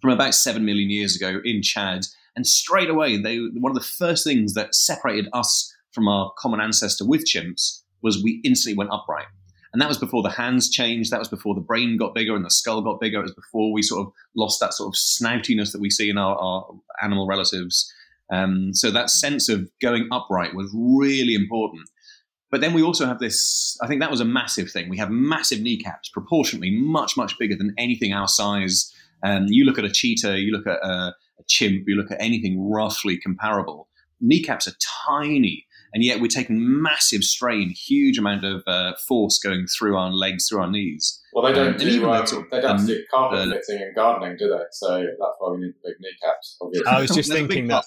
from 0.00 0.10
about 0.10 0.34
seven 0.34 0.64
million 0.64 0.90
years 0.90 1.14
ago 1.16 1.40
in 1.44 1.62
Chad. 1.62 2.06
And 2.34 2.46
straight 2.46 2.90
away, 2.90 3.20
they 3.20 3.38
one 3.38 3.70
of 3.70 3.76
the 3.76 3.86
first 3.86 4.24
things 4.24 4.54
that 4.54 4.74
separated 4.74 5.28
us 5.32 5.72
from 5.92 6.08
our 6.08 6.32
common 6.38 6.60
ancestor 6.60 7.06
with 7.06 7.24
chimps 7.24 7.82
was 8.02 8.22
we 8.22 8.40
instantly 8.44 8.76
went 8.76 8.90
upright. 8.90 9.26
And 9.72 9.80
that 9.80 9.88
was 9.88 9.98
before 9.98 10.22
the 10.22 10.30
hands 10.30 10.68
changed. 10.68 11.10
That 11.10 11.18
was 11.18 11.28
before 11.28 11.54
the 11.54 11.60
brain 11.60 11.96
got 11.96 12.14
bigger 12.14 12.34
and 12.34 12.44
the 12.44 12.50
skull 12.50 12.82
got 12.82 13.00
bigger. 13.00 13.20
It 13.20 13.22
was 13.22 13.34
before 13.34 13.72
we 13.72 13.82
sort 13.82 14.06
of 14.06 14.12
lost 14.36 14.60
that 14.60 14.74
sort 14.74 14.88
of 14.88 14.94
snoutiness 14.94 15.72
that 15.72 15.80
we 15.80 15.88
see 15.88 16.10
in 16.10 16.18
our, 16.18 16.36
our 16.36 16.66
animal 17.02 17.26
relatives. 17.26 17.90
Um, 18.30 18.74
so 18.74 18.90
that 18.90 19.08
sense 19.08 19.48
of 19.48 19.70
going 19.80 20.08
upright 20.10 20.54
was 20.54 20.70
really 20.74 21.34
important. 21.34 21.88
But 22.52 22.60
then 22.60 22.74
we 22.74 22.82
also 22.82 23.06
have 23.06 23.18
this, 23.18 23.78
I 23.82 23.88
think 23.88 24.00
that 24.00 24.10
was 24.10 24.20
a 24.20 24.26
massive 24.26 24.70
thing. 24.70 24.90
We 24.90 24.98
have 24.98 25.10
massive 25.10 25.60
kneecaps, 25.60 26.10
proportionately 26.10 26.70
much, 26.70 27.16
much 27.16 27.38
bigger 27.38 27.56
than 27.56 27.74
anything 27.78 28.12
our 28.12 28.28
size. 28.28 28.94
Um, 29.24 29.46
you 29.48 29.64
look 29.64 29.78
at 29.78 29.86
a 29.86 29.90
cheetah, 29.90 30.38
you 30.38 30.52
look 30.52 30.66
at 30.66 30.78
a, 30.86 31.14
a 31.38 31.44
chimp, 31.48 31.84
you 31.88 31.96
look 31.96 32.10
at 32.10 32.20
anything 32.20 32.70
roughly 32.70 33.18
comparable. 33.18 33.88
Kneecaps 34.20 34.68
are 34.68 34.74
tiny 35.08 35.66
and 35.94 36.02
yet 36.02 36.20
we're 36.20 36.28
taking 36.28 36.82
massive 36.82 37.22
strain, 37.22 37.70
huge 37.70 38.18
amount 38.18 38.44
of 38.44 38.62
uh, 38.66 38.92
force 39.06 39.38
going 39.38 39.66
through 39.66 39.96
our 39.96 40.10
legs, 40.10 40.48
through 40.48 40.60
our 40.60 40.70
knees. 40.70 41.20
Well, 41.32 41.44
they 41.44 41.52
don't 41.52 41.74
um, 41.74 41.78
do 41.78 42.10
um, 42.10 42.26
sort 42.26 42.44
of, 42.44 42.50
they 42.50 42.60
don't 42.60 42.80
um, 42.80 42.86
do 42.86 43.02
carpet 43.10 43.38
uh, 43.38 43.60
fitting 43.66 43.82
and 43.82 43.94
gardening, 43.94 44.36
do 44.38 44.48
they? 44.48 44.64
So 44.72 44.98
that's 44.98 45.36
why 45.38 45.52
we 45.52 45.60
need 45.60 45.74
the 45.82 45.90
big 45.90 45.96
kneecaps. 46.00 46.56
Obviously. 46.60 46.86
I 46.86 47.00
was 47.00 47.10
just 47.10 47.32
thinking 47.32 47.68
that. 47.68 47.86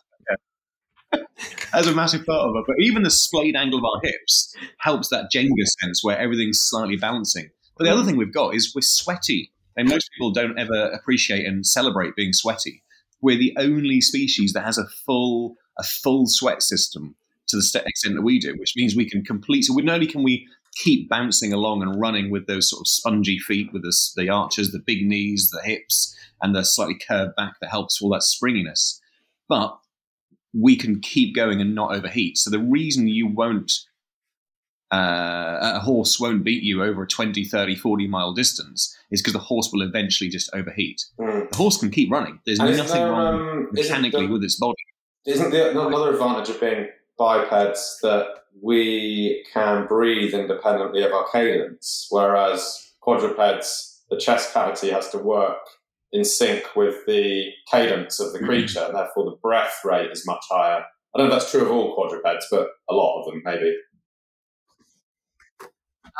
As 1.74 1.88
a 1.88 1.94
massive 1.94 2.26
part 2.26 2.48
of 2.48 2.56
it, 2.56 2.64
but 2.68 2.78
even 2.80 3.04
the 3.04 3.12
splayed 3.12 3.56
angle 3.56 3.80
of 3.80 3.86
our 3.86 4.00
hips 4.02 4.56
helps 4.78 5.10
that 5.10 5.30
Jenga 5.34 5.66
sense 5.82 6.04
where 6.04 6.18
everything's 6.18 6.62
slightly 6.62 6.96
balancing. 6.96 7.50
But 7.78 7.84
the 7.84 7.92
other 7.92 8.04
thing 8.04 8.16
we've 8.16 8.34
got 8.34 8.56
is 8.56 8.74
we're 8.74 8.82
sweaty, 8.82 9.52
and 9.76 9.90
most 9.90 10.10
people 10.14 10.32
don't 10.32 10.58
ever 10.58 10.90
appreciate 10.92 11.46
and 11.46 11.66
celebrate 11.66 12.16
being 12.16 12.32
sweaty. 12.32 12.84
We're 13.22 13.38
the 13.38 13.56
only 13.58 14.00
species 14.02 14.54
that 14.54 14.64
has 14.64 14.78
a 14.78 14.88
full 15.06 15.56
a 15.78 15.84
full 15.84 16.26
sweat 16.28 16.62
system 16.62 17.16
to 17.48 17.58
the 17.58 17.84
extent 17.86 18.16
that 18.16 18.22
we 18.22 18.40
do, 18.40 18.56
which 18.58 18.74
means 18.76 18.96
we 18.96 19.10
can 19.10 19.24
complete. 19.24 19.64
So 19.64 19.76
not 19.76 19.96
only 19.96 20.08
can 20.08 20.24
we 20.24 20.48
keep 20.76 21.10
bouncing 21.10 21.54
along 21.54 21.82
and 21.82 22.00
running 22.00 22.32
with 22.32 22.48
those 22.48 22.70
sort 22.70 22.82
of 22.82 22.88
spongy 22.88 23.38
feet, 23.40 23.72
with 23.72 23.84
the, 23.84 23.96
the 24.16 24.30
arches, 24.30 24.72
the 24.72 24.80
big 24.80 25.06
knees, 25.06 25.50
the 25.52 25.62
hips, 25.62 26.16
and 26.42 26.56
the 26.56 26.64
slightly 26.64 26.98
curved 26.98 27.36
back 27.36 27.56
that 27.62 27.70
helps 27.70 28.02
all 28.02 28.10
that 28.10 28.24
springiness, 28.24 29.02
but 29.48 29.78
we 30.58 30.76
can 30.76 31.00
keep 31.00 31.36
going 31.36 31.60
and 31.62 31.76
not 31.76 31.94
overheat. 31.94 32.38
So 32.38 32.50
the 32.50 32.60
reason 32.60 33.08
you 33.08 33.28
won't 33.28 33.72
uh, 34.92 35.58
a 35.76 35.80
horse 35.80 36.20
won't 36.20 36.44
beat 36.44 36.64
you 36.64 36.84
over 36.84 37.04
a 37.04 37.08
20, 37.08 37.44
30, 37.44 37.76
40 37.76 38.08
mile 38.08 38.34
distance 38.34 38.96
is 39.12 39.22
because 39.22 39.34
the 39.34 39.40
horse 39.40 39.70
will 39.74 39.82
eventually 39.82 40.30
just 40.30 40.50
overheat. 40.54 41.04
Mm. 41.20 41.50
The 41.52 41.58
horse 41.58 41.78
can 41.78 41.90
keep 41.90 42.12
running. 42.12 42.40
There's 42.46 42.60
and 42.60 42.78
nothing 42.78 43.02
there, 43.02 43.12
wrong 43.12 43.50
um, 43.50 43.68
mechanically 43.72 44.28
with 44.28 44.44
its 44.44 44.58
body. 44.58 44.76
Isn't 45.26 45.50
the 45.50 45.72
another 45.72 46.14
advantage 46.14 46.50
of 46.50 46.62
being 46.62 46.88
bipeds 47.18 48.00
that 48.04 48.28
we 48.62 49.44
can 49.52 49.88
breathe 49.88 50.34
independently 50.34 51.04
of 51.04 51.12
our 51.12 51.26
cadence, 51.32 52.08
whereas 52.12 52.94
quadrupeds, 53.02 54.04
the 54.10 54.18
chest 54.18 54.54
cavity 54.54 54.92
has 54.92 55.10
to 55.10 55.18
work 55.18 55.58
in 56.12 56.24
sync 56.24 56.76
with 56.76 57.06
the 57.06 57.52
cadence 57.72 58.20
of 58.20 58.32
the 58.32 58.40
mm-hmm. 58.40 58.48
creature, 58.48 58.84
and 58.86 58.96
therefore 58.96 59.26
the 59.26 59.38
breath 59.42 59.82
rate 59.84 60.12
is 60.12 60.26
much 60.26 60.44
higher. 60.50 60.86
I 61.14 61.20
don't 61.20 61.30
know 61.30 61.36
if 61.36 61.42
that's 61.42 61.52
true 61.52 61.62
of 61.62 61.72
all 61.72 61.96
quadrupeds, 61.96 62.48
but 62.52 62.70
a 62.90 62.94
lot 62.94 63.20
of 63.20 63.26
them 63.26 63.42
maybe. 63.46 63.76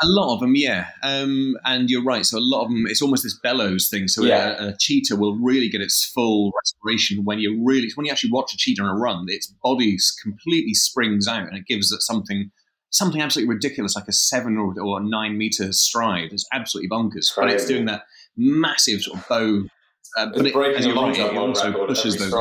A 0.02 0.06
lot 0.06 0.34
of 0.34 0.40
them, 0.40 0.54
yeah. 0.54 0.88
Um, 1.02 1.56
and 1.64 1.88
you're 1.88 2.04
right. 2.04 2.24
So 2.26 2.36
a 2.36 2.40
lot 2.40 2.64
of 2.64 2.68
them, 2.68 2.84
it's 2.86 3.00
almost 3.00 3.22
this 3.22 3.38
bellows 3.38 3.88
thing. 3.88 4.08
So 4.08 4.24
yeah. 4.24 4.62
a, 4.62 4.68
a, 4.68 4.76
cheetah 4.78 5.16
will 5.16 5.38
really 5.38 5.70
get 5.70 5.80
its 5.80 6.04
full 6.04 6.52
respiration 6.54 7.24
when 7.24 7.38
you 7.38 7.62
really, 7.64 7.88
when 7.94 8.04
you 8.04 8.12
actually 8.12 8.30
watch 8.30 8.52
a 8.52 8.58
cheetah 8.58 8.82
on 8.82 8.90
a 8.90 8.94
run. 8.94 9.24
Its 9.28 9.46
body 9.62 9.96
completely 10.22 10.74
springs 10.74 11.26
out, 11.26 11.48
and 11.48 11.56
it 11.56 11.64
gives 11.66 11.92
it 11.92 12.02
something, 12.02 12.50
something 12.90 13.22
absolutely 13.22 13.54
ridiculous, 13.54 13.96
like 13.96 14.08
a 14.08 14.12
seven 14.12 14.58
or, 14.58 14.78
or 14.78 15.00
nine 15.00 15.38
meter 15.38 15.72
stride. 15.72 16.30
It's 16.30 16.46
absolutely 16.52 16.90
bonkers. 16.90 17.32
But 17.34 17.50
it's 17.50 17.66
doing 17.66 17.86
that 17.86 18.02
massive 18.36 19.00
sort 19.00 19.18
of 19.18 19.28
bow. 19.28 19.64
Uh, 20.16 20.26
but 20.34 20.46
it, 20.46 20.56
as 20.76 20.86
you're 20.86 20.94
right, 20.94 21.16
it 21.16 21.36
also 21.36 21.86
pushes 21.86 22.16
those. 22.16 22.32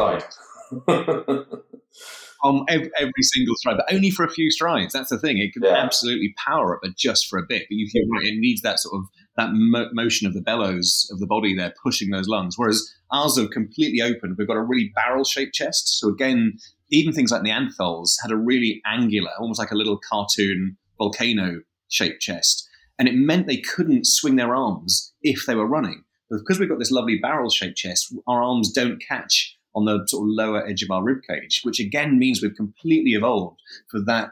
on 2.43 2.65
every, 2.69 2.89
every, 2.97 3.11
single 3.21 3.55
stride, 3.57 3.77
but 3.77 3.93
only 3.93 4.09
for 4.09 4.23
a 4.23 4.29
few 4.29 4.49
strides. 4.49 4.93
That's 4.93 5.09
the 5.09 5.19
thing. 5.19 5.39
It 5.39 5.51
can 5.51 5.63
yeah. 5.63 5.75
absolutely 5.75 6.33
power 6.37 6.75
up, 6.75 6.79
but 6.83 6.95
just 6.95 7.27
for 7.27 7.37
a 7.37 7.43
bit. 7.43 7.63
But 7.69 7.75
you 7.75 7.89
feel 7.91 8.07
right, 8.09 8.25
it 8.25 8.39
needs 8.39 8.61
that 8.61 8.79
sort 8.79 8.95
of 8.95 9.05
that 9.35 9.49
mo- 9.51 9.89
motion 9.91 10.25
of 10.25 10.33
the 10.33 10.41
bellows 10.41 11.09
of 11.11 11.19
the 11.19 11.27
body 11.27 11.53
there 11.53 11.73
pushing 11.83 12.11
those 12.11 12.29
lungs. 12.29 12.57
Whereas 12.57 12.89
ours 13.11 13.37
are 13.37 13.47
completely 13.47 14.01
open. 14.01 14.35
We've 14.37 14.47
got 14.47 14.55
a 14.55 14.63
really 14.63 14.91
barrel-shaped 14.95 15.53
chest. 15.53 15.99
So 15.99 16.07
again, 16.07 16.57
even 16.91 17.13
things 17.13 17.31
like 17.31 17.41
Neanderthals 17.41 18.13
had 18.21 18.31
a 18.31 18.37
really 18.37 18.81
angular, 18.85 19.31
almost 19.37 19.59
like 19.59 19.71
a 19.71 19.75
little 19.75 19.99
cartoon 20.09 20.77
volcano-shaped 20.97 22.21
chest, 22.21 22.69
and 22.97 23.09
it 23.09 23.15
meant 23.15 23.47
they 23.47 23.57
couldn't 23.57 24.07
swing 24.07 24.37
their 24.37 24.55
arms 24.55 25.13
if 25.21 25.45
they 25.45 25.55
were 25.55 25.67
running. 25.67 26.04
But 26.29 26.39
because 26.39 26.59
we've 26.59 26.69
got 26.69 26.79
this 26.79 26.91
lovely 26.91 27.17
barrel-shaped 27.17 27.77
chest, 27.77 28.13
our 28.27 28.41
arms 28.41 28.71
don't 28.71 29.01
catch 29.01 29.55
on 29.75 29.85
the 29.85 30.05
sort 30.07 30.23
of 30.23 30.29
lower 30.29 30.65
edge 30.65 30.81
of 30.81 30.89
our 30.89 31.03
rib 31.03 31.19
cage, 31.27 31.61
which 31.63 31.79
again 31.79 32.17
means 32.17 32.41
we've 32.41 32.55
completely 32.55 33.11
evolved 33.11 33.61
for 33.89 33.99
that 34.01 34.31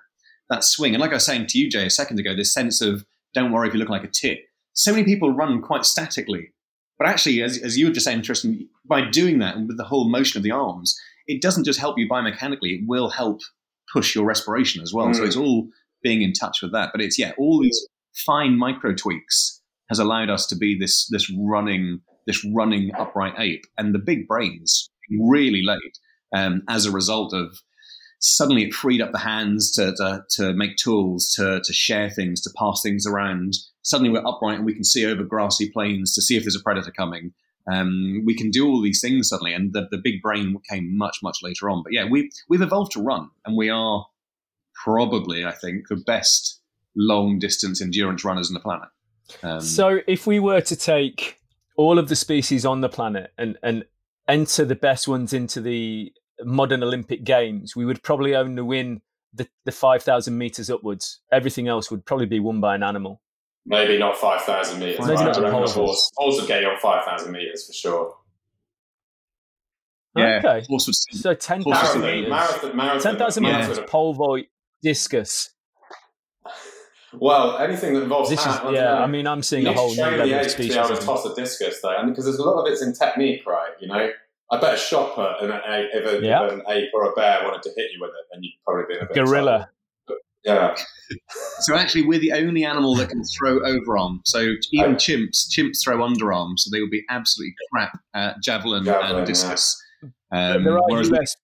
that 0.49 0.63
swing. 0.63 0.93
And 0.93 1.01
like 1.01 1.11
I 1.11 1.15
was 1.15 1.25
saying 1.25 1.47
to 1.47 1.57
you, 1.57 1.69
Jay, 1.69 1.85
a 1.85 1.89
second 1.89 2.19
ago, 2.19 2.35
this 2.35 2.53
sense 2.53 2.81
of 2.81 3.05
don't 3.33 3.51
worry 3.51 3.67
if 3.67 3.73
you 3.73 3.79
look 3.79 3.89
like 3.89 4.03
a 4.03 4.09
tit. 4.09 4.39
So 4.73 4.91
many 4.91 5.03
people 5.03 5.31
run 5.31 5.61
quite 5.61 5.85
statically, 5.85 6.51
but 6.97 7.07
actually, 7.07 7.41
as, 7.41 7.57
as 7.57 7.77
you 7.77 7.87
were 7.87 7.93
just 7.93 8.05
saying, 8.05 8.21
Tristan, 8.21 8.67
by 8.85 9.09
doing 9.09 9.39
that 9.39 9.55
and 9.55 9.67
with 9.67 9.77
the 9.77 9.83
whole 9.83 10.09
motion 10.09 10.37
of 10.37 10.43
the 10.43 10.51
arms, 10.51 10.97
it 11.27 11.41
doesn't 11.41 11.65
just 11.65 11.79
help 11.79 11.97
you 11.97 12.07
biomechanically; 12.09 12.79
it 12.79 12.81
will 12.87 13.09
help 13.09 13.41
push 13.91 14.15
your 14.15 14.25
respiration 14.25 14.81
as 14.81 14.93
well. 14.93 15.07
Mm. 15.07 15.15
So 15.15 15.23
it's 15.23 15.35
all 15.35 15.67
being 16.01 16.21
in 16.21 16.33
touch 16.33 16.61
with 16.61 16.71
that. 16.71 16.89
But 16.91 17.01
it's 17.01 17.19
yeah, 17.19 17.33
all 17.37 17.61
these 17.61 17.87
fine 18.13 18.57
micro 18.57 18.93
tweaks 18.93 19.61
has 19.89 19.99
allowed 19.99 20.29
us 20.29 20.47
to 20.47 20.55
be 20.55 20.77
this 20.77 21.07
this 21.07 21.31
running 21.37 22.01
this 22.25 22.45
running 22.53 22.91
upright 22.97 23.33
ape, 23.37 23.65
and 23.77 23.93
the 23.93 23.99
big 23.99 24.27
brains 24.27 24.89
really 25.09 25.63
late 25.63 25.99
um, 26.35 26.63
as 26.69 26.85
a 26.85 26.91
result 26.91 27.33
of 27.33 27.57
suddenly 28.19 28.63
it 28.63 28.73
freed 28.73 29.01
up 29.01 29.11
the 29.11 29.17
hands 29.17 29.69
to, 29.71 29.93
to, 29.97 30.23
to, 30.29 30.53
make 30.53 30.77
tools, 30.77 31.33
to, 31.35 31.59
to 31.61 31.73
share 31.73 32.09
things, 32.09 32.41
to 32.41 32.49
pass 32.57 32.81
things 32.81 33.05
around. 33.05 33.53
Suddenly 33.81 34.11
we're 34.11 34.25
upright 34.25 34.57
and 34.57 34.65
we 34.65 34.73
can 34.73 34.85
see 34.85 35.05
over 35.05 35.23
grassy 35.23 35.69
plains 35.69 36.13
to 36.15 36.21
see 36.21 36.37
if 36.37 36.43
there's 36.43 36.55
a 36.55 36.63
predator 36.63 36.91
coming. 36.91 37.33
Um, 37.71 38.23
we 38.25 38.35
can 38.35 38.49
do 38.49 38.65
all 38.65 38.81
these 38.81 39.01
things 39.01 39.29
suddenly, 39.29 39.53
and 39.53 39.73
the, 39.73 39.87
the 39.91 39.99
big 40.01 40.21
brain 40.21 40.57
came 40.69 40.97
much, 40.97 41.17
much 41.21 41.39
later 41.43 41.69
on. 41.69 41.83
But 41.83 41.93
yeah, 41.93 42.05
we, 42.09 42.29
we've 42.49 42.61
evolved 42.61 42.91
to 42.93 43.01
run, 43.01 43.29
and 43.45 43.57
we 43.57 43.69
are 43.69 44.05
probably, 44.83 45.45
I 45.45 45.53
think, 45.53 45.87
the 45.87 45.95
best 45.95 46.61
long 46.95 47.39
distance 47.39 47.81
endurance 47.81 48.25
runners 48.25 48.49
on 48.49 48.53
the 48.53 48.59
planet. 48.59 48.89
Um, 49.41 49.61
so 49.61 49.99
if 50.07 50.27
we 50.27 50.39
were 50.39 50.61
to 50.61 50.75
take 50.75 51.39
all 51.75 51.97
of 51.97 52.09
the 52.09 52.15
species 52.15 52.65
on 52.65 52.81
the 52.81 52.89
planet 52.89 53.31
and, 53.37 53.57
and 53.63 53.85
enter 54.27 54.65
the 54.65 54.75
best 54.75 55.07
ones 55.07 55.33
into 55.33 55.61
the 55.61 56.13
modern 56.43 56.83
Olympic 56.83 57.23
Games, 57.23 57.75
we 57.75 57.85
would 57.85 58.03
probably 58.03 58.35
only 58.35 58.61
win 58.61 59.01
the, 59.33 59.47
the 59.65 59.71
5,000 59.71 60.37
meters 60.37 60.69
upwards. 60.69 61.21
Everything 61.31 61.67
else 61.67 61.89
would 61.89 62.05
probably 62.05 62.25
be 62.25 62.39
won 62.39 62.59
by 62.59 62.75
an 62.75 62.83
animal. 62.83 63.21
Maybe 63.65 63.97
not 63.97 64.17
5,000 64.17 64.79
meters. 64.79 64.99
Maybe 64.99 65.13
right? 65.13 65.25
not 65.25 65.35
the 65.35 65.51
horse. 65.51 66.11
Horse 66.15 66.39
would 66.39 66.47
get 66.47 66.61
you 66.61 66.67
on 66.67 66.79
5,000 66.79 67.31
meters 67.31 67.65
for 67.65 67.73
sure. 67.73 68.17
Yeah, 70.15 70.41
okay. 70.45 70.65
so 70.91 71.33
10,000 71.33 72.01
meters. 72.01 72.29
Marathon, 72.29 72.75
marathon, 72.75 73.01
10,000 73.01 73.43
meters, 73.43 73.79
pole 73.87 74.13
vault, 74.13 74.41
discus. 74.83 75.52
Well, 77.19 77.57
anything 77.57 77.93
that 77.93 78.03
involves 78.03 78.29
this 78.29 78.43
hand, 78.43 78.69
is, 78.69 78.75
yeah. 78.75 78.95
I 78.95 79.07
mean, 79.07 79.27
I'm 79.27 79.43
seeing 79.43 79.67
a 79.67 79.73
whole 79.73 79.93
new 79.93 80.01
level 80.01 80.33
of 80.33 80.51
species. 80.51 80.73
To 80.73 80.81
be 80.81 80.85
able 80.85 80.97
to 80.97 81.05
toss 81.05 81.25
a 81.25 81.35
discus, 81.35 81.79
though, 81.81 81.95
and 81.95 82.09
because 82.09 82.25
there's 82.25 82.37
a 82.37 82.43
lot 82.43 82.65
of 82.65 82.71
it's 82.71 82.81
in 82.81 82.93
technique, 82.93 83.45
right? 83.45 83.71
You 83.79 83.87
know, 83.87 84.09
I 84.51 84.59
bet 84.59 84.75
a 84.75 84.77
shot 84.77 85.15
put 85.15 85.41
and 85.41 85.51
if, 85.51 86.05
a, 86.05 86.25
yeah. 86.25 86.45
if, 86.45 86.53
an 86.53 86.61
ape 86.67 86.89
or 86.93 87.11
a 87.11 87.15
bear 87.15 87.43
wanted 87.43 87.63
to 87.63 87.69
hit 87.75 87.91
you 87.91 87.99
with 88.01 88.11
it, 88.11 88.27
then 88.31 88.43
you'd 88.43 88.53
probably 88.65 88.83
be 88.87 88.99
in 88.99 89.03
a 89.03 89.07
bit 89.07 89.15
gorilla. 89.15 89.69
yeah. 90.43 90.75
so 91.59 91.75
actually, 91.75 92.05
we're 92.05 92.19
the 92.19 92.33
only 92.33 92.63
animal 92.63 92.95
that 92.95 93.09
can 93.09 93.23
throw 93.23 93.59
overarm. 93.61 94.19
So 94.25 94.53
even 94.71 94.95
chimps, 94.95 95.47
chimps 95.49 95.83
throw 95.83 95.97
underarm, 95.97 96.59
so 96.59 96.69
they 96.71 96.81
would 96.81 96.91
be 96.91 97.03
absolutely 97.09 97.55
crap 97.71 97.97
at 98.13 98.41
javelin, 98.41 98.85
javelin 98.85 99.17
and 99.17 99.27
discus. 99.27 99.81
Yeah. 100.01 100.09
Um, 100.55 100.63
there 100.63 100.77
are 100.77 101.03
US 101.03 101.35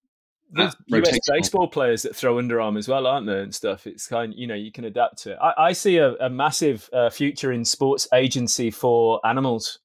there's 0.52 0.76
US 0.88 1.20
baseball 1.28 1.68
players 1.68 2.02
that 2.04 2.16
throw 2.16 2.36
underarm 2.36 2.78
as 2.78 2.88
well, 2.88 3.06
aren't 3.08 3.28
there, 3.28 3.42
and 3.42 3.54
stuff. 3.54 3.86
It's 3.86 4.08
kind, 4.08 4.34
you 4.36 4.48
know, 4.48 4.56
you 4.56 4.72
can 4.72 4.86
adapt 4.86 5.20
to 5.24 5.34
it. 5.34 5.38
I, 5.42 5.54
I 5.58 5.74
see 5.74 5.98
a, 5.98 6.14
a 6.16 6.30
massive 6.30 6.90
uh, 6.92 7.10
future 7.10 7.52
in 7.52 7.66
sports 7.66 8.08
agency 8.14 8.72
for 8.72 9.26
animals. 9.26 9.80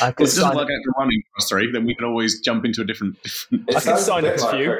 I 0.00 0.10
could 0.10 0.24
well, 0.24 0.32
it 0.32 0.36
doesn't 0.36 0.56
work 0.56 0.68
out 0.68 0.82
for 0.84 0.94
running 0.98 1.22
for 1.38 1.46
three, 1.46 1.70
then 1.70 1.84
we 1.84 1.94
can 1.94 2.04
always 2.04 2.40
jump 2.40 2.64
into 2.64 2.80
a 2.80 2.84
different. 2.84 3.22
different 3.22 3.76
I 3.76 3.80
could 3.80 3.98
sign 3.98 4.24
up 4.24 4.36
a 4.36 4.40
like 4.40 4.56
few. 4.56 4.72
A, 4.72 4.78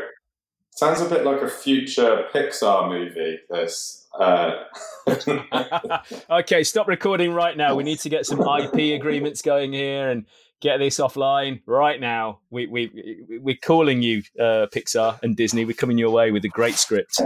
sounds 0.71 1.01
a 1.01 1.09
bit 1.09 1.25
like 1.25 1.43
a 1.43 1.49
future 1.49 2.27
Pixar 2.35 2.89
movie. 2.89 3.39
This. 3.51 4.07
Uh... 4.19 4.65
okay, 6.31 6.65
stop 6.65 6.89
recording 6.89 7.33
right 7.33 7.57
now. 7.57 7.75
We 7.75 7.85
need 7.85 8.01
to 8.01 8.09
get 8.09 8.27
some 8.27 8.41
IP 8.41 8.99
agreements 8.99 9.43
going 9.43 9.73
here 9.73 10.09
and 10.09 10.27
get 10.61 10.79
this 10.79 10.99
offline 10.99 11.63
right 11.67 12.01
now. 12.01 12.41
We 12.51 12.67
we 12.67 13.41
we're 13.43 13.59
calling 13.63 14.03
you, 14.03 14.23
uh, 14.39 14.67
Pixar 14.75 15.23
and 15.23 15.37
Disney. 15.37 15.65
We're 15.65 15.75
coming 15.75 15.99
your 15.99 16.11
way 16.11 16.31
with 16.31 16.45
a 16.45 16.49
great 16.49 16.75
script. 16.75 17.21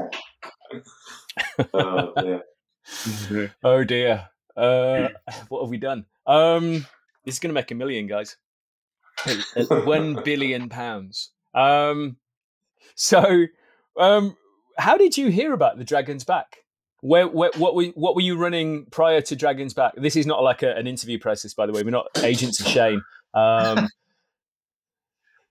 oh 1.75 2.13
dear. 2.17 3.53
oh 3.63 3.85
dear. 3.85 4.29
Uh, 4.57 5.09
what 5.49 5.63
have 5.63 5.71
we 5.71 5.79
done? 5.79 6.05
Um, 6.27 6.87
this 7.25 7.35
is 7.35 7.39
going 7.39 7.51
to 7.51 7.55
make 7.55 7.71
a 7.71 7.75
million, 7.75 8.07
guys. 8.07 8.37
One 9.71 10.23
billion 10.23 10.69
pounds. 10.69 11.31
Um, 11.55 12.17
so, 12.95 13.47
um, 13.99 14.37
how 14.79 14.97
did 14.97 15.17
you 15.17 15.29
hear 15.29 15.53
about 15.53 15.79
the 15.79 15.85
Dragons 15.85 16.25
Back? 16.25 16.59
Where, 17.03 17.27
where, 17.27 17.51
what 17.57 17.75
were 17.75 17.87
what 17.95 18.15
were 18.15 18.21
you 18.21 18.37
running 18.37 18.87
prior 18.91 19.23
to 19.23 19.37
Dragons 19.37 19.73
Back? 19.73 19.95
This 19.97 20.17
is 20.17 20.27
not 20.27 20.43
like 20.43 20.63
a, 20.63 20.75
an 20.77 20.87
interview 20.87 21.19
process, 21.19 21.55
by 21.55 21.67
the 21.67 21.73
way. 21.73 21.83
We're 21.83 21.91
not 21.91 22.09
agents 22.23 22.61
of 22.61 22.67
Shane. 22.67 23.03
Um, 23.35 23.89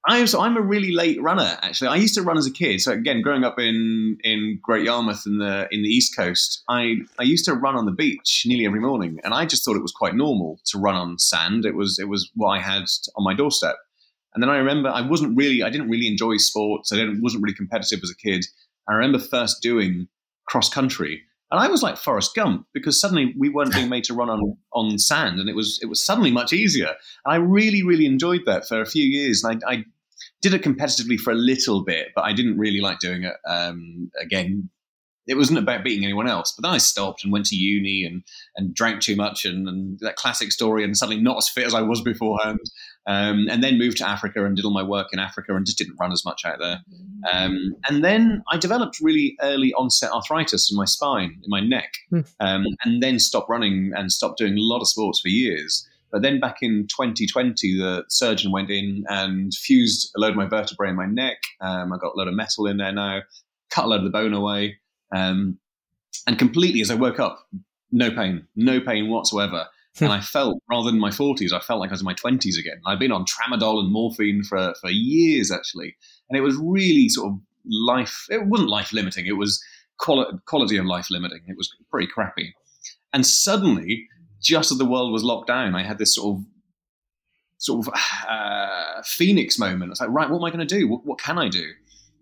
I 0.08 0.22
was, 0.22 0.34
I'm 0.34 0.56
a 0.56 0.62
really 0.62 0.92
late 0.92 1.22
runner, 1.22 1.58
actually. 1.62 1.90
I 1.90 1.98
used 1.98 2.16
to 2.16 2.22
run 2.22 2.38
as 2.38 2.48
a 2.48 2.52
kid. 2.52 2.80
So 2.80 2.94
again, 2.94 3.22
growing 3.22 3.44
up 3.44 3.60
in, 3.60 4.18
in 4.24 4.60
Great 4.62 4.86
Yarmouth 4.86 5.24
in 5.26 5.40
the 5.40 5.68
in 5.72 5.84
the 5.84 5.90
East 5.90 6.16
Coast, 6.16 6.64
I, 6.70 6.96
I 7.20 7.24
used 7.24 7.46
to 7.46 7.54
run 7.54 7.76
on 7.76 7.86
the 7.86 7.92
beach 7.92 8.44
nearly 8.46 8.66
every 8.66 8.80
morning, 8.80 9.20
and 9.24 9.34
I 9.34 9.46
just 9.46 9.66
thought 9.66 9.76
it 9.76 9.82
was 9.82 9.92
quite 9.92 10.16
normal 10.16 10.60
to 10.68 10.80
run 10.80 10.96
on 10.96 11.20
sand. 11.20 11.66
It 11.66 11.76
was 11.76 12.00
it 12.00 12.08
was 12.08 12.32
what 12.36 12.50
I 12.50 12.60
had 12.60 12.84
on 13.18 13.24
my 13.24 13.34
doorstep. 13.34 13.76
And 14.34 14.42
then 14.42 14.50
I 14.50 14.58
remember 14.58 14.90
I 14.90 15.02
wasn't 15.02 15.38
really 15.38 15.64
I 15.64 15.70
didn't 15.70 15.90
really 15.90 16.08
enjoy 16.08 16.38
sports. 16.38 16.94
I 16.94 17.06
wasn't 17.20 17.44
really 17.44 17.56
competitive 17.56 18.00
as 18.02 18.10
a 18.10 18.16
kid. 18.16 18.46
I 18.88 18.94
remember 18.94 19.20
first 19.20 19.62
doing 19.62 20.08
cross 20.48 20.70
country, 20.70 21.24
and 21.52 21.60
I 21.60 21.68
was 21.68 21.82
like 21.82 21.98
Forrest 21.98 22.36
Gump 22.36 22.68
because 22.74 23.00
suddenly 23.00 23.34
we 23.38 23.50
weren't 23.50 23.74
being 23.74 23.90
made 23.90 24.04
to 24.06 24.14
run 24.14 24.30
on, 24.30 24.58
on 24.74 24.98
sand, 25.00 25.40
and 25.40 25.50
it 25.50 25.56
was 25.56 25.80
it 25.82 25.88
was 25.88 26.04
suddenly 26.04 26.32
much 26.32 26.54
easier. 26.54 26.94
And 27.26 27.34
I 27.34 27.36
really 27.36 27.84
really 27.84 28.06
enjoyed 28.06 28.46
that 28.46 28.68
for 28.68 28.82
a 28.82 28.86
few 28.86 29.04
years, 29.04 29.44
and 29.44 29.64
I, 29.66 29.72
I 29.74 29.86
did 30.42 30.54
it 30.54 30.64
competitively 30.64 31.18
for 31.18 31.32
a 31.32 31.36
little 31.36 31.84
bit, 31.84 32.10
but 32.16 32.24
I 32.24 32.34
didn't 32.34 32.58
really 32.58 32.82
like 32.82 33.00
doing 33.00 33.24
it. 33.24 33.36
Um, 33.48 34.12
again, 34.22 34.70
it 35.30 35.38
wasn't 35.38 35.60
about 35.60 35.84
beating 35.84 36.04
anyone 36.04 36.28
else. 36.28 36.52
But 36.52 36.64
then 36.64 36.74
I 36.74 36.80
stopped 36.80 37.24
and 37.24 37.32
went 37.32 37.46
to 37.48 37.56
uni 37.56 38.04
and 38.04 38.24
and 38.56 38.74
drank 38.74 39.02
too 39.02 39.16
much 39.16 39.46
and, 39.46 39.68
and 39.68 40.00
that 40.00 40.16
classic 40.16 40.52
story 40.52 40.84
and 40.84 40.98
suddenly 40.98 41.22
not 41.22 41.38
as 41.38 41.50
fit 41.50 41.66
as 41.66 41.76
I 41.76 41.82
was 41.82 42.02
beforehand. 42.02 42.60
Um, 43.10 43.48
and 43.50 43.64
then 43.64 43.80
moved 43.80 43.98
to 43.98 44.08
Africa 44.08 44.46
and 44.46 44.56
did 44.56 44.66
all 44.66 44.72
my 44.72 44.84
work 44.84 45.08
in 45.12 45.18
Africa 45.18 45.56
and 45.56 45.66
just 45.66 45.80
didn't 45.80 45.98
run 46.00 46.12
as 46.12 46.24
much 46.24 46.46
out 46.46 46.60
there. 46.60 46.82
Um, 47.34 47.76
and 47.90 48.04
then 48.04 48.44
I 48.52 48.58
developed 48.58 49.00
really 49.02 49.36
early 49.42 49.74
onset 49.74 50.12
arthritis 50.12 50.70
in 50.70 50.78
my 50.78 50.86
spine, 50.86 51.42
in 51.44 51.50
my 51.50 51.60
neck, 51.60 51.92
hmm. 52.12 52.22
um, 52.40 52.66
and 52.86 53.02
then 53.02 53.18
stopped 53.18 53.50
running 53.50 53.94
and 53.96 54.12
stopped 54.12 54.38
doing 54.38 54.54
a 54.54 54.62
lot 54.62 54.82
of 54.82 54.88
sports 54.88 55.22
for 55.22 55.30
years. 55.30 55.90
But 56.12 56.22
then 56.22 56.40
back 56.40 56.58
in 56.62 56.86
2020, 56.88 57.78
the 57.78 58.06
surgeon 58.10 58.52
went 58.52 58.70
in 58.70 59.06
and 59.10 59.54
fused 59.56 60.12
a 60.16 60.20
load 60.20 60.32
of 60.32 60.36
my 60.36 60.48
vertebrae 60.48 60.90
in 60.90 60.96
my 60.96 61.08
neck. 61.08 61.38
Um, 61.62 61.92
I 61.92 61.98
got 61.98 62.14
a 62.14 62.18
load 62.18 62.28
of 62.28 62.36
metal 62.36 62.68
in 62.68 62.78
there 62.78 62.92
now, 62.92 63.22
cut 63.72 63.86
a 63.86 63.88
load 63.88 64.00
of 64.00 64.04
the 64.04 64.12
bone 64.12 64.34
away. 64.34 64.78
Um, 65.16 65.58
and 66.28 66.38
completely, 66.38 66.82
as 66.82 66.92
I 66.92 66.96
woke 66.96 67.20
up, 67.20 67.48
no 67.92 68.12
pain, 68.12 68.48
no 68.56 68.80
pain 68.80 69.10
whatsoever. 69.10 69.66
And 70.02 70.14
I 70.14 70.22
felt, 70.22 70.62
rather 70.70 70.90
than 70.92 71.00
my 71.00 71.10
40s, 71.10 71.52
I 71.52 71.60
felt 71.60 71.80
like 71.80 71.90
I 71.90 71.94
was 71.94 72.02
in 72.02 72.06
my 72.06 72.14
20s 72.14 72.58
again. 72.58 72.80
I'd 72.86 73.00
been 73.00 73.12
on 73.12 73.26
tramadol 73.26 73.80
and 73.80 73.92
morphine 73.92 74.44
for, 74.44 74.74
for 74.80 74.90
years, 74.90 75.52
actually. 75.52 75.96
And 76.30 76.38
it 76.38 76.42
was 76.42 76.56
really 76.62 77.10
sort 77.10 77.34
of 77.34 77.40
life, 77.66 78.26
it 78.30 78.46
wasn't 78.46 78.70
life 78.70 78.94
limiting, 78.94 79.26
it 79.26 79.38
was 79.38 79.62
quality, 79.98 80.38
quality 80.46 80.78
of 80.78 80.86
life 80.86 81.10
limiting. 81.10 81.42
It 81.48 81.58
was 81.58 81.76
pretty 81.92 82.08
crappy. 82.08 82.54
And 83.14 83.26
suddenly, 83.26 84.08
just 84.42 84.72
as 84.72 84.78
the 84.78 84.86
world 84.86 85.12
was 85.12 85.24
locked 85.24 85.48
down, 85.48 85.76
I 85.76 85.84
had 85.84 85.98
this 85.98 86.16
sort 86.16 86.38
of 86.38 86.46
sort 87.58 87.86
of 87.86 87.94
uh, 88.28 89.02
phoenix 89.04 89.60
moment. 89.60 89.90
I 89.90 89.92
was 89.92 90.00
like, 90.00 90.10
right, 90.10 90.30
what 90.30 90.38
am 90.38 90.46
I 90.46 90.50
going 90.50 90.66
to 90.66 90.78
do? 90.78 90.88
What, 90.88 91.06
what, 91.06 91.20
can 91.20 91.38
I 91.38 91.50
do? 91.50 91.66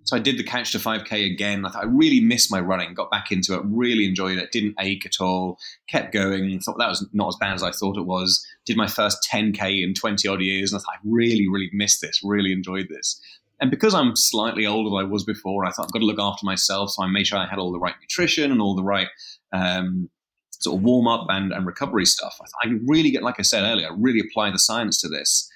So 0.08 0.16
I 0.16 0.20
did 0.20 0.38
the 0.38 0.44
couch 0.44 0.72
to 0.72 0.78
5K 0.78 1.30
again. 1.30 1.66
I 1.66 1.70
thought 1.70 1.84
I 1.84 1.88
really 1.88 2.22
missed 2.22 2.50
my 2.50 2.62
running, 2.62 2.94
got 2.94 3.12
back 3.12 3.30
into 3.30 3.54
it, 3.56 3.62
really 3.66 4.06
enjoyed 4.06 4.38
it, 4.38 4.54
didn't 4.54 4.76
ache 4.80 5.06
at 5.06 5.20
all, 5.20 5.60
kept 5.90 6.14
going. 6.14 6.58
Thought 6.62 6.78
that 6.80 6.88
was 6.88 7.06
not 7.12 7.28
as 7.28 7.36
bad 7.36 7.56
as 7.56 7.62
I 7.62 7.72
thought 7.72 7.98
it 7.98 8.06
was. 8.06 8.46
Did 8.66 8.78
my 8.78 8.88
first 8.88 9.28
10K 9.30 9.84
in 9.84 9.94
20 9.94 10.26
odd 10.30 10.40
years, 10.40 10.72
and 10.72 10.80
I 10.80 10.82
thought 10.82 10.96
I 10.96 11.00
really, 11.04 11.50
really 11.50 11.70
missed 11.74 12.00
this, 12.00 12.22
really 12.24 12.54
enjoyed 12.54 12.88
this. 12.90 13.20
And 13.60 13.70
because 13.70 13.94
I'm 13.94 14.16
slightly 14.16 14.66
older 14.66 14.90
than 14.90 15.06
I 15.06 15.12
was 15.12 15.26
before, 15.26 15.66
I 15.66 15.72
thought 15.72 15.88
I've 15.88 15.92
got 15.92 16.00
to 16.00 16.06
look 16.06 16.22
after 16.22 16.46
myself. 16.46 16.92
So 16.92 17.04
I 17.04 17.08
made 17.08 17.28
sure 17.28 17.40
I 17.40 17.46
had 17.48 17.60
all 17.60 17.74
the 17.74 17.80
right 17.80 17.96
nutrition 18.00 18.50
and 18.50 18.62
all 18.62 18.76
the 18.76 18.84
right 18.84 19.10
um, 19.52 20.10
sort 20.52 20.78
of 20.78 20.84
warm 20.84 21.10
up 21.10 21.26
and, 21.30 21.52
and 21.52 21.66
recovery 21.66 22.06
stuff. 22.06 22.38
I, 22.42 22.68
I 22.68 22.74
really 22.86 23.12
get, 23.12 23.24
like 23.24 23.40
I 23.40 23.44
said 23.44 23.64
earlier, 23.64 23.90
really 23.94 24.22
apply 24.22 24.52
the 24.52 24.60
science 24.60 25.02
to 25.02 25.10
this. 25.10 25.52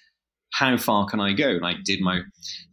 How 0.52 0.76
far 0.76 1.08
can 1.08 1.22
I 1.22 1.32
go? 1.32 1.52
And 1.52 1.66
I 1.66 1.76
did 1.86 2.02
my 2.02 2.20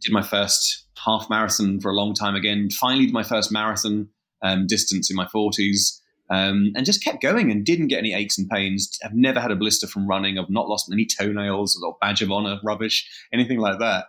did 0.01 0.11
my 0.11 0.21
first 0.21 0.88
half 1.05 1.29
marathon 1.29 1.79
for 1.79 1.91
a 1.91 1.95
long 1.95 2.13
time 2.13 2.35
again. 2.35 2.69
Finally, 2.69 3.05
did 3.05 3.13
my 3.13 3.23
first 3.23 3.51
marathon 3.51 4.09
um, 4.41 4.67
distance 4.67 5.09
in 5.09 5.15
my 5.15 5.25
40s. 5.25 5.99
Um, 6.31 6.73
and 6.75 6.85
just 6.85 7.03
kept 7.03 7.23
going 7.23 7.49
and 7.49 7.65
didn't 7.65 7.87
get 7.87 7.97
any 7.97 8.13
aches 8.13 8.37
and 8.37 8.47
pains. 8.47 8.99
I've 9.03 9.15
never 9.15 9.39
had 9.39 9.49
a 9.49 9.55
blister 9.55 9.87
from 9.87 10.07
running. 10.07 10.37
I've 10.37 10.49
not 10.49 10.67
lost 10.67 10.91
any 10.91 11.07
toenails 11.07 11.81
or 11.83 11.97
badge 11.99 12.21
of 12.21 12.31
honor 12.31 12.59
rubbish, 12.63 13.09
anything 13.33 13.57
like 13.57 13.79
that. 13.79 14.05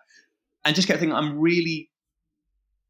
And 0.65 0.77
just 0.77 0.87
kept 0.87 1.01
thinking, 1.01 1.17
I'm 1.17 1.39
really, 1.39 1.91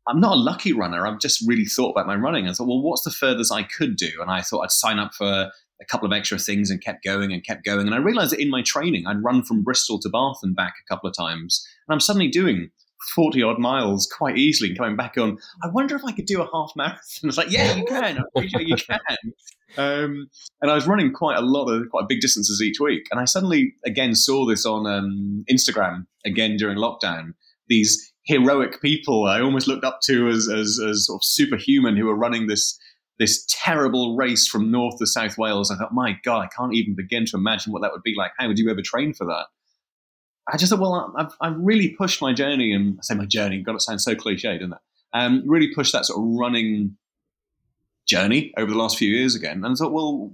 I'm 0.09 0.19
not 0.19 0.33
a 0.33 0.41
lucky 0.41 0.73
runner. 0.73 1.07
I've 1.07 1.21
just 1.21 1.47
really 1.47 1.65
thought 1.65 1.93
about 1.93 2.09
my 2.09 2.17
running 2.17 2.49
I 2.49 2.53
thought, 2.53 2.67
well, 2.67 2.83
what's 2.83 3.03
the 3.03 3.13
furthest 3.13 3.53
I 3.53 3.63
could 3.63 3.95
do? 3.95 4.11
And 4.21 4.33
I 4.33 4.41
thought 4.43 4.63
I'd 4.63 4.73
sign 4.73 4.99
up 4.99 5.15
for 5.15 5.53
a 5.81 5.85
couple 5.87 6.07
of 6.07 6.13
extra 6.13 6.37
things 6.37 6.69
and 6.69 6.83
kept 6.83 7.05
going 7.05 7.33
and 7.33 7.47
kept 7.47 7.65
going. 7.65 7.87
And 7.87 7.95
I 7.95 7.99
realized 7.99 8.33
that 8.33 8.43
in 8.43 8.51
my 8.51 8.63
training, 8.63 9.07
I'd 9.07 9.23
run 9.23 9.45
from 9.45 9.63
Bristol 9.63 10.01
to 10.01 10.09
Bath 10.09 10.41
and 10.43 10.57
back 10.57 10.75
a 10.81 10.89
couple 10.93 11.09
of 11.09 11.17
times. 11.17 11.65
And 11.87 11.95
I'm 11.95 12.01
suddenly 12.01 12.29
doing 12.29 12.71
40 13.15 13.43
odd 13.43 13.59
miles 13.59 14.07
quite 14.07 14.37
easily 14.37 14.71
and 14.71 14.79
coming 14.79 14.97
back 14.97 15.17
on, 15.19 15.39
I 15.63 15.69
wonder 15.69 15.97
if 15.97 16.05
I 16.05 16.13
could 16.13 16.27
do 16.27 16.43
a 16.43 16.49
half 16.53 16.73
marathon. 16.77 17.01
It's 17.25 17.39
like, 17.39 17.51
yeah, 17.51 17.75
you 17.75 17.85
can. 17.85 18.19
I'm 18.19 18.25
pretty 18.35 18.49
sure 18.49 18.61
you 18.61 18.77
can. 18.77 18.99
Um, 19.79 20.29
and 20.61 20.71
I 20.71 20.75
was 20.75 20.87
running 20.87 21.13
quite 21.13 21.39
a 21.39 21.43
lot 21.43 21.69
of 21.69 21.89
quite 21.91 22.09
big 22.09 22.21
distances 22.21 22.61
each 22.61 22.81
week. 22.81 23.07
And 23.11 23.21
I 23.21 23.25
suddenly 23.25 23.75
again 23.85 24.15
saw 24.15 24.47
this 24.47 24.67
on 24.67 24.87
um, 24.87 25.45
Instagram 25.51 26.07
again 26.25 26.57
during 26.57 26.77
lockdown. 26.77 27.35
These 27.69 28.13
heroic 28.25 28.83
people 28.83 29.27
I 29.27 29.41
almost 29.41 29.67
looked 29.67 29.85
up 29.85 30.01
to 30.05 30.29
as, 30.29 30.49
as, 30.49 30.79
as 30.79 31.07
sort 31.07 31.21
of 31.21 31.25
superhuman 31.25 31.97
who 31.97 32.07
were 32.07 32.17
running 32.17 32.47
this 32.47 32.79
this 33.19 33.45
terrible 33.51 34.17
race 34.17 34.49
from 34.49 34.71
north 34.71 34.97
to 34.99 35.07
south 35.07 35.37
Wales. 35.37 35.71
I 35.71 35.77
thought, 35.77 35.93
my 35.93 36.17
God, 36.25 36.41
I 36.41 36.49
can't 36.57 36.75
even 36.75 36.95
begin 36.97 37.27
to 37.27 37.37
imagine 37.37 37.71
what 37.71 37.83
that 37.83 37.93
would 37.93 38.03
be 38.03 38.15
like. 38.17 38.33
How 38.39 38.49
would 38.49 38.59
you 38.59 38.71
ever 38.71 38.81
train 38.83 39.13
for 39.13 39.27
that? 39.27 39.45
I 40.49 40.57
just 40.57 40.71
said, 40.71 40.81
well, 40.81 41.15
I've, 41.17 41.33
I've 41.41 41.59
really 41.59 41.91
pushed 41.91 42.21
my 42.23 42.33
journey, 42.33 42.73
and 42.73 42.99
I 42.99 43.03
say 43.03 43.15
my 43.15 43.27
journey, 43.27 43.63
got 43.63 43.73
to 43.73 43.81
sound 43.81 44.01
so 44.01 44.15
cliche, 44.15 44.59
doesn't 44.59 44.73
it? 44.73 44.79
Um, 45.13 45.43
really 45.47 45.73
pushed 45.75 45.93
that 45.93 46.07
sort 46.07 46.21
of 46.21 46.29
running 46.39 46.97
journey 48.07 48.53
over 48.57 48.71
the 48.71 48.79
last 48.79 48.99
few 48.99 49.09
years 49.09 49.35
again, 49.35 49.65
and 49.65 49.67
I 49.67 49.75
thought, 49.75 49.93
well, 49.93 50.33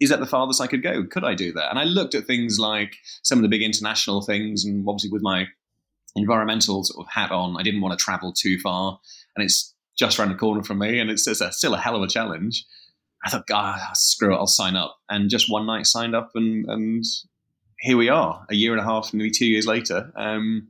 is 0.00 0.10
that 0.10 0.20
the 0.20 0.26
farthest 0.26 0.60
I 0.60 0.66
could 0.66 0.82
go? 0.82 1.04
Could 1.04 1.24
I 1.24 1.34
do 1.34 1.52
that? 1.52 1.70
And 1.70 1.78
I 1.78 1.84
looked 1.84 2.14
at 2.14 2.26
things 2.26 2.58
like 2.58 2.96
some 3.22 3.38
of 3.38 3.42
the 3.42 3.48
big 3.48 3.62
international 3.62 4.22
things, 4.22 4.64
and 4.64 4.84
obviously 4.88 5.10
with 5.10 5.22
my 5.22 5.46
environmental 6.16 6.84
sort 6.84 7.06
of 7.06 7.12
hat 7.12 7.30
on, 7.30 7.56
I 7.58 7.62
didn't 7.62 7.80
want 7.80 7.98
to 7.98 8.04
travel 8.04 8.32
too 8.32 8.58
far, 8.58 8.98
and 9.36 9.44
it's 9.44 9.74
just 9.96 10.18
around 10.18 10.30
the 10.30 10.34
corner 10.34 10.62
from 10.62 10.78
me, 10.78 10.98
and 10.98 11.10
it's, 11.10 11.26
it's 11.26 11.40
a, 11.40 11.52
still 11.52 11.74
a 11.74 11.78
hell 11.78 11.96
of 11.96 12.02
a 12.02 12.08
challenge. 12.08 12.64
I 13.24 13.30
thought, 13.30 13.46
God, 13.46 13.80
screw 13.94 14.34
it, 14.34 14.36
I'll 14.36 14.46
sign 14.46 14.76
up. 14.76 14.98
And 15.08 15.30
just 15.30 15.50
one 15.50 15.66
night 15.66 15.86
signed 15.86 16.14
up 16.14 16.32
and, 16.34 16.66
and 16.68 17.04
here 17.84 17.98
we 17.98 18.08
are, 18.08 18.46
a 18.48 18.54
year 18.54 18.72
and 18.72 18.80
a 18.80 18.84
half, 18.84 19.12
maybe 19.12 19.30
two 19.30 19.44
years 19.44 19.66
later, 19.66 20.10
um, 20.16 20.68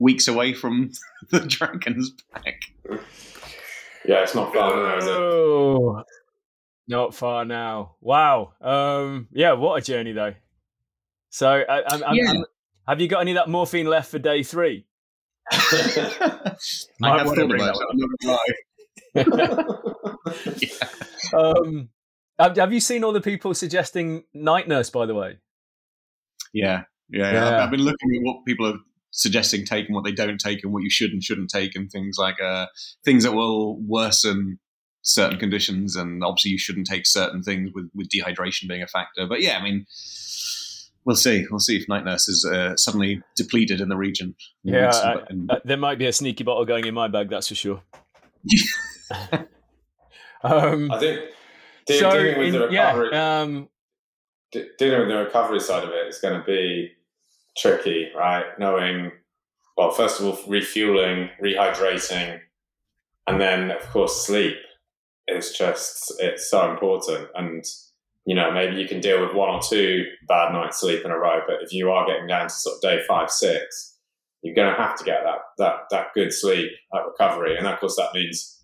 weeks 0.00 0.26
away 0.26 0.52
from 0.52 0.90
the 1.30 1.38
Dragons 1.40 2.10
back. 2.34 2.60
Yeah, 4.04 4.22
it's 4.22 4.34
not 4.34 4.52
far 4.52 4.74
now, 4.74 4.98
is 4.98 5.04
it? 5.04 5.10
Oh, 5.10 6.02
not 6.88 7.14
far 7.14 7.44
now. 7.44 7.94
Wow. 8.00 8.54
Um, 8.60 9.28
yeah, 9.30 9.52
what 9.52 9.80
a 9.80 9.84
journey 9.84 10.12
though. 10.12 10.34
So, 11.28 11.48
I, 11.48 11.84
I'm, 11.86 12.02
I'm, 12.02 12.14
yeah. 12.16 12.30
I'm, 12.30 12.44
have 12.88 13.00
you 13.00 13.06
got 13.06 13.20
any 13.20 13.30
of 13.30 13.36
that 13.36 13.48
morphine 13.48 13.86
left 13.86 14.10
for 14.10 14.18
day 14.18 14.42
three? 14.42 14.86
I 15.52 15.56
have 17.00 17.28
thought 17.28 17.38
about 17.38 17.76
it. 17.76 17.86
I'm 17.90 17.98
not 17.98 18.10
gonna 18.24 18.38
lie. 20.26 20.56
yeah. 20.58 21.38
um, 21.38 21.90
have, 22.40 22.56
have 22.56 22.72
you 22.72 22.80
seen 22.80 23.04
all 23.04 23.12
the 23.12 23.20
people 23.20 23.54
suggesting 23.54 24.24
night 24.34 24.66
nurse? 24.66 24.90
By 24.90 25.06
the 25.06 25.14
way, 25.14 25.38
yeah, 26.52 26.82
yeah. 27.10 27.32
yeah. 27.32 27.48
I've, 27.48 27.62
I've, 27.64 27.70
been 27.70 27.82
looking 27.82 28.14
at 28.16 28.22
what 28.22 28.44
people 28.46 28.66
are 28.66 28.78
suggesting 29.10 29.64
take 29.64 29.86
and 29.86 29.94
what 29.94 30.04
they 30.04 30.12
don't 30.12 30.38
take 30.38 30.62
and 30.62 30.72
what 30.72 30.82
you 30.82 30.90
should 30.90 31.10
and 31.10 31.22
shouldn't 31.22 31.50
take 31.50 31.74
and 31.74 31.90
things 31.90 32.16
like 32.18 32.40
uh, 32.40 32.66
things 33.04 33.24
that 33.24 33.32
will 33.32 33.78
worsen 33.80 34.58
certain 35.02 35.38
conditions 35.38 35.96
and 35.96 36.22
obviously 36.22 36.50
you 36.50 36.58
shouldn't 36.58 36.86
take 36.86 37.06
certain 37.06 37.42
things 37.42 37.70
with, 37.74 37.90
with 37.94 38.08
dehydration 38.08 38.68
being 38.68 38.82
a 38.82 38.86
factor. 38.86 39.26
But 39.26 39.40
yeah, 39.40 39.58
I 39.58 39.62
mean, 39.62 39.86
we'll 41.04 41.16
see. 41.16 41.46
We'll 41.50 41.60
see 41.60 41.76
if 41.76 41.88
night 41.88 42.04
nurse 42.04 42.28
is 42.28 42.44
uh, 42.44 42.76
suddenly 42.76 43.22
depleted 43.36 43.80
in 43.80 43.88
the 43.88 43.96
region. 43.96 44.34
Yeah, 44.62 44.90
I, 44.92 45.16
and, 45.28 45.50
I, 45.50 45.60
there 45.64 45.76
might 45.76 45.98
be 45.98 46.06
a 46.06 46.12
sneaky 46.12 46.44
bottle 46.44 46.64
going 46.64 46.86
in 46.86 46.94
my 46.94 47.08
bag. 47.08 47.30
That's 47.30 47.48
for 47.48 47.54
sure. 47.54 47.82
um, 50.42 50.90
I 50.90 50.98
think 50.98 51.20
de- 51.86 51.98
so 51.98 52.10
dealing 52.10 52.38
with 52.38 52.46
in, 52.48 52.52
the 52.52 52.68
recovery, 52.68 53.08
yeah, 53.12 53.40
um, 53.40 53.68
de- 54.52 54.68
dealing 54.78 55.00
with 55.00 55.08
the 55.08 55.16
recovery 55.16 55.60
side 55.60 55.84
of 55.84 55.90
it 55.90 56.08
is 56.08 56.18
going 56.18 56.38
to 56.38 56.46
be 56.46 56.92
tricky, 57.56 58.10
right? 58.16 58.44
Knowing, 58.58 59.12
well, 59.76 59.90
first 59.90 60.20
of 60.20 60.26
all, 60.26 60.38
refueling, 60.46 61.30
rehydrating, 61.42 62.40
and 63.26 63.40
then 63.40 63.70
of 63.70 63.82
course 63.90 64.26
sleep 64.26 64.56
is 65.28 65.52
just 65.52 66.12
it's 66.18 66.50
so 66.50 66.70
important. 66.70 67.28
And 67.34 67.64
you 68.26 68.34
know, 68.34 68.50
maybe 68.52 68.76
you 68.76 68.86
can 68.86 69.00
deal 69.00 69.20
with 69.24 69.34
one 69.34 69.48
or 69.48 69.60
two 69.60 70.04
bad 70.28 70.52
nights 70.52 70.80
sleep 70.80 71.04
in 71.04 71.10
a 71.10 71.18
row, 71.18 71.40
but 71.46 71.62
if 71.62 71.72
you 71.72 71.90
are 71.90 72.06
getting 72.06 72.26
down 72.26 72.48
to 72.48 72.54
sort 72.54 72.76
of 72.76 72.82
day 72.82 73.00
five, 73.08 73.30
six, 73.30 73.96
you're 74.42 74.54
going 74.54 74.70
to 74.70 74.80
have 74.80 74.96
to 74.96 75.04
get 75.04 75.22
that 75.24 75.38
that 75.58 75.74
that 75.90 76.08
good 76.14 76.32
sleep, 76.32 76.70
that 76.92 77.06
recovery, 77.06 77.56
and 77.56 77.66
of 77.66 77.78
course 77.80 77.96
that 77.96 78.14
means 78.14 78.59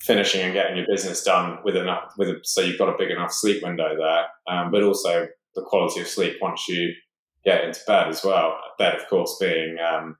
finishing 0.00 0.42
and 0.42 0.54
getting 0.54 0.76
your 0.76 0.86
business 0.86 1.22
done 1.22 1.58
with 1.64 1.76
enough 1.76 2.12
with 2.16 2.28
a, 2.28 2.40
so 2.42 2.60
you've 2.60 2.78
got 2.78 2.88
a 2.88 2.98
big 2.98 3.10
enough 3.10 3.32
sleep 3.32 3.62
window 3.62 3.96
there, 3.96 4.26
um, 4.48 4.70
but 4.70 4.82
also 4.82 5.28
the 5.54 5.62
quality 5.62 6.00
of 6.00 6.06
sleep 6.06 6.36
once 6.40 6.68
you 6.68 6.92
get 7.44 7.64
into 7.64 7.80
bed 7.86 8.08
as 8.08 8.24
well. 8.24 8.56
Bed, 8.78 8.94
of 8.94 9.06
course, 9.08 9.36
being 9.40 9.76
um, 9.78 10.16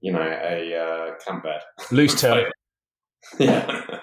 you 0.00 0.12
know 0.12 0.20
a 0.20 0.74
uh, 0.74 1.14
camp 1.24 1.44
bed, 1.44 1.60
loose 1.90 2.20
term. 2.20 2.46
yeah. 3.38 4.00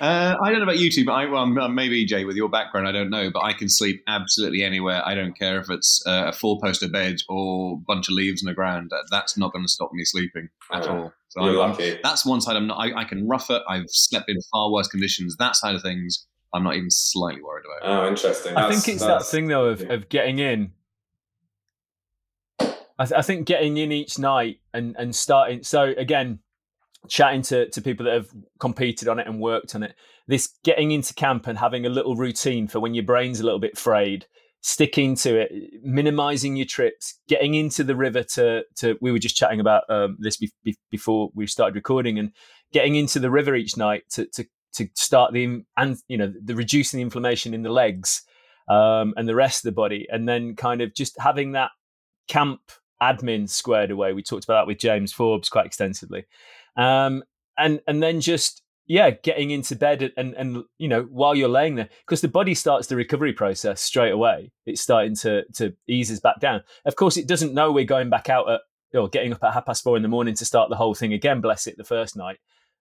Uh, 0.00 0.34
I 0.42 0.48
don't 0.48 0.60
know 0.60 0.64
about 0.64 0.78
you 0.78 0.90
two, 0.90 1.04
but 1.04 1.12
I, 1.12 1.26
well, 1.26 1.46
maybe 1.46 2.06
Jay, 2.06 2.24
with 2.24 2.34
your 2.34 2.48
background, 2.48 2.88
I 2.88 2.92
don't 2.92 3.10
know, 3.10 3.30
but 3.30 3.42
I 3.42 3.52
can 3.52 3.68
sleep 3.68 4.02
absolutely 4.06 4.62
anywhere. 4.62 5.06
I 5.06 5.14
don't 5.14 5.38
care 5.38 5.60
if 5.60 5.68
it's 5.68 6.02
uh, 6.06 6.24
a 6.28 6.32
four 6.32 6.58
poster 6.58 6.88
bed 6.88 7.16
or 7.28 7.74
a 7.74 7.76
bunch 7.76 8.08
of 8.08 8.14
leaves 8.14 8.42
on 8.42 8.48
the 8.48 8.54
ground. 8.54 8.90
That's 9.10 9.36
not 9.36 9.52
going 9.52 9.64
to 9.64 9.68
stop 9.70 9.92
me 9.92 10.04
sleeping 10.06 10.48
at 10.72 10.88
oh, 10.88 10.90
all. 10.90 11.12
So 11.28 11.44
you're 11.44 11.62
I'm, 11.62 11.72
lucky. 11.72 11.98
That's 12.02 12.24
one 12.24 12.40
side. 12.40 12.56
I'm 12.56 12.66
not. 12.66 12.78
I, 12.78 13.00
I, 13.00 13.04
can 13.04 13.28
rough 13.28 13.50
it. 13.50 13.60
I've 13.68 13.90
slept 13.90 14.30
in 14.30 14.38
far 14.50 14.72
worse 14.72 14.88
conditions. 14.88 15.36
That 15.36 15.54
side 15.54 15.74
of 15.74 15.82
things, 15.82 16.26
I'm 16.54 16.64
not 16.64 16.76
even 16.76 16.90
slightly 16.90 17.42
worried 17.42 17.64
about. 17.66 18.04
Oh, 18.04 18.08
interesting. 18.08 18.56
I 18.56 18.70
think 18.70 18.88
it's 18.88 19.04
that 19.04 19.24
thing 19.24 19.48
though 19.48 19.66
of, 19.66 19.82
of 19.90 20.08
getting 20.08 20.38
in. 20.38 20.72
I, 22.58 23.04
th- 23.04 23.18
I 23.18 23.22
think 23.22 23.46
getting 23.46 23.76
in 23.76 23.92
each 23.92 24.18
night 24.18 24.60
and 24.72 24.96
and 24.98 25.14
starting. 25.14 25.62
So 25.62 25.92
again, 25.96 26.38
chatting 27.08 27.42
to, 27.42 27.68
to 27.70 27.82
people 27.82 28.04
that 28.04 28.14
have 28.14 28.30
competed 28.58 29.08
on 29.08 29.18
it 29.18 29.26
and 29.26 29.40
worked 29.40 29.74
on 29.74 29.82
it, 29.82 29.94
this 30.26 30.54
getting 30.64 30.90
into 30.90 31.14
camp 31.14 31.46
and 31.46 31.58
having 31.58 31.86
a 31.86 31.90
little 31.90 32.16
routine 32.16 32.68
for 32.68 32.80
when 32.80 32.94
your 32.94 33.04
brain's 33.04 33.40
a 33.40 33.44
little 33.44 33.58
bit 33.58 33.78
frayed, 33.78 34.26
sticking 34.60 35.16
to 35.16 35.40
it, 35.40 35.52
minimizing 35.82 36.56
your 36.56 36.66
trips, 36.66 37.18
getting 37.28 37.54
into 37.54 37.82
the 37.82 37.96
river 37.96 38.22
to 38.22 38.62
to. 38.76 38.96
We 39.00 39.12
were 39.12 39.18
just 39.18 39.36
chatting 39.36 39.60
about 39.60 39.88
um, 39.88 40.16
this 40.20 40.36
be, 40.36 40.50
be, 40.62 40.76
before 40.90 41.30
we 41.34 41.46
started 41.46 41.74
recording, 41.74 42.18
and 42.18 42.32
getting 42.72 42.94
into 42.94 43.18
the 43.18 43.30
river 43.30 43.54
each 43.54 43.76
night 43.76 44.04
to 44.10 44.26
to 44.34 44.44
to 44.74 44.88
start 44.94 45.32
the 45.32 45.64
and 45.76 45.96
you 46.08 46.16
know 46.16 46.32
the 46.44 46.54
reducing 46.54 46.98
the 46.98 47.02
inflammation 47.02 47.54
in 47.54 47.62
the 47.62 47.72
legs 47.72 48.22
um, 48.68 49.14
and 49.16 49.28
the 49.28 49.34
rest 49.34 49.64
of 49.64 49.68
the 49.70 49.74
body, 49.74 50.06
and 50.10 50.28
then 50.28 50.54
kind 50.54 50.80
of 50.80 50.94
just 50.94 51.18
having 51.18 51.52
that 51.52 51.70
camp 52.28 52.60
admin 53.02 53.48
squared 53.48 53.90
away. 53.90 54.12
We 54.12 54.22
talked 54.22 54.44
about 54.44 54.62
that 54.62 54.66
with 54.66 54.78
James 54.78 55.12
Forbes 55.12 55.48
quite 55.48 55.66
extensively 55.66 56.26
um, 56.76 57.22
and 57.58 57.80
and 57.86 58.02
then 58.02 58.20
just 58.20 58.62
yeah, 58.86 59.10
getting 59.10 59.50
into 59.50 59.76
bed 59.76 60.12
and 60.16 60.34
and 60.34 60.64
you 60.78 60.88
know 60.88 61.02
while 61.02 61.34
you're 61.34 61.48
laying 61.48 61.76
there 61.76 61.88
because 62.04 62.20
the 62.20 62.28
body 62.28 62.54
starts 62.54 62.88
the 62.88 62.96
recovery 62.96 63.32
process 63.32 63.80
straight 63.80 64.10
away. 64.12 64.50
It's 64.66 64.80
starting 64.80 65.14
to 65.16 65.44
to 65.54 65.74
ease 65.86 66.10
us 66.10 66.20
back 66.20 66.40
down. 66.40 66.62
Of 66.84 66.96
course, 66.96 67.16
it 67.16 67.28
doesn't 67.28 67.54
know 67.54 67.70
we're 67.70 67.84
going 67.84 68.10
back 68.10 68.28
out 68.28 68.50
at 68.50 68.60
or 68.92 69.08
getting 69.08 69.32
up 69.32 69.44
at 69.44 69.54
half 69.54 69.66
past 69.66 69.84
four 69.84 69.96
in 69.96 70.02
the 70.02 70.08
morning 70.08 70.34
to 70.34 70.44
start 70.44 70.70
the 70.70 70.76
whole 70.76 70.94
thing 70.94 71.12
again. 71.12 71.40
Bless 71.40 71.66
it, 71.66 71.76
the 71.76 71.84
first 71.84 72.16
night. 72.16 72.38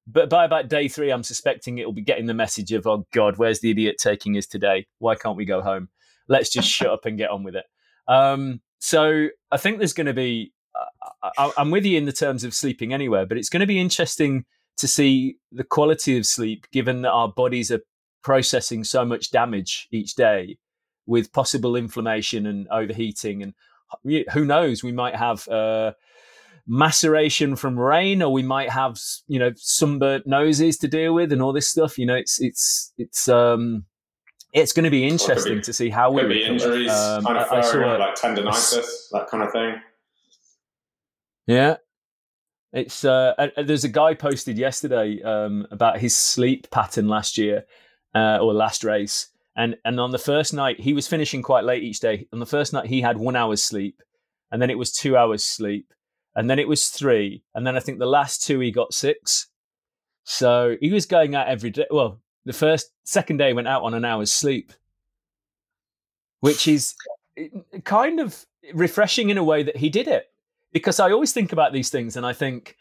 But 0.08 0.30
by 0.30 0.46
about 0.46 0.70
day 0.70 0.88
three, 0.88 1.12
I'm 1.12 1.22
suspecting 1.22 1.78
it'll 1.78 1.94
be 1.94 2.02
getting 2.02 2.26
the 2.26 2.34
message 2.34 2.72
of, 2.72 2.88
oh 2.88 3.06
God, 3.14 3.38
where's 3.38 3.60
the 3.60 3.70
idiot 3.70 3.98
taking 4.00 4.36
us 4.38 4.48
today? 4.48 4.88
Why 4.98 5.14
can't 5.14 5.38
we 5.38 5.46
go 5.46 5.62
home? 5.62 5.90
Let's 6.28 6.50
just 6.50 6.68
shut 6.68 6.90
up 6.90 7.06
and 7.06 7.18
get 7.18 7.30
on 7.30 7.44
with 7.44 7.56
it. 7.56 7.66
Um, 8.08 8.62
so 8.80 9.28
I 9.52 9.58
think 9.58 9.78
there's 9.78 9.94
going 9.94 10.08
to 10.08 10.14
be 10.14 10.54
I, 11.38 11.52
am 11.58 11.72
with 11.72 11.86
you 11.86 11.98
in 11.98 12.06
the 12.06 12.12
terms 12.12 12.44
of 12.44 12.54
sleeping 12.54 12.94
anywhere, 12.94 13.26
but 13.26 13.38
it's 13.38 13.50
going 13.50 13.62
to 13.62 13.68
be 13.68 13.80
interesting 13.80 14.46
to 14.78 14.88
see 14.88 15.38
the 15.52 15.64
quality 15.64 16.18
of 16.18 16.26
sleep 16.26 16.68
given 16.72 17.02
that 17.02 17.12
our 17.12 17.28
bodies 17.28 17.72
are 17.72 17.82
processing 18.24 18.84
so 18.84 19.06
much 19.06 19.32
damage 19.32 19.88
each 19.92 20.16
day 20.16 20.58
with 21.06 21.34
possible 21.34 21.76
inflammation 21.76 22.46
and 22.46 22.68
overheating. 22.70 23.44
And 23.44 23.54
who 24.32 24.46
knows, 24.46 24.84
we 24.84 24.92
might 24.92 25.16
have 25.16 25.48
uh, 25.48 25.94
maceration 26.68 27.56
from 27.56 27.78
rain, 27.78 28.22
or 28.22 28.32
we 28.32 28.44
might 28.44 28.70
have 28.70 29.00
you 29.28 29.40
know 29.40 29.52
sunburnt 29.56 30.28
noses 30.28 30.78
to 30.78 30.88
deal 30.88 31.14
with, 31.14 31.34
and 31.34 31.42
all 31.42 31.52
this 31.52 31.68
stuff. 31.68 31.98
You 31.98 32.06
know, 32.06 32.16
it's 32.16 32.40
it's 32.40 32.94
it's 32.98 33.28
um 33.28 33.86
it's 34.54 34.72
going 34.72 34.84
to 34.84 34.90
be 34.90 35.08
interesting 35.08 35.58
be, 35.58 35.62
to 35.62 35.74
see 35.74 35.90
how 35.90 36.12
we 36.12 36.26
be 36.26 36.44
injuries, 36.44 36.92
um, 36.92 37.24
kind 37.24 37.38
of 37.38 37.52
I, 37.52 37.58
I 37.58 37.62
saw 37.62 37.98
like 37.98 38.16
tendonitis, 38.16 39.10
that 39.12 39.28
kind 39.30 39.44
of 39.44 39.52
thing. 39.52 39.76
Yeah. 41.50 41.78
It's 42.74 43.04
uh, 43.04 43.34
there's 43.58 43.84
a 43.84 43.90
guy 43.90 44.14
posted 44.14 44.60
yesterday 44.60 45.20
um, 45.24 45.66
about 45.72 45.98
his 45.98 46.16
sleep 46.16 46.70
pattern 46.70 47.08
last 47.08 47.40
year 47.40 47.66
uh, 48.14 48.38
or 48.38 48.54
last 48.54 48.84
race, 48.84 49.30
and 49.56 49.76
and 49.84 50.00
on 50.00 50.12
the 50.12 50.20
first 50.20 50.54
night 50.54 50.80
he 50.80 50.94
was 50.94 51.08
finishing 51.08 51.42
quite 51.42 51.64
late 51.64 51.82
each 51.82 52.02
day. 52.02 52.28
On 52.32 52.38
the 52.38 52.46
first 52.46 52.72
night 52.72 52.86
he 52.86 53.02
had 53.02 53.18
one 53.18 53.36
hour's 53.36 53.64
sleep, 53.64 54.04
and 54.52 54.62
then 54.62 54.70
it 54.70 54.78
was 54.78 54.92
two 54.92 55.18
hours 55.18 55.44
sleep, 55.44 55.92
and 56.36 56.48
then 56.48 56.60
it 56.60 56.68
was 56.68 56.90
three, 56.90 57.42
and 57.56 57.66
then 57.66 57.76
I 57.76 57.80
think 57.80 57.98
the 57.98 58.06
last 58.06 58.44
two 58.44 58.60
he 58.60 58.70
got 58.70 58.94
six. 58.94 59.48
So 60.26 60.78
he 60.80 60.92
was 60.92 61.08
going 61.08 61.34
out 61.34 61.48
every 61.48 61.72
day. 61.72 61.88
Well, 61.90 62.22
the 62.46 62.54
first 62.54 62.92
second 63.06 63.38
day 63.38 63.54
went 63.54 63.68
out 63.68 63.82
on 63.82 63.96
an 63.96 64.06
hour's 64.06 64.32
sleep, 64.32 64.72
which 66.42 66.68
is 66.68 66.94
kind 67.86 68.20
of 68.20 68.46
refreshing 68.72 69.32
in 69.32 69.40
a 69.40 69.44
way 69.44 69.64
that 69.64 69.78
he 69.78 69.90
did 69.90 70.08
it 70.08 70.28
because 70.72 71.00
I 71.00 71.12
always 71.12 71.34
think 71.34 71.52
about 71.52 71.74
these 71.74 71.90
things 71.90 72.16
and 72.16 72.26
I 72.26 72.34
think, 72.34 72.76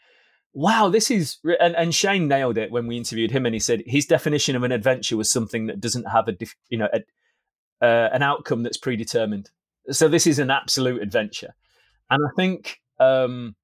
wow, 0.53 0.89
this 0.89 1.11
is 1.11 1.37
and, 1.59 1.75
and 1.75 1.93
Shane 1.93 2.27
nailed 2.27 2.57
it 2.57 2.71
when 2.71 2.87
we 2.87 2.97
interviewed 2.97 3.31
him 3.31 3.45
and 3.45 3.53
he 3.53 3.59
said 3.59 3.83
his 3.85 4.05
definition 4.05 4.55
of 4.55 4.63
an 4.63 4.71
adventure 4.71 5.17
was 5.17 5.31
something 5.31 5.67
that 5.67 5.79
doesn't 5.79 6.09
have 6.09 6.27
a 6.27 6.35
you 6.69 6.77
know 6.77 6.89
a, 6.93 7.85
uh, 7.85 8.09
an 8.11 8.23
outcome 8.23 8.63
that's 8.63 8.77
predetermined. 8.77 9.49
So 9.91 10.07
this 10.07 10.27
is 10.27 10.39
an 10.39 10.51
absolute 10.51 11.01
adventure, 11.01 11.55
and 12.09 12.23
I 12.23 12.29
think 12.35 12.79
um, 12.99 13.55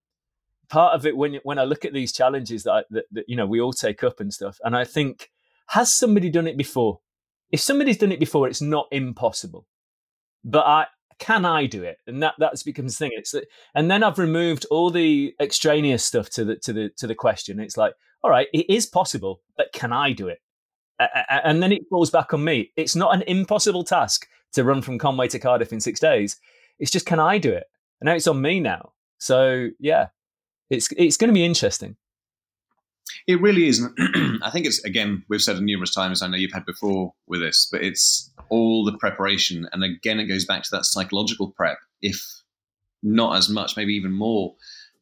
part 0.69 0.95
of 0.95 1.05
it 1.05 1.15
when 1.15 1.39
when 1.43 1.59
I 1.59 1.63
look 1.63 1.85
at 1.85 1.93
these 1.93 2.11
challenges 2.11 2.63
that, 2.63 2.71
I, 2.71 2.83
that, 2.91 3.05
that 3.11 3.25
you 3.27 3.35
know 3.35 3.45
we 3.45 3.61
all 3.61 3.73
take 3.73 4.03
up 4.03 4.19
and 4.19 4.33
stuff, 4.33 4.57
and 4.63 4.75
I 4.75 4.85
think 4.85 5.29
has 5.67 5.93
somebody 5.93 6.29
done 6.29 6.47
it 6.47 6.57
before? 6.57 6.99
If 7.51 7.59
somebody's 7.59 7.97
done 7.97 8.11
it 8.11 8.19
before, 8.19 8.47
it's 8.47 8.61
not 8.61 8.87
impossible. 8.91 9.67
But 10.43 10.65
I, 10.65 10.85
can 11.19 11.45
I 11.45 11.65
do 11.65 11.83
it? 11.83 11.97
And 12.07 12.21
that 12.23 12.35
that's 12.37 12.63
becomes 12.63 12.97
the 12.97 13.05
thing. 13.05 13.11
It's 13.15 13.35
and 13.73 13.89
then 13.89 14.03
I've 14.03 14.19
removed 14.19 14.65
all 14.69 14.89
the 14.89 15.33
extraneous 15.39 16.03
stuff 16.03 16.29
to 16.31 16.43
the 16.43 16.55
to 16.57 16.73
the 16.73 16.89
to 16.97 17.07
the 17.07 17.15
question. 17.15 17.59
It's 17.59 17.77
like, 17.77 17.93
all 18.23 18.29
right, 18.29 18.47
it 18.53 18.69
is 18.69 18.85
possible, 18.85 19.41
but 19.57 19.71
can 19.73 19.93
I 19.93 20.11
do 20.11 20.27
it? 20.27 20.39
And 21.29 21.61
then 21.61 21.71
it 21.71 21.83
falls 21.89 22.09
back 22.09 22.33
on 22.33 22.43
me. 22.43 22.71
It's 22.77 22.95
not 22.95 23.13
an 23.13 23.23
impossible 23.27 23.83
task 23.83 24.27
to 24.53 24.63
run 24.63 24.81
from 24.81 24.97
Conway 24.97 25.27
to 25.29 25.39
Cardiff 25.39 25.73
in 25.73 25.81
six 25.81 25.99
days. 25.99 26.39
It's 26.79 26.91
just 26.91 27.05
can 27.05 27.19
I 27.19 27.37
do 27.37 27.51
it? 27.51 27.65
And 27.99 28.07
now 28.07 28.13
it's 28.15 28.27
on 28.27 28.41
me 28.41 28.59
now. 28.59 28.93
So 29.17 29.69
yeah, 29.79 30.07
it's 30.69 30.89
it's 30.97 31.17
going 31.17 31.29
to 31.29 31.33
be 31.33 31.45
interesting. 31.45 31.97
It 33.27 33.41
really 33.41 33.67
is. 33.67 33.83
I 34.41 34.49
think 34.51 34.65
it's 34.65 34.83
again 34.83 35.23
we've 35.29 35.41
said 35.41 35.57
it 35.57 35.61
numerous 35.61 35.93
times. 35.93 36.21
I 36.21 36.27
know 36.27 36.37
you've 36.37 36.51
had 36.51 36.65
before 36.65 37.13
with 37.27 37.41
this, 37.41 37.67
but 37.71 37.83
it's 37.83 38.31
all 38.49 38.85
the 38.85 38.97
preparation, 38.97 39.67
and 39.71 39.83
again 39.83 40.19
it 40.19 40.25
goes 40.25 40.45
back 40.45 40.63
to 40.63 40.69
that 40.71 40.85
psychological 40.85 41.51
prep, 41.51 41.77
if 42.01 42.23
not 43.03 43.37
as 43.37 43.49
much, 43.49 43.77
maybe 43.77 43.93
even 43.93 44.11
more 44.11 44.55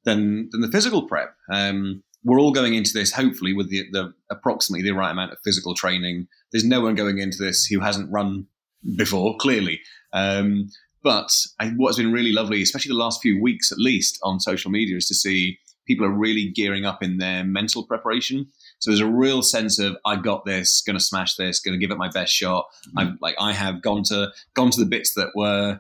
than 0.04 0.50
than 0.52 0.62
the 0.62 0.72
physical 0.72 1.08
prep. 1.08 1.36
Um, 1.52 2.04
we're 2.26 2.40
all 2.40 2.54
going 2.54 2.74
into 2.74 2.94
this 2.94 3.12
hopefully 3.12 3.54
with 3.54 3.70
the, 3.70 3.86
the 3.92 4.14
approximately 4.30 4.84
the 4.84 4.96
right 4.96 5.12
amount 5.12 5.34
of 5.34 5.40
physical 5.44 5.76
training. 5.76 6.28
There's 6.52 6.64
no 6.64 6.82
one 6.82 6.96
going 6.96 7.20
into 7.20 7.38
this 7.38 7.66
who 7.66 7.80
hasn't 7.82 8.12
run 8.12 8.48
before, 8.96 9.36
clearly. 9.38 9.82
Um, 10.14 10.70
but 11.04 11.36
I, 11.60 11.70
what's 11.76 11.98
been 11.98 12.14
really 12.14 12.32
lovely, 12.32 12.62
especially 12.62 12.90
the 12.90 12.96
last 12.96 13.22
few 13.22 13.42
weeks 13.42 13.72
at 13.72 13.78
least 13.78 14.20
on 14.24 14.40
social 14.40 14.72
media, 14.72 14.98
is 14.98 15.08
to 15.08 15.16
see 15.16 15.60
people 15.86 16.06
are 16.06 16.12
really 16.12 16.50
gearing 16.50 16.86
up 16.86 17.04
in 17.04 17.18
their 17.18 17.44
mental 17.44 17.86
preparation. 17.86 18.48
So 18.80 18.92
there's 18.92 19.02
a 19.02 19.08
real 19.08 19.42
sense 19.42 19.80
of 19.80 19.98
I 20.06 20.16
got 20.16 20.46
this, 20.46 20.82
going 20.82 20.98
to 20.98 21.04
smash 21.04 21.36
this, 21.36 21.60
going 21.60 21.78
to 21.78 21.84
give 21.84 21.92
it 21.92 21.98
my 21.98 22.10
best 22.10 22.34
shot. 22.34 22.66
Mm-hmm. 22.88 23.00
I'm 23.00 23.18
like 23.22 23.36
I 23.40 23.54
have 23.54 23.82
gone 23.82 24.04
to 24.06 24.32
gone 24.54 24.72
to 24.72 24.80
the 24.80 24.90
bits 24.90 25.14
that 25.16 25.30
were 25.36 25.80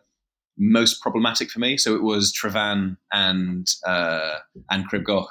most 0.58 1.02
problematic 1.02 1.50
for 1.50 1.60
me. 1.60 1.78
So 1.78 1.96
it 1.96 2.04
was 2.04 2.34
Tryfan 2.34 2.98
and 3.12 3.68
uh, 3.86 4.38
and 4.70 4.88
Crib 4.88 5.04
Goch. 5.04 5.30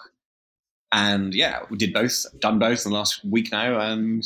And 0.92 1.34
yeah, 1.34 1.60
we 1.70 1.78
did 1.78 1.94
both, 1.94 2.26
done 2.38 2.58
both 2.58 2.84
in 2.84 2.92
the 2.92 2.98
last 2.98 3.24
week 3.24 3.50
now, 3.50 3.80
and 3.80 4.22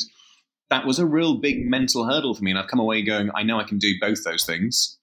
that 0.69 0.85
was 0.85 0.99
a 0.99 1.05
real 1.05 1.35
big 1.35 1.65
mental 1.65 2.05
hurdle 2.05 2.33
for 2.35 2.43
me. 2.43 2.51
And 2.51 2.59
I've 2.59 2.67
come 2.67 2.79
away 2.79 3.01
going, 3.01 3.31
I 3.35 3.43
know 3.43 3.57
I 3.57 3.63
can 3.63 3.77
do 3.77 3.93
both 4.01 4.25
those 4.25 4.45
things. 4.45 4.97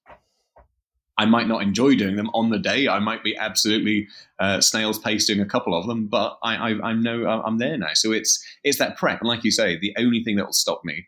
I 1.17 1.27
might 1.27 1.47
not 1.47 1.63
enjoy 1.63 1.95
doing 1.95 2.17
them 2.17 2.31
on 2.35 2.51
the 2.51 2.59
day. 2.59 2.89
I 2.89 2.99
might 2.99 3.23
be 3.23 3.37
absolutely 3.37 4.09
uh, 4.39 4.61
snail's 4.61 4.99
pace 4.99 5.27
doing 5.27 5.41
a 5.41 5.47
couple 5.47 5.79
of 5.79 5.87
them, 5.87 6.07
but 6.07 6.39
I, 6.43 6.57
I, 6.57 6.89
I 6.89 6.93
know 6.93 7.27
I'm 7.27 7.59
there 7.59 7.79
now. 7.79 7.95
So 7.95 8.13
it's 8.13 8.45
it's 8.65 8.79
that 8.79 8.97
prep, 8.97 9.21
and 9.21 9.29
like 9.29 9.45
you 9.45 9.51
say, 9.51 9.79
the 9.79 9.95
only 9.97 10.25
thing 10.25 10.37
that 10.37 10.47
will 10.47 10.53
stop 10.53 10.85
me 10.85 11.07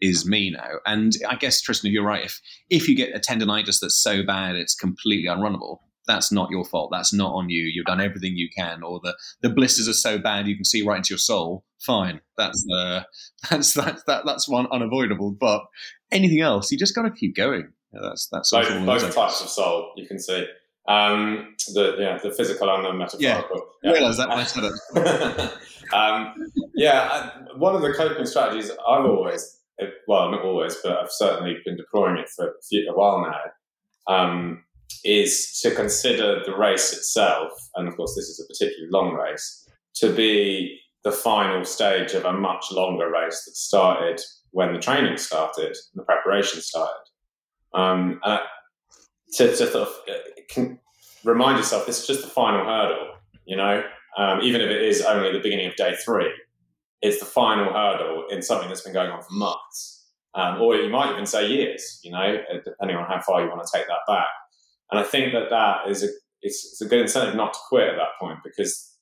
is 0.00 0.26
me 0.26 0.50
now. 0.50 0.78
And 0.86 1.12
I 1.28 1.36
guess 1.36 1.60
Tristan, 1.60 1.92
you're 1.92 2.04
right. 2.04 2.24
If 2.24 2.40
if 2.70 2.88
you 2.88 2.96
get 2.96 3.14
a 3.14 3.20
tendonitis 3.20 3.80
that's 3.80 3.96
so 3.96 4.22
bad 4.22 4.56
it's 4.56 4.74
completely 4.74 5.28
unrunnable, 5.28 5.78
that's 6.06 6.32
not 6.32 6.50
your 6.50 6.64
fault. 6.64 6.90
That's 6.92 7.12
not 7.12 7.32
on 7.32 7.48
you. 7.50 7.62
You've 7.62 7.86
done 7.86 8.00
everything 8.00 8.36
you 8.36 8.48
can. 8.56 8.82
Or 8.82 9.00
the 9.02 9.16
the 9.42 9.50
blisters 9.50 9.88
are 9.88 9.92
so 9.92 10.18
bad 10.18 10.48
you 10.48 10.56
can 10.56 10.64
see 10.64 10.82
right 10.82 10.96
into 10.96 11.12
your 11.12 11.18
soul. 11.18 11.64
Fine. 11.80 12.20
That's 12.36 12.66
uh, 12.74 13.02
that's 13.50 13.74
that's 13.74 14.02
that, 14.04 14.24
that's 14.26 14.48
one 14.48 14.66
unavoidable. 14.72 15.30
But 15.30 15.62
anything 16.10 16.40
else, 16.40 16.72
you 16.72 16.78
just 16.78 16.94
got 16.94 17.02
to 17.02 17.10
keep 17.10 17.36
going. 17.36 17.72
Yeah, 17.92 18.00
that's 18.02 18.28
that's 18.28 18.50
both, 18.50 18.86
both 18.86 19.14
types 19.14 19.42
of 19.42 19.48
soul 19.48 19.92
you 19.96 20.06
can 20.06 20.18
see. 20.18 20.46
Um, 20.88 21.54
the 21.74 21.96
yeah, 21.98 22.18
the 22.18 22.32
physical 22.32 22.68
and 22.74 22.84
the 22.84 22.92
metaphorical. 22.92 23.66
Yeah, 23.82 23.90
yeah. 23.90 23.92
realize 23.92 24.16
that 24.16 24.30
I 24.30 24.44
said 24.44 24.64
it. 24.64 25.92
um, 25.94 26.34
yeah, 26.74 27.08
I, 27.10 27.56
one 27.56 27.74
of 27.76 27.82
the 27.82 27.92
coping 27.92 28.26
strategies 28.26 28.70
I've 28.70 29.04
always, 29.04 29.60
well, 30.08 30.30
not 30.30 30.42
always, 30.42 30.76
but 30.82 30.98
I've 30.98 31.10
certainly 31.10 31.58
been 31.64 31.76
deploying 31.76 32.18
it 32.18 32.28
for 32.30 32.46
a 32.48 32.92
while 32.94 33.20
now, 33.20 34.12
um, 34.12 34.64
is 35.04 35.58
to 35.60 35.72
consider 35.74 36.42
the 36.44 36.56
race 36.56 36.92
itself, 36.92 37.52
and 37.76 37.86
of 37.86 37.96
course, 37.96 38.14
this 38.16 38.28
is 38.28 38.40
a 38.40 38.52
particularly 38.52 38.90
long 38.90 39.14
race, 39.14 39.68
to 39.96 40.12
be 40.12 40.80
the 41.04 41.12
final 41.12 41.64
stage 41.64 42.12
of 42.14 42.24
a 42.24 42.32
much 42.32 42.72
longer 42.72 43.10
race 43.10 43.44
that 43.44 43.56
started 43.56 44.20
when 44.50 44.72
the 44.72 44.80
training 44.80 45.16
started 45.16 45.66
and 45.66 45.76
the 45.94 46.02
preparation 46.02 46.60
started. 46.60 47.02
Um, 47.74 48.20
uh, 48.22 48.38
to, 49.34 49.48
to 49.48 49.56
sort 49.56 49.74
of 49.74 49.88
uh, 50.08 50.74
remind 51.24 51.58
yourself 51.58 51.86
this 51.86 52.00
is 52.00 52.06
just 52.06 52.22
the 52.22 52.28
final 52.28 52.64
hurdle, 52.64 53.14
you 53.46 53.56
know, 53.56 53.82
um, 54.18 54.40
even 54.42 54.60
if 54.60 54.68
it 54.68 54.82
is 54.82 55.00
only 55.02 55.32
the 55.32 55.38
beginning 55.38 55.66
of 55.66 55.76
day 55.76 55.94
three, 56.04 56.30
it's 57.00 57.18
the 57.18 57.26
final 57.26 57.72
hurdle 57.72 58.26
in 58.30 58.42
something 58.42 58.68
that's 58.68 58.82
been 58.82 58.92
going 58.92 59.10
on 59.10 59.22
for 59.22 59.32
months. 59.32 60.06
Um, 60.34 60.62
or 60.62 60.76
you 60.76 60.88
might 60.88 61.12
even 61.12 61.26
say 61.26 61.46
years, 61.46 62.00
you 62.02 62.10
know, 62.10 62.18
uh, 62.18 62.58
depending 62.64 62.96
on 62.96 63.06
how 63.06 63.20
far 63.20 63.42
you 63.42 63.48
want 63.50 63.66
to 63.66 63.70
take 63.72 63.86
that 63.86 63.98
back. 64.06 64.28
And 64.90 64.98
I 64.98 65.02
think 65.02 65.32
that 65.32 65.50
that 65.50 65.90
is 65.90 66.02
a, 66.02 66.08
it's, 66.40 66.64
it's 66.72 66.80
a 66.80 66.86
good 66.86 67.00
incentive 67.00 67.34
not 67.34 67.52
to 67.52 67.58
quit 67.68 67.88
at 67.88 67.96
that 67.96 68.18
point 68.20 68.38
because 68.44 68.92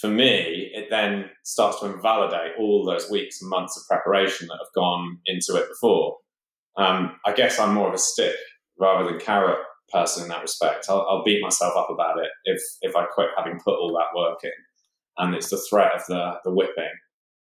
for 0.00 0.08
me, 0.08 0.70
it 0.74 0.88
then 0.90 1.30
starts 1.44 1.80
to 1.80 1.86
invalidate 1.86 2.52
all 2.58 2.84
those 2.84 3.08
weeks 3.08 3.40
and 3.40 3.48
months 3.48 3.76
of 3.76 3.86
preparation 3.86 4.48
that 4.48 4.58
have 4.58 4.72
gone 4.74 5.18
into 5.26 5.54
it 5.54 5.68
before. 5.68 6.16
Um, 6.76 7.18
I 7.24 7.32
guess 7.32 7.58
I'm 7.58 7.74
more 7.74 7.88
of 7.88 7.94
a 7.94 7.98
stick 7.98 8.36
rather 8.78 9.08
than 9.08 9.20
carrot 9.20 9.58
person 9.92 10.24
in 10.24 10.28
that 10.30 10.42
respect. 10.42 10.86
I'll, 10.88 11.06
I'll, 11.08 11.24
beat 11.24 11.42
myself 11.42 11.76
up 11.76 11.88
about 11.90 12.18
it 12.18 12.30
if 12.44 12.60
if 12.82 12.96
I 12.96 13.04
quit 13.04 13.28
having 13.36 13.60
put 13.60 13.78
all 13.78 13.92
that 13.92 14.18
work 14.18 14.40
in, 14.42 14.50
and 15.18 15.34
it's 15.34 15.50
the 15.50 15.62
threat 15.70 15.94
of 15.94 16.02
the 16.08 16.40
the 16.44 16.52
whipping 16.52 16.90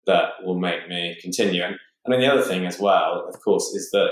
that 0.07 0.31
will 0.43 0.59
make 0.59 0.89
me 0.89 1.17
continue. 1.21 1.63
And, 1.63 1.77
and 2.05 2.13
then 2.13 2.21
the 2.21 2.33
other 2.33 2.43
thing 2.43 2.67
as 2.67 2.81
well, 2.81 3.25
of 3.29 3.41
course, 3.41 3.73
is 3.75 3.91
that 3.93 4.11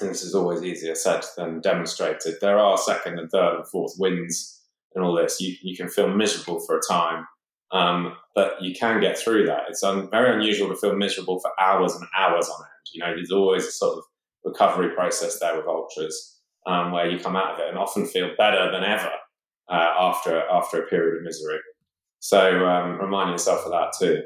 and 0.00 0.10
this 0.10 0.22
is 0.22 0.34
always 0.34 0.62
easier 0.62 0.94
said 0.94 1.24
than 1.36 1.60
demonstrated. 1.60 2.36
There 2.40 2.58
are 2.58 2.78
second 2.78 3.18
and 3.18 3.30
third 3.30 3.56
and 3.56 3.68
fourth 3.68 3.94
wins 3.98 4.60
in 4.94 5.02
all 5.02 5.14
this. 5.14 5.40
You 5.40 5.54
you 5.62 5.76
can 5.76 5.88
feel 5.88 6.08
miserable 6.08 6.60
for 6.60 6.78
a 6.78 6.80
time. 6.88 7.26
Um, 7.72 8.16
but 8.34 8.62
you 8.62 8.74
can 8.74 9.00
get 9.00 9.18
through 9.18 9.46
that. 9.46 9.64
It's 9.68 9.82
very 9.82 10.34
unusual 10.34 10.68
to 10.68 10.76
feel 10.76 10.94
miserable 10.94 11.40
for 11.40 11.50
hours 11.60 11.94
and 11.94 12.06
hours 12.16 12.48
on 12.48 12.60
end. 12.60 12.86
You 12.92 13.00
know, 13.00 13.14
there's 13.14 13.30
always 13.30 13.66
a 13.66 13.72
sort 13.72 13.98
of 13.98 14.04
recovery 14.44 14.94
process 14.94 15.38
there 15.38 15.56
with 15.56 15.66
ultras 15.66 16.40
um, 16.66 16.92
where 16.92 17.08
you 17.08 17.18
come 17.18 17.36
out 17.36 17.54
of 17.54 17.60
it 17.60 17.68
and 17.68 17.78
often 17.78 18.06
feel 18.06 18.30
better 18.36 18.70
than 18.70 18.84
ever 18.84 19.10
uh, 19.70 19.94
after 19.98 20.42
after 20.50 20.82
a 20.82 20.86
period 20.86 21.18
of 21.18 21.22
misery. 21.24 21.58
So 22.20 22.66
um, 22.66 23.00
remind 23.00 23.30
yourself 23.30 23.64
of 23.64 23.72
that 23.72 23.92
too. 23.98 24.22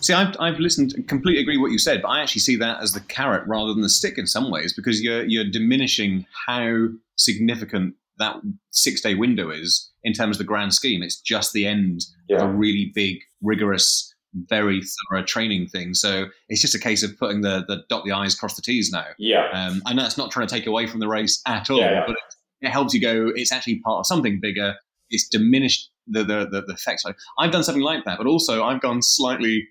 See, 0.00 0.12
I've, 0.12 0.36
I've 0.38 0.60
listened, 0.60 1.08
completely 1.08 1.42
agree 1.42 1.56
what 1.56 1.72
you 1.72 1.78
said, 1.78 2.02
but 2.02 2.08
I 2.08 2.22
actually 2.22 2.42
see 2.42 2.54
that 2.56 2.80
as 2.80 2.92
the 2.92 3.00
carrot 3.00 3.42
rather 3.48 3.72
than 3.72 3.82
the 3.82 3.88
stick 3.88 4.16
in 4.16 4.28
some 4.28 4.50
ways 4.50 4.72
because 4.72 5.02
you're 5.02 5.24
you're 5.24 5.50
diminishing 5.50 6.26
how 6.46 6.88
significant 7.16 7.94
that 8.18 8.36
six 8.70 9.00
day 9.00 9.14
window 9.14 9.50
is 9.50 9.90
in 10.04 10.12
terms 10.12 10.36
of 10.36 10.38
the 10.38 10.44
grand 10.44 10.74
scheme. 10.74 11.02
It's 11.02 11.20
just 11.20 11.52
the 11.52 11.66
end 11.66 12.04
yeah. 12.28 12.36
of 12.36 12.42
a 12.42 12.52
really 12.52 12.92
big, 12.94 13.18
rigorous, 13.42 14.14
very 14.34 14.82
thorough 15.10 15.24
training 15.24 15.68
thing. 15.68 15.94
So 15.94 16.26
it's 16.48 16.60
just 16.60 16.74
a 16.74 16.78
case 16.78 17.02
of 17.02 17.16
putting 17.18 17.40
the, 17.40 17.64
the 17.68 17.82
dot 17.88 18.04
the 18.04 18.12
I's, 18.12 18.34
cross 18.34 18.54
the 18.54 18.62
T's 18.62 18.90
now. 18.92 19.06
Yeah. 19.18 19.48
Um, 19.52 19.82
I 19.86 19.94
know 19.94 20.04
it's 20.04 20.18
not 20.18 20.30
trying 20.30 20.46
to 20.46 20.54
take 20.54 20.66
away 20.66 20.86
from 20.86 21.00
the 21.00 21.08
race 21.08 21.40
at 21.46 21.70
all, 21.70 21.78
yeah, 21.78 21.92
yeah. 21.92 22.04
but 22.06 22.12
it, 22.12 22.66
it, 22.66 22.70
helps 22.70 22.94
you 22.94 23.00
go, 23.00 23.32
it's 23.34 23.52
actually 23.52 23.80
part 23.80 24.00
of 24.00 24.06
something 24.06 24.40
bigger. 24.40 24.74
It's 25.10 25.28
diminished 25.28 25.90
the, 26.06 26.24
the, 26.24 26.48
the, 26.50 26.62
the 26.66 26.74
effects. 26.74 27.04
I've 27.38 27.50
done 27.50 27.64
something 27.64 27.82
like 27.82 28.04
that, 28.04 28.18
but 28.18 28.26
also 28.26 28.64
I've 28.64 28.80
gone 28.80 29.02
slightly, 29.02 29.66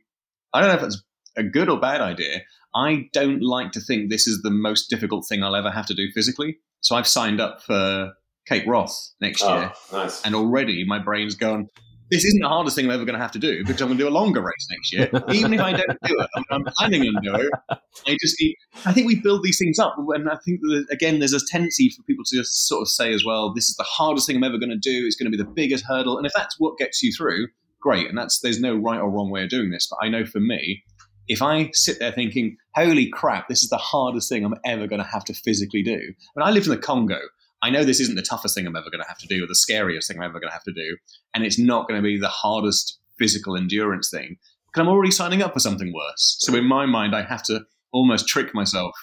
I 0.54 0.62
don't 0.62 0.70
know 0.70 0.76
if 0.76 0.84
it's 0.84 1.04
a 1.38 1.43
good 1.43 1.70
or 1.70 1.80
bad 1.80 2.02
idea. 2.02 2.41
I 2.76 3.10
don't 3.14 3.41
like 3.41 3.72
to 3.74 3.80
think 3.80 4.10
this 4.10 4.28
is 4.28 4.41
the 4.41 4.52
most 4.52 4.89
difficult 4.89 5.26
thing 5.28 5.43
I'll 5.43 5.56
ever 5.56 5.72
have 5.72 5.86
to 5.88 5.93
do 5.93 6.12
physically. 6.14 6.58
So 6.82 6.95
I've 6.95 7.08
signed 7.08 7.41
up 7.41 7.64
for 7.64 8.14
Cape 8.48 8.64
Wrath 8.68 8.95
next 9.22 9.43
oh, 9.43 9.58
year. 9.58 9.74
Nice. 9.91 10.24
And 10.24 10.36
already 10.36 10.86
my 10.86 11.00
brain's 11.00 11.36
gone, 11.36 11.68
this 12.10 12.24
isn't 12.24 12.41
the 12.41 12.48
hardest 12.48 12.76
thing 12.76 12.86
I'm 12.86 12.91
ever 12.91 13.04
going 13.04 13.18
to 13.18 13.22
have 13.22 13.34
to 13.34 13.39
do 13.39 13.66
because 13.66 13.82
I'm 13.82 13.89
going 13.89 13.98
to 13.98 14.04
do 14.06 14.08
a 14.08 14.12
longer 14.12 14.41
race 14.41 14.68
next 14.72 14.93
year. 14.93 15.10
Even 15.34 15.54
if 15.54 15.60
I 15.60 15.74
don't 15.74 16.00
do 16.04 16.20
it, 16.20 16.30
I'm 16.50 16.64
planning 16.78 17.02
on 17.04 17.22
doing 17.22 17.50
it. 17.52 17.80
I 18.08 18.18
just 18.22 18.36
need, 18.39 18.56
I 18.86 18.93
think 18.93 19.08
we 19.08 19.20
build 19.20 19.43
these 19.43 19.58
things 19.58 19.78
up. 19.78 19.95
And 19.98 20.30
I 20.30 20.38
think, 20.45 20.62
that, 20.62 20.88
again, 20.89 21.20
there's 21.20 21.34
a 21.34 21.45
tendency 21.52 21.89
for 21.89 22.04
people 22.04 22.24
to 22.28 22.43
sort 22.45 22.82
of 22.82 22.88
say 22.88 23.14
as 23.14 23.26
well, 23.26 23.54
this 23.54 23.70
is 23.70 23.76
the 23.76 23.84
hardest 23.84 24.28
thing 24.28 24.38
I'm 24.38 24.43
ever 24.43 24.58
going 24.58 24.70
to 24.70 24.78
do. 24.78 25.06
It's 25.06 25.18
going 25.18 25.30
to 25.30 25.38
be 25.38 25.41
the 25.41 25.50
biggest 25.50 25.84
hurdle. 25.86 26.18
And 26.18 26.26
if 26.26 26.32
that's 26.34 26.56
what 26.60 26.78
gets 26.78 27.04
you 27.04 27.12
through, 27.12 27.48
great. 27.82 28.08
And 28.08 28.18
that's, 28.18 28.39
there's 28.39 28.62
no 28.62 28.76
right 28.76 29.00
or 29.00 29.10
wrong 29.10 29.30
way 29.30 29.43
of 29.43 29.50
doing 29.50 29.72
this. 29.72 29.88
But 29.89 30.00
I 30.02 30.10
know 30.10 30.26
for 30.26 30.39
me, 30.39 30.84
if 31.28 31.41
I 31.41 31.70
sit 31.74 32.00
there 32.00 32.14
thinking, 32.14 32.56
holy 32.74 33.10
crap, 33.10 33.50
this 33.50 33.64
is 33.64 33.70
the 33.70 33.78
hardest 33.78 34.30
thing 34.30 34.45
I'm 34.45 34.56
ever 34.66 34.88
going 34.88 35.02
to 35.02 35.08
have 35.08 35.26
to 35.26 35.34
physically 35.34 35.84
do. 35.84 35.98
I 35.98 36.39
mean, 36.39 36.48
I 36.48 36.52
lived 36.52 36.68
in 36.68 36.72
the 36.72 36.78
Congo 36.78 37.20
I 37.62 37.70
know 37.70 37.84
this 37.84 37.99
isn't 37.99 38.16
the 38.16 38.22
toughest 38.22 38.55
thing 38.55 38.68
I'm 38.68 38.76
ever 38.76 38.89
going 38.89 39.01
to 39.01 39.08
have 39.08 39.18
to 39.20 39.28
do 39.28 39.43
or 39.43 39.47
the 39.47 39.55
scariest 39.55 40.08
thing 40.08 40.18
I'm 40.18 40.30
ever 40.30 40.39
going 40.39 40.49
to 40.49 40.53
have 40.53 40.64
to 40.64 40.74
do. 40.74 40.97
And 41.34 41.43
it's 41.43 41.60
not 41.60 41.88
going 41.88 41.99
to 41.99 42.03
be 42.03 42.20
the 42.20 42.28
hardest 42.28 42.99
physical 43.18 43.58
endurance 43.58 44.10
thing 44.10 44.38
because 44.68 44.82
I'm 44.82 44.93
already 44.93 45.12
signing 45.12 45.41
up 45.41 45.53
for 45.53 45.60
something 45.60 45.93
worse. 45.93 46.38
So 46.39 46.55
in 46.55 46.66
my 46.66 46.86
mind, 46.86 47.16
I 47.16 47.24
have 47.24 47.43
to 47.43 47.62
almost 47.91 48.28
trick 48.28 48.53
myself 48.53 48.93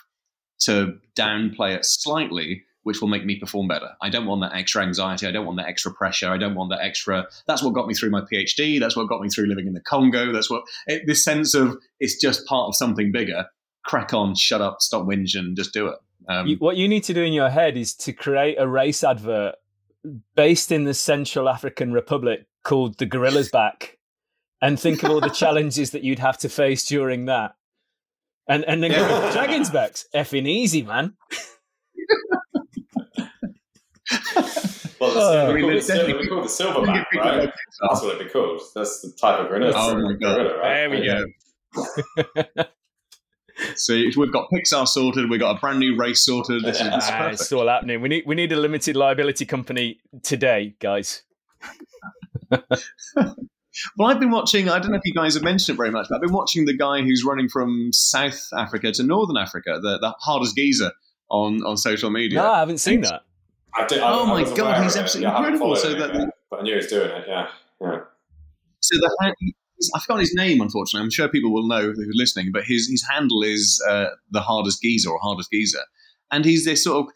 to 0.60 0.98
downplay 1.18 1.74
it 1.74 1.84
slightly, 1.84 2.62
which 2.84 3.00
will 3.00 3.08
make 3.08 3.24
me 3.24 3.38
perform 3.38 3.66
better. 3.66 3.90
I 4.02 4.10
don't 4.10 4.26
want 4.26 4.42
that 4.42 4.56
extra 4.56 4.82
anxiety. 4.82 5.26
I 5.26 5.32
don't 5.32 5.46
want 5.46 5.58
that 5.58 5.68
extra 5.68 5.92
pressure. 5.92 6.30
I 6.30 6.38
don't 6.38 6.54
want 6.54 6.70
that 6.70 6.82
extra. 6.82 7.26
That's 7.46 7.62
what 7.62 7.74
got 7.74 7.88
me 7.88 7.94
through 7.94 8.10
my 8.10 8.20
PhD. 8.20 8.78
That's 8.78 8.96
what 8.96 9.08
got 9.08 9.20
me 9.20 9.28
through 9.28 9.46
living 9.46 9.66
in 9.66 9.72
the 9.72 9.80
Congo. 9.80 10.32
That's 10.32 10.50
what 10.50 10.62
it, 10.86 11.02
this 11.06 11.24
sense 11.24 11.54
of 11.54 11.76
it's 11.98 12.20
just 12.20 12.46
part 12.46 12.68
of 12.68 12.76
something 12.76 13.10
bigger. 13.10 13.46
Crack 13.84 14.14
on, 14.14 14.34
shut 14.34 14.60
up, 14.60 14.80
stop 14.80 15.06
whinging, 15.06 15.54
just 15.56 15.72
do 15.72 15.88
it. 15.88 15.98
Um, 16.28 16.46
you, 16.46 16.56
what 16.56 16.76
you 16.76 16.88
need 16.88 17.04
to 17.04 17.14
do 17.14 17.22
in 17.22 17.32
your 17.32 17.50
head 17.50 17.76
is 17.76 17.94
to 17.96 18.12
create 18.12 18.56
a 18.58 18.66
race 18.66 19.04
advert 19.04 19.56
based 20.34 20.72
in 20.72 20.84
the 20.84 20.94
Central 20.94 21.48
African 21.48 21.92
Republic 21.92 22.46
called 22.62 22.98
"The 22.98 23.06
Gorilla's 23.06 23.48
Back," 23.52 23.98
and 24.62 24.78
think 24.78 25.02
of 25.02 25.10
all 25.10 25.20
the 25.20 25.28
challenges 25.28 25.90
that 25.90 26.02
you'd 26.02 26.18
have 26.18 26.38
to 26.38 26.48
face 26.48 26.86
during 26.86 27.26
that, 27.26 27.56
and 28.48 28.64
and 28.64 28.82
then 28.82 28.92
yeah. 28.92 29.08
go 29.08 29.32
Dragons 29.32 29.70
backs, 29.70 30.06
effing 30.14 30.48
easy, 30.48 30.82
man. 30.82 31.14
well, 35.00 35.12
oh, 35.16 35.50
it'd, 35.50 35.68
be, 35.68 35.76
it'd 35.76 36.20
be 36.20 36.28
called 36.28 36.44
the 36.44 36.48
silverback, 36.48 37.04
right? 37.14 37.52
That's 37.82 38.02
what 38.02 38.14
it'd 38.14 38.26
be 38.26 38.32
called. 38.32 38.60
That's 38.74 39.02
the 39.02 39.12
type 39.12 39.40
of 39.40 39.48
gorilla. 39.48 39.72
Oh 39.74 39.94
my 40.00 40.12
god! 40.14 40.36
Gorilla, 40.36 40.58
right? 40.58 40.74
There 40.74 40.90
we 40.90 42.54
go. 42.54 42.64
So 43.76 43.94
we've 43.94 44.32
got 44.32 44.48
Pixar 44.50 44.86
sorted. 44.86 45.30
We've 45.30 45.40
got 45.40 45.56
a 45.56 45.60
brand 45.60 45.78
new 45.78 45.96
race 45.96 46.24
sorted. 46.24 46.64
This 46.64 46.80
is, 46.80 46.86
this 46.86 47.04
is 47.04 47.10
ah, 47.12 47.28
it's 47.28 47.52
all 47.52 47.68
happening. 47.68 48.00
We 48.00 48.08
need 48.08 48.24
we 48.26 48.34
need 48.34 48.52
a 48.52 48.56
limited 48.56 48.96
liability 48.96 49.46
company 49.46 50.00
today, 50.22 50.74
guys. 50.80 51.22
well, 52.50 54.08
I've 54.08 54.20
been 54.20 54.30
watching. 54.30 54.68
I 54.68 54.78
don't 54.78 54.90
know 54.90 54.96
if 54.96 55.04
you 55.04 55.14
guys 55.14 55.34
have 55.34 55.42
mentioned 55.42 55.74
it 55.74 55.76
very 55.76 55.90
much, 55.90 56.06
but 56.08 56.16
I've 56.16 56.22
been 56.22 56.32
watching 56.32 56.64
the 56.64 56.76
guy 56.76 57.02
who's 57.02 57.24
running 57.24 57.48
from 57.48 57.92
South 57.92 58.48
Africa 58.56 58.92
to 58.92 59.02
Northern 59.02 59.36
Africa, 59.36 59.78
the, 59.80 59.98
the 59.98 60.14
hardest 60.20 60.56
geezer 60.56 60.92
on 61.30 61.64
on 61.64 61.76
social 61.76 62.10
media. 62.10 62.40
No, 62.40 62.50
I 62.50 62.58
haven't 62.60 62.78
seen 62.78 63.02
that. 63.02 63.22
I 63.76 63.86
did, 63.86 64.00
I, 64.00 64.12
oh 64.12 64.26
my 64.26 64.44
god, 64.54 64.82
he's 64.84 64.96
absolutely 64.96 65.32
yeah, 65.32 65.38
incredible. 65.38 65.76
So 65.76 65.94
that, 65.94 66.32
but 66.50 66.60
I 66.60 66.62
knew 66.62 66.72
he 66.72 66.76
was 66.76 66.86
doing 66.86 67.10
it. 67.10 67.24
Yeah, 67.26 67.48
yeah. 67.80 67.98
So 68.80 68.96
the 68.98 69.32
I 69.94 70.00
forgot 70.00 70.20
his 70.20 70.34
name, 70.34 70.60
unfortunately. 70.60 71.04
I'm 71.04 71.10
sure 71.10 71.28
people 71.28 71.52
will 71.52 71.66
know 71.66 71.92
who's 71.92 72.14
listening, 72.14 72.50
but 72.52 72.64
his 72.64 72.88
his 72.88 73.04
handle 73.08 73.42
is 73.42 73.82
uh, 73.88 74.06
the 74.30 74.40
hardest 74.40 74.82
geezer 74.82 75.10
or 75.10 75.18
hardest 75.20 75.50
geezer, 75.50 75.82
and 76.30 76.44
he's 76.44 76.64
this 76.64 76.84
sort 76.84 77.06
of 77.06 77.12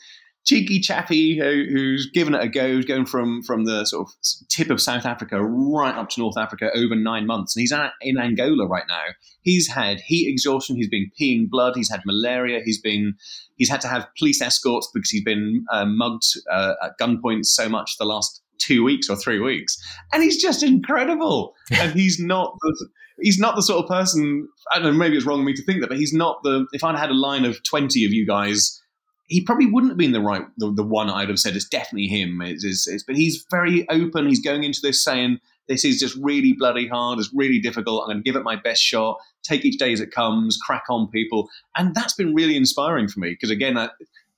cheeky 0.49 0.81
chappy 0.81 1.39
who, 1.39 1.67
who's 1.71 2.11
given 2.11 2.35
it 2.35 2.43
a 2.43 2.49
go, 2.49 2.81
going 2.83 3.05
from 3.05 3.43
from 3.43 3.65
the 3.67 3.85
sort 3.85 4.09
of 4.09 4.15
tip 4.49 4.71
of 4.71 4.81
South 4.81 5.05
Africa 5.05 5.43
right 5.43 5.95
up 5.95 6.09
to 6.11 6.21
North 6.21 6.39
Africa 6.39 6.71
over 6.75 6.97
nine 6.97 7.27
months, 7.27 7.55
and 7.55 7.61
he's 7.61 7.73
in 8.01 8.19
Angola 8.19 8.67
right 8.67 8.87
now. 8.89 9.05
He's 9.43 9.69
had 9.69 10.01
heat 10.01 10.29
exhaustion, 10.29 10.77
he's 10.77 10.89
been 10.89 11.11
peeing 11.21 11.51
blood, 11.51 11.75
he's 11.77 11.91
had 11.91 12.01
malaria, 12.07 12.61
he's 12.65 12.81
been 12.81 13.15
he's 13.57 13.71
had 13.71 13.83
to 13.83 13.89
have 13.89 14.09
police 14.19 14.41
escorts 14.41 14.89
because 14.93 15.11
he's 15.11 15.25
been 15.25 15.65
uh, 15.71 15.85
mugged 15.85 16.25
uh, 16.51 16.75
at 16.83 16.99
gunpoint 16.99 17.45
so 17.45 17.69
much 17.69 17.99
the 17.99 18.07
last 18.07 18.43
two 18.59 18.85
weeks 18.85 19.09
or 19.09 19.17
three 19.17 19.41
weeks, 19.41 19.77
and 20.13 20.23
he's 20.23 20.41
just 20.41 20.63
incredible. 20.63 21.55
and 21.73 21.93
he's 21.93 22.19
not 22.19 22.57
the, 22.61 22.89
he's 23.21 23.39
not 23.39 23.57
the 23.57 23.63
sort 23.63 23.85
of 23.85 23.89
person. 23.89 24.49
I 24.73 24.79
don't 24.79 24.93
know. 24.93 24.99
Maybe 24.99 25.17
it's 25.17 25.27
wrong 25.27 25.41
of 25.41 25.47
me 25.47 25.55
to 25.55 25.65
think 25.65 25.81
that, 25.81 25.89
but 25.89 25.99
he's 25.99 26.13
not 26.13 26.43
the. 26.43 26.67
If 26.73 26.85
I'd 26.85 26.99
had 26.99 27.11
a 27.11 27.15
line 27.15 27.45
of 27.45 27.63
twenty 27.65 28.05
of 28.05 28.13
you 28.13 28.27
guys 28.27 28.81
he 29.29 29.43
probably 29.43 29.67
wouldn't 29.67 29.91
have 29.91 29.99
been 29.99 30.13
the 30.13 30.23
right 30.23 30.47
the, 30.57 30.73
the 30.73 30.83
one 30.83 31.11
I'd 31.11 31.29
have 31.29 31.39
said 31.39 31.55
it's 31.55 31.69
definitely 31.69 32.09
him. 32.09 32.41
It's, 32.41 32.65
it's, 32.65 32.89
it's, 32.89 33.05
but 33.05 33.15
he's 33.15 33.45
very 33.51 33.89
open. 33.91 34.27
He's 34.27 34.41
going 34.41 34.65
into 34.65 34.81
this 34.83 35.05
saying 35.05 35.39
this 35.69 35.85
is 35.85 36.01
just 36.01 36.17
really 36.17 36.55
bloody 36.55 36.89
hard. 36.89 37.19
It's 37.19 37.31
really 37.33 37.61
difficult. 37.61 38.03
I'm 38.03 38.09
going 38.09 38.25
to 38.25 38.29
give 38.29 38.37
it 38.37 38.43
my 38.43 38.57
best 38.57 38.83
shot. 38.83 39.19
Take 39.43 39.65
each 39.65 39.79
day 39.79 39.93
as 39.93 40.01
it 40.01 40.11
comes. 40.11 40.57
Crack 40.57 40.85
on, 40.89 41.09
people. 41.09 41.49
And 41.77 41.95
that's 41.95 42.15
been 42.15 42.35
really 42.35 42.57
inspiring 42.57 43.07
for 43.07 43.21
me 43.21 43.31
because 43.31 43.51
again, 43.51 43.77
I, 43.77 43.91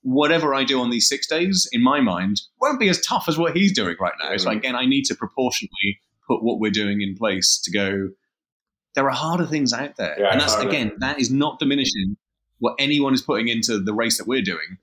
whatever 0.03 0.55
I 0.55 0.65
do 0.65 0.81
on 0.81 0.91
these 0.91 1.09
six 1.09 1.27
days, 1.27 1.69
in 1.73 1.83
my 1.83 2.01
mind, 2.01 2.41
won't 2.61 2.81
be 2.81 2.89
as 2.89 3.01
tough 3.01 3.25
as 3.29 3.39
what 3.39 3.57
he's 3.57 3.73
doing 3.73 3.97
right 4.01 4.13
now. 4.21 4.31
Mm-hmm. 4.31 4.39
So 4.39 4.51
again, 4.51 4.77
I 4.77 4.87
need 4.87 5.05
to 5.07 5.15
proportionally 5.15 6.01
put 6.27 6.43
what 6.43 6.61
we're 6.61 6.71
doing 6.71 7.01
in 7.01 7.17
place 7.17 7.61
to 7.65 7.71
go. 7.71 8.09
There 8.95 9.07
are 9.07 9.15
harder 9.15 9.47
things 9.47 9.73
out 9.73 9.97
there, 9.97 10.17
yeah, 10.19 10.33
and 10.33 10.41
that's 10.41 10.55
totally. 10.55 10.77
again 10.77 10.93
that 10.99 11.21
is 11.21 11.31
not 11.31 11.59
diminishing 11.59 12.17
what 12.59 12.75
anyone 12.79 13.15
is 13.15 13.23
putting 13.23 13.49
into 13.49 13.79
the 13.79 13.95
race 13.95 14.19
that 14.19 14.27
we're 14.27 14.43
doing. 14.43 14.79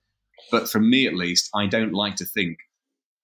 But 0.52 0.70
for 0.70 0.80
me, 0.80 1.08
at 1.08 1.14
least, 1.14 1.50
I 1.54 1.68
don't 1.68 1.94
like 1.94 2.16
to 2.18 2.26
think 2.26 2.58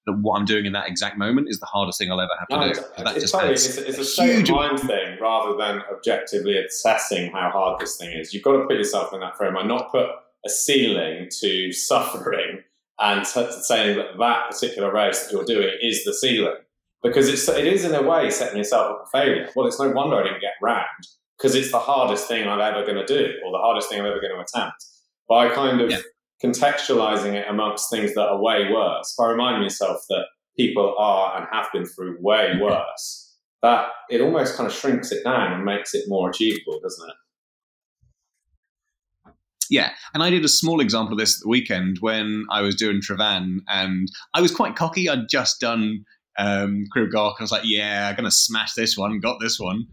that 0.05 0.13
what 0.13 0.37
I'm 0.37 0.45
doing 0.45 0.65
in 0.65 0.73
that 0.73 0.89
exact 0.89 1.17
moment 1.17 1.47
is 1.49 1.59
the 1.59 1.65
hardest 1.65 1.97
thing 1.97 2.11
I'll 2.11 2.19
ever 2.19 2.29
have 2.37 2.47
to 2.49 2.55
no, 2.57 2.73
do. 2.73 3.03
That 3.03 3.17
it's, 3.17 3.31
totally, 3.31 3.53
it's, 3.53 3.77
it's, 3.77 3.97
a 3.97 4.03
state 4.03 4.49
of 4.49 4.55
mind 4.55 4.79
thing 4.81 5.17
rather 5.21 5.55
than 5.57 5.81
objectively 5.91 6.57
assessing 6.57 7.31
how 7.31 7.49
hard 7.51 7.79
this 7.79 7.95
thing 7.97 8.11
is. 8.11 8.33
You've 8.33 8.43
got 8.43 8.57
to 8.57 8.65
put 8.65 8.75
yourself 8.75 9.13
in 9.13 9.21
that 9.21 9.37
frame 9.37 9.55
and 9.55 9.67
not 9.67 9.91
put 9.91 10.07
a 10.45 10.49
ceiling 10.49 11.29
to 11.41 11.71
suffering 11.71 12.63
and 12.99 13.25
t- 13.25 13.51
saying 13.61 13.97
that 13.97 14.17
that 14.19 14.49
particular 14.49 14.93
race 14.93 15.23
that 15.23 15.31
you're 15.31 15.45
doing 15.45 15.73
is 15.81 16.03
the 16.03 16.13
ceiling. 16.13 16.55
Because 17.01 17.27
it's, 17.27 17.47
it 17.49 17.67
is, 17.67 17.83
in 17.83 17.93
a 17.93 18.01
way, 18.01 18.29
setting 18.29 18.57
yourself 18.57 18.91
up 18.91 19.05
for 19.11 19.19
failure. 19.19 19.49
Well, 19.55 19.67
it's 19.67 19.79
no 19.79 19.89
wonder 19.91 20.15
I 20.15 20.23
didn't 20.23 20.41
get 20.41 20.53
round 20.61 20.87
because 21.37 21.55
it's 21.55 21.71
the 21.71 21.79
hardest 21.79 22.27
thing 22.27 22.47
I'm 22.47 22.61
ever 22.61 22.85
going 22.85 23.05
to 23.05 23.05
do 23.05 23.33
or 23.45 23.51
the 23.51 23.57
hardest 23.57 23.89
thing 23.89 23.99
I'm 23.99 24.05
ever 24.05 24.21
going 24.21 24.33
to 24.33 24.39
attempt. 24.39 24.85
By 25.27 25.49
kind 25.49 25.81
of 25.81 25.91
yeah. 25.91 25.97
contextualizing 26.41 27.33
it 27.33 27.45
amongst 27.49 27.89
things 27.89 28.13
that 28.13 28.27
are 28.27 28.41
way 28.41 28.71
worse, 28.71 29.13
by 29.17 29.29
reminding 29.29 29.63
yourself 29.63 30.01
that 30.09 30.25
people 30.57 30.95
are 30.97 31.37
and 31.37 31.47
have 31.51 31.67
been 31.73 31.85
through 31.85 32.17
way 32.21 32.57
worse, 32.61 33.35
that 33.61 33.87
it 34.09 34.21
almost 34.21 34.55
kind 34.55 34.67
of 34.67 34.73
shrinks 34.73 35.11
it 35.11 35.23
down 35.23 35.53
and 35.53 35.65
makes 35.65 35.93
it 35.93 36.05
more 36.07 36.29
achievable, 36.29 36.79
doesn't 36.81 37.09
it? 37.09 37.15
Yeah, 39.69 39.91
and 40.13 40.21
I 40.21 40.29
did 40.29 40.43
a 40.43 40.49
small 40.49 40.81
example 40.81 41.13
of 41.13 41.19
this 41.19 41.37
at 41.37 41.43
the 41.43 41.49
weekend 41.49 41.97
when 41.99 42.45
I 42.51 42.61
was 42.61 42.75
doing 42.75 43.01
Tryfan, 43.01 43.59
and 43.67 44.07
I 44.33 44.41
was 44.41 44.53
quite 44.53 44.75
cocky. 44.75 45.09
I'd 45.09 45.29
just 45.29 45.59
done 45.59 46.05
um, 46.37 46.85
Goch, 46.93 47.35
and 47.39 47.41
I 47.41 47.43
was 47.43 47.51
like, 47.51 47.63
"Yeah, 47.65 48.09
I'm 48.09 48.15
gonna 48.15 48.31
smash 48.31 48.73
this 48.73 48.97
one. 48.97 49.19
Got 49.19 49.39
this 49.39 49.59
one." 49.59 49.87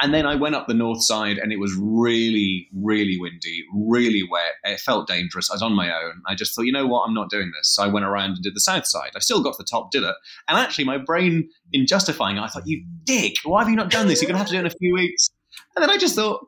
And 0.00 0.14
then 0.14 0.26
I 0.26 0.36
went 0.36 0.54
up 0.54 0.68
the 0.68 0.74
north 0.74 1.02
side 1.02 1.38
and 1.38 1.52
it 1.52 1.58
was 1.58 1.74
really, 1.74 2.68
really 2.72 3.18
windy, 3.18 3.64
really 3.74 4.22
wet. 4.30 4.52
It 4.62 4.78
felt 4.78 5.08
dangerous. 5.08 5.50
I 5.50 5.54
was 5.54 5.62
on 5.62 5.74
my 5.74 5.92
own. 5.92 6.22
I 6.24 6.36
just 6.36 6.54
thought, 6.54 6.66
you 6.66 6.72
know 6.72 6.86
what? 6.86 7.04
I'm 7.04 7.14
not 7.14 7.30
doing 7.30 7.50
this. 7.56 7.74
So 7.74 7.82
I 7.82 7.88
went 7.88 8.06
around 8.06 8.32
and 8.32 8.42
did 8.42 8.54
the 8.54 8.60
south 8.60 8.86
side. 8.86 9.10
I 9.16 9.18
still 9.18 9.42
got 9.42 9.54
to 9.54 9.58
the 9.58 9.68
top, 9.68 9.90
did 9.90 10.04
it. 10.04 10.14
And 10.46 10.56
actually, 10.56 10.84
my 10.84 10.98
brain, 10.98 11.48
in 11.72 11.84
justifying 11.84 12.36
it, 12.36 12.42
I 12.42 12.46
thought, 12.46 12.62
you 12.66 12.84
dick, 13.02 13.38
why 13.42 13.62
have 13.62 13.68
you 13.68 13.74
not 13.74 13.90
done 13.90 14.06
this? 14.06 14.22
You're 14.22 14.28
going 14.28 14.36
to 14.36 14.38
have 14.38 14.46
to 14.46 14.52
do 14.52 14.58
it 14.58 14.60
in 14.60 14.66
a 14.66 14.70
few 14.70 14.94
weeks. 14.94 15.30
And 15.74 15.82
then 15.82 15.90
I 15.90 15.96
just 15.96 16.14
thought, 16.14 16.46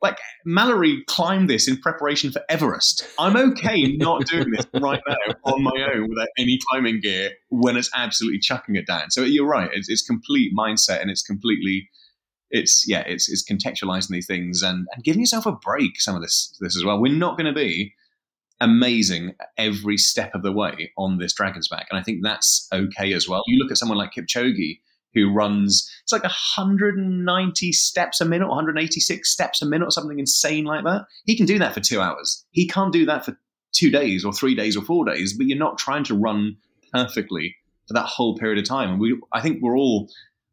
like 0.00 0.18
Mallory 0.44 1.02
climbed 1.06 1.50
this 1.50 1.66
in 1.66 1.76
preparation 1.76 2.30
for 2.30 2.42
Everest. 2.48 3.06
I'm 3.18 3.36
okay 3.36 3.96
not 3.96 4.26
doing 4.26 4.50
this 4.52 4.66
right 4.74 5.00
now 5.08 5.34
on 5.44 5.62
my 5.62 5.90
own 5.94 6.08
without 6.08 6.28
any 6.38 6.58
climbing 6.70 7.00
gear 7.00 7.30
when 7.48 7.76
it's 7.76 7.90
absolutely 7.94 8.38
chucking 8.38 8.76
it 8.76 8.86
down. 8.86 9.10
So 9.10 9.22
you're 9.22 9.46
right; 9.46 9.70
it's, 9.72 9.88
it's 9.88 10.02
complete 10.02 10.52
mindset 10.56 11.00
and 11.00 11.10
it's 11.10 11.22
completely 11.22 11.88
it's 12.50 12.84
yeah, 12.86 13.00
it's 13.00 13.28
it's 13.28 13.44
contextualizing 13.48 14.08
these 14.08 14.26
things 14.26 14.62
and 14.62 14.86
and 14.94 15.04
giving 15.04 15.20
yourself 15.20 15.46
a 15.46 15.52
break. 15.52 16.00
Some 16.00 16.14
of 16.16 16.22
this 16.22 16.56
this 16.60 16.76
as 16.76 16.84
well. 16.84 17.00
We're 17.00 17.12
not 17.12 17.36
going 17.36 17.52
to 17.52 17.58
be 17.58 17.94
amazing 18.60 19.34
every 19.56 19.96
step 19.96 20.34
of 20.34 20.42
the 20.42 20.52
way 20.52 20.92
on 20.96 21.18
this 21.18 21.32
Dragon's 21.32 21.68
Back, 21.68 21.86
and 21.90 21.98
I 21.98 22.02
think 22.02 22.20
that's 22.22 22.68
okay 22.72 23.12
as 23.12 23.28
well. 23.28 23.42
You 23.46 23.58
look 23.58 23.70
at 23.70 23.78
someone 23.78 23.98
like 23.98 24.12
Kipchoge 24.12 24.80
who 25.14 25.32
runs 25.32 25.90
it's 26.02 26.12
like 26.12 26.22
190 26.22 27.72
steps 27.72 28.20
a 28.20 28.24
minute 28.24 28.48
186 28.48 29.30
steps 29.30 29.62
a 29.62 29.66
minute 29.66 29.86
or 29.86 29.90
something 29.90 30.18
insane 30.18 30.64
like 30.64 30.84
that 30.84 31.06
he 31.24 31.36
can 31.36 31.46
do 31.46 31.58
that 31.58 31.74
for 31.74 31.80
two 31.80 32.00
hours 32.00 32.44
he 32.50 32.66
can't 32.66 32.92
do 32.92 33.06
that 33.06 33.24
for 33.24 33.36
two 33.72 33.90
days 33.90 34.24
or 34.24 34.32
three 34.32 34.54
days 34.54 34.76
or 34.76 34.82
four 34.82 35.04
days 35.04 35.36
but 35.36 35.46
you're 35.46 35.58
not 35.58 35.78
trying 35.78 36.04
to 36.04 36.14
run 36.14 36.56
perfectly 36.92 37.54
for 37.86 37.94
that 37.94 38.06
whole 38.06 38.36
period 38.36 38.58
of 38.58 38.64
time 38.64 38.90
and 38.90 39.00
we 39.00 39.18
i 39.32 39.40
think 39.40 39.62
we're 39.62 39.76
all 39.76 40.08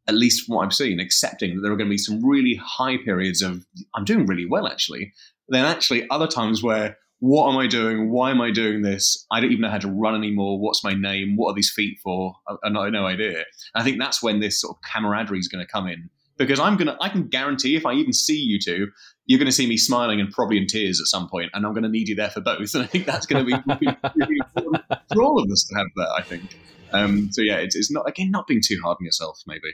at 0.08 0.14
least 0.14 0.46
from 0.46 0.56
what 0.56 0.64
I've 0.64 0.74
seen, 0.74 1.00
accepting 1.00 1.56
that 1.56 1.62
there 1.62 1.72
are 1.72 1.76
going 1.76 1.88
to 1.88 1.94
be 1.94 1.98
some 1.98 2.24
really 2.24 2.54
high 2.62 2.96
periods 2.98 3.42
of 3.42 3.66
I'm 3.94 4.04
doing 4.04 4.26
really 4.26 4.46
well 4.46 4.66
actually. 4.66 5.12
Then 5.48 5.64
actually 5.64 6.08
other 6.10 6.26
times 6.26 6.62
where 6.62 6.96
what 7.20 7.50
am 7.50 7.58
I 7.58 7.66
doing? 7.66 8.10
Why 8.10 8.30
am 8.30 8.40
I 8.40 8.50
doing 8.50 8.82
this? 8.82 9.26
I 9.30 9.40
don't 9.40 9.50
even 9.50 9.62
know 9.62 9.70
how 9.70 9.78
to 9.78 9.90
run 9.90 10.14
anymore. 10.14 10.60
What's 10.60 10.84
my 10.84 10.94
name? 10.94 11.36
What 11.36 11.52
are 11.52 11.54
these 11.54 11.70
feet 11.70 11.98
for? 12.02 12.34
I, 12.46 12.54
I 12.64 12.84
have 12.84 12.92
no 12.92 13.06
idea. 13.06 13.44
I 13.74 13.82
think 13.82 13.98
that's 13.98 14.22
when 14.22 14.40
this 14.40 14.60
sort 14.60 14.76
of 14.76 14.82
camaraderie 14.92 15.38
is 15.38 15.48
going 15.48 15.64
to 15.64 15.70
come 15.70 15.86
in 15.86 16.10
because 16.38 16.60
I'm 16.60 16.76
gonna 16.76 16.96
I 17.00 17.08
can 17.08 17.28
guarantee 17.28 17.76
if 17.76 17.86
I 17.86 17.94
even 17.94 18.12
see 18.12 18.36
you 18.36 18.58
two, 18.58 18.88
you're 19.24 19.38
going 19.38 19.46
to 19.46 19.52
see 19.52 19.66
me 19.66 19.76
smiling 19.76 20.20
and 20.20 20.30
probably 20.30 20.58
in 20.58 20.66
tears 20.66 21.00
at 21.00 21.06
some 21.06 21.28
point, 21.28 21.50
and 21.54 21.66
I'm 21.66 21.72
going 21.72 21.82
to 21.82 21.88
need 21.88 22.08
you 22.08 22.14
there 22.14 22.30
for 22.30 22.40
both. 22.40 22.56
And 22.74 22.84
I 22.84 22.86
think 22.86 23.06
that's 23.06 23.26
going 23.26 23.44
to 23.44 23.50
be 23.50 23.62
really, 23.66 23.96
really 24.16 24.36
important 24.38 24.84
for 25.12 25.22
all 25.22 25.42
of 25.42 25.50
us 25.50 25.64
to 25.64 25.74
have 25.76 25.86
that. 25.96 26.14
I 26.16 26.22
think. 26.22 26.58
Um, 26.92 27.30
so 27.32 27.42
yeah, 27.42 27.56
it's, 27.56 27.74
it's 27.74 27.90
not 27.90 28.08
again 28.08 28.30
not 28.30 28.46
being 28.46 28.60
too 28.64 28.78
hard 28.82 28.98
on 29.00 29.04
yourself, 29.04 29.40
maybe. 29.46 29.72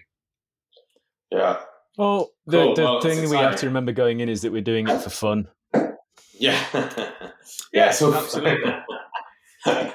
Yeah. 1.31 1.61
Well, 1.99 2.31
the, 2.47 2.59
cool. 2.59 2.75
the 2.75 2.83
well, 2.83 3.01
thing 3.01 3.29
we 3.29 3.37
have 3.37 3.57
to 3.57 3.67
remember 3.67 3.93
going 3.93 4.21
in 4.21 4.29
is 4.29 4.43
that 4.43 4.53
we're 4.53 4.63
doing 4.63 4.89
it 4.89 5.03
for 5.03 5.11
fun. 5.11 5.49
Yeah. 6.43 7.31
yeah, 7.73 7.91
so 7.93 8.13
absolutely. 8.13 8.69
uh, 9.67 9.93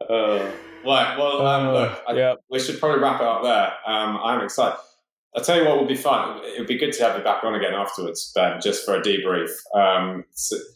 right. 0.00 1.18
Well, 1.18 1.46
um, 1.46 1.68
uh, 1.68 1.72
look, 1.72 2.02
I, 2.08 2.12
yeah. 2.14 2.34
we 2.50 2.58
should 2.58 2.80
probably 2.80 3.02
wrap 3.02 3.20
it 3.20 3.26
up 3.26 3.42
there. 3.42 3.72
Um, 3.86 4.16
I'm 4.16 4.42
excited. 4.42 4.78
I'll 5.36 5.44
tell 5.44 5.58
you 5.58 5.66
what 5.66 5.78
would 5.78 5.88
be 5.88 5.94
fun. 5.94 6.40
It 6.42 6.58
would 6.58 6.68
be 6.68 6.78
good 6.78 6.92
to 6.94 7.02
have 7.04 7.18
you 7.18 7.22
back 7.22 7.44
on 7.44 7.54
again 7.54 7.74
afterwards, 7.74 8.32
Ben, 8.34 8.62
just 8.62 8.86
for 8.86 8.94
a 8.94 9.02
debrief. 9.02 9.50
Um, 9.74 10.24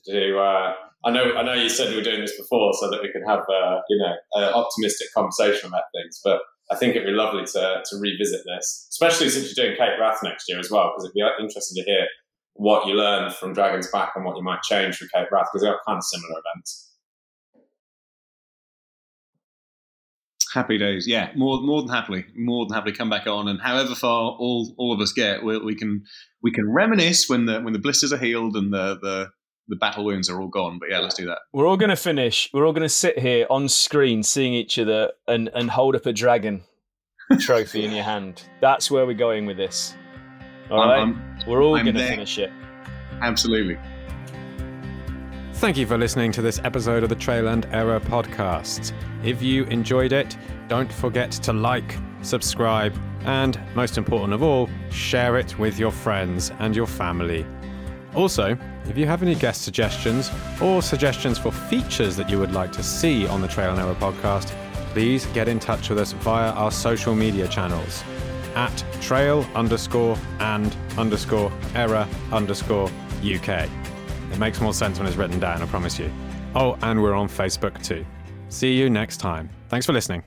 to, 0.07 0.39
uh, 0.39 0.75
I 1.03 1.11
know, 1.11 1.33
I 1.35 1.43
know 1.43 1.55
you 1.55 1.71
said 1.71 1.89
we 1.89 1.97
were 1.97 2.03
doing 2.03 2.21
this 2.21 2.37
before, 2.37 2.75
so 2.75 2.91
that 2.91 3.01
we 3.03 3.11
can 3.11 3.23
have, 3.23 3.41
uh, 3.49 3.81
you 3.89 3.97
know, 3.97 4.13
an 4.35 4.53
optimistic 4.53 5.09
conversation 5.15 5.69
about 5.69 5.85
things. 5.95 6.21
But 6.23 6.43
I 6.71 6.77
think 6.77 6.97
it'd 6.97 7.07
be 7.07 7.13
lovely 7.13 7.47
to, 7.47 7.83
to 7.83 7.97
revisit 7.97 8.43
this, 8.45 8.89
especially 8.91 9.31
since 9.31 9.47
you're 9.47 9.67
doing 9.67 9.79
Cape 9.79 9.99
Wrath 9.99 10.19
next 10.23 10.51
year 10.51 10.59
as 10.59 10.71
well, 10.71 10.93
because 10.93 11.07
it'd 11.07 11.15
be 11.15 11.43
interesting 11.43 11.83
to 11.83 11.91
hear 11.91 12.07
what 12.61 12.87
you 12.87 12.95
learned 12.95 13.35
from 13.35 13.55
Dragon's 13.55 13.91
Back 13.91 14.13
and 14.15 14.25
what 14.25 14.37
you 14.37 14.43
might 14.43 14.61
change 14.61 14.99
for 14.99 15.07
Cape 15.07 15.33
Wrath, 15.33 15.47
because 15.51 15.63
they're 15.63 15.79
kind 15.87 15.97
of 15.97 16.05
similar 16.05 16.41
events. 16.41 16.93
Happy 20.53 20.77
days, 20.77 21.07
yeah. 21.09 21.31
More 21.35 21.63
more 21.63 21.81
than 21.81 21.91
happily, 21.91 22.27
more 22.37 22.67
than 22.67 22.75
happily 22.75 22.95
come 22.95 23.09
back 23.09 23.27
on, 23.27 23.49
and 23.49 23.61
however 23.63 23.95
far 23.95 24.33
all 24.33 24.75
all 24.77 24.93
of 24.93 25.01
us 25.01 25.13
get, 25.13 25.43
we, 25.43 25.57
we 25.59 25.75
can 25.75 26.03
we 26.43 26.51
can 26.51 26.71
reminisce 26.71 27.31
when 27.31 27.47
the 27.47 27.61
when 27.61 27.73
the 27.73 27.79
blisters 27.79 28.13
are 28.13 28.19
healed 28.19 28.55
and 28.57 28.75
the 28.75 28.99
the 29.01 29.31
the 29.69 29.77
battle 29.77 30.05
wounds 30.05 30.29
are 30.29 30.39
all 30.39 30.49
gone. 30.49 30.79
But 30.79 30.91
yeah, 30.91 30.99
let's 30.99 31.15
do 31.15 31.25
that. 31.27 31.39
We're 31.55 31.67
all 31.67 31.77
going 31.79 31.91
to 31.91 31.97
finish. 31.97 32.51
We're 32.53 32.67
all 32.67 32.73
going 32.73 32.83
to 32.83 32.89
sit 32.91 33.21
here 33.21 33.47
on 33.49 33.69
screen, 33.69 34.23
seeing 34.23 34.53
each 34.53 34.79
other, 34.79 35.13
and 35.27 35.49
and 35.55 35.71
hold 35.71 35.97
up 35.97 36.05
a 36.05 36.13
dragon 36.13 36.63
trophy 37.39 37.85
in 37.85 37.93
your 37.93 38.05
hand. 38.05 38.43
That's 38.61 38.91
where 38.91 39.07
we're 39.07 39.15
going 39.15 39.47
with 39.47 39.57
this. 39.57 39.95
All 40.71 40.79
right, 40.79 41.01
I'm, 41.01 41.21
we're 41.47 41.63
all 41.63 41.75
going 41.75 41.87
to 41.87 41.93
finish 41.93 42.39
it. 42.39 42.53
Absolutely. 43.23 43.79
Thank 45.55 45.77
you 45.77 45.87
for 45.87 45.99
listening 45.99 46.31
to 46.33 46.43
this 46.43 46.61
episode 46.63 47.03
of 47.03 47.09
the 47.09 47.17
Trail 47.17 47.49
and 47.49 47.67
Error 47.73 47.99
podcast. 48.01 48.93
If 49.25 49.43
you 49.43 49.65
enjoyed 49.65 50.13
it, 50.13 50.37
don't 50.69 50.91
forget 50.91 51.33
to 51.33 51.53
like, 51.53 51.97
subscribe, 52.23 52.95
and 53.25 53.61
most 53.75 53.99
important 53.99 54.33
of 54.33 54.43
all, 54.43 54.71
share 54.91 55.37
it 55.39 55.59
with 55.59 55.79
your 55.79 55.91
friends 55.91 56.53
and 56.61 56.75
your 56.75 56.87
family. 56.87 57.45
Also, 58.15 58.57
if 58.87 58.97
you 58.97 59.07
have 59.07 59.23
any 59.23 59.35
guest 59.35 59.63
suggestions 59.63 60.31
or 60.63 60.83
suggestions 60.83 61.37
for 61.37 61.51
features 61.51 62.17
that 62.17 62.31
you 62.31 62.39
would 62.39 62.53
like 62.53 62.73
to 62.73 62.83
see 62.83 63.27
on 63.27 63.41
the 63.41 63.49
Trail 63.49 63.73
and 63.73 63.81
Error 63.81 63.95
podcast, 63.97 64.55
please 64.93 65.27
get 65.27 65.49
in 65.49 65.59
touch 65.59 65.91
with 65.91 65.99
us 65.99 66.13
via 66.13 66.53
our 66.53 66.71
social 66.71 67.15
media 67.15 67.47
channels. 67.49 68.03
At 68.55 68.85
trail 69.01 69.47
underscore 69.55 70.17
and 70.39 70.77
underscore 70.97 71.53
error 71.75 72.07
underscore 72.33 72.91
UK. 73.23 73.69
It 74.33 74.39
makes 74.39 74.61
more 74.61 74.75
sense 74.75 74.99
when 74.99 75.09
it's 75.09 75.17
written 75.17 75.41
down, 75.41 75.63
I 75.63 75.67
promise 75.67 75.99
you. 75.99 76.11
Oh, 76.55 76.77
and 76.83 77.03
we're 77.03 77.15
on 77.15 77.29
Facebook 77.29 77.83
too. 77.83 78.05
See 78.49 78.75
you 78.77 78.91
next 78.91 79.19
time. 79.19 79.49
Thanks 79.69 79.87
for 79.87 79.93
listening. 79.93 80.23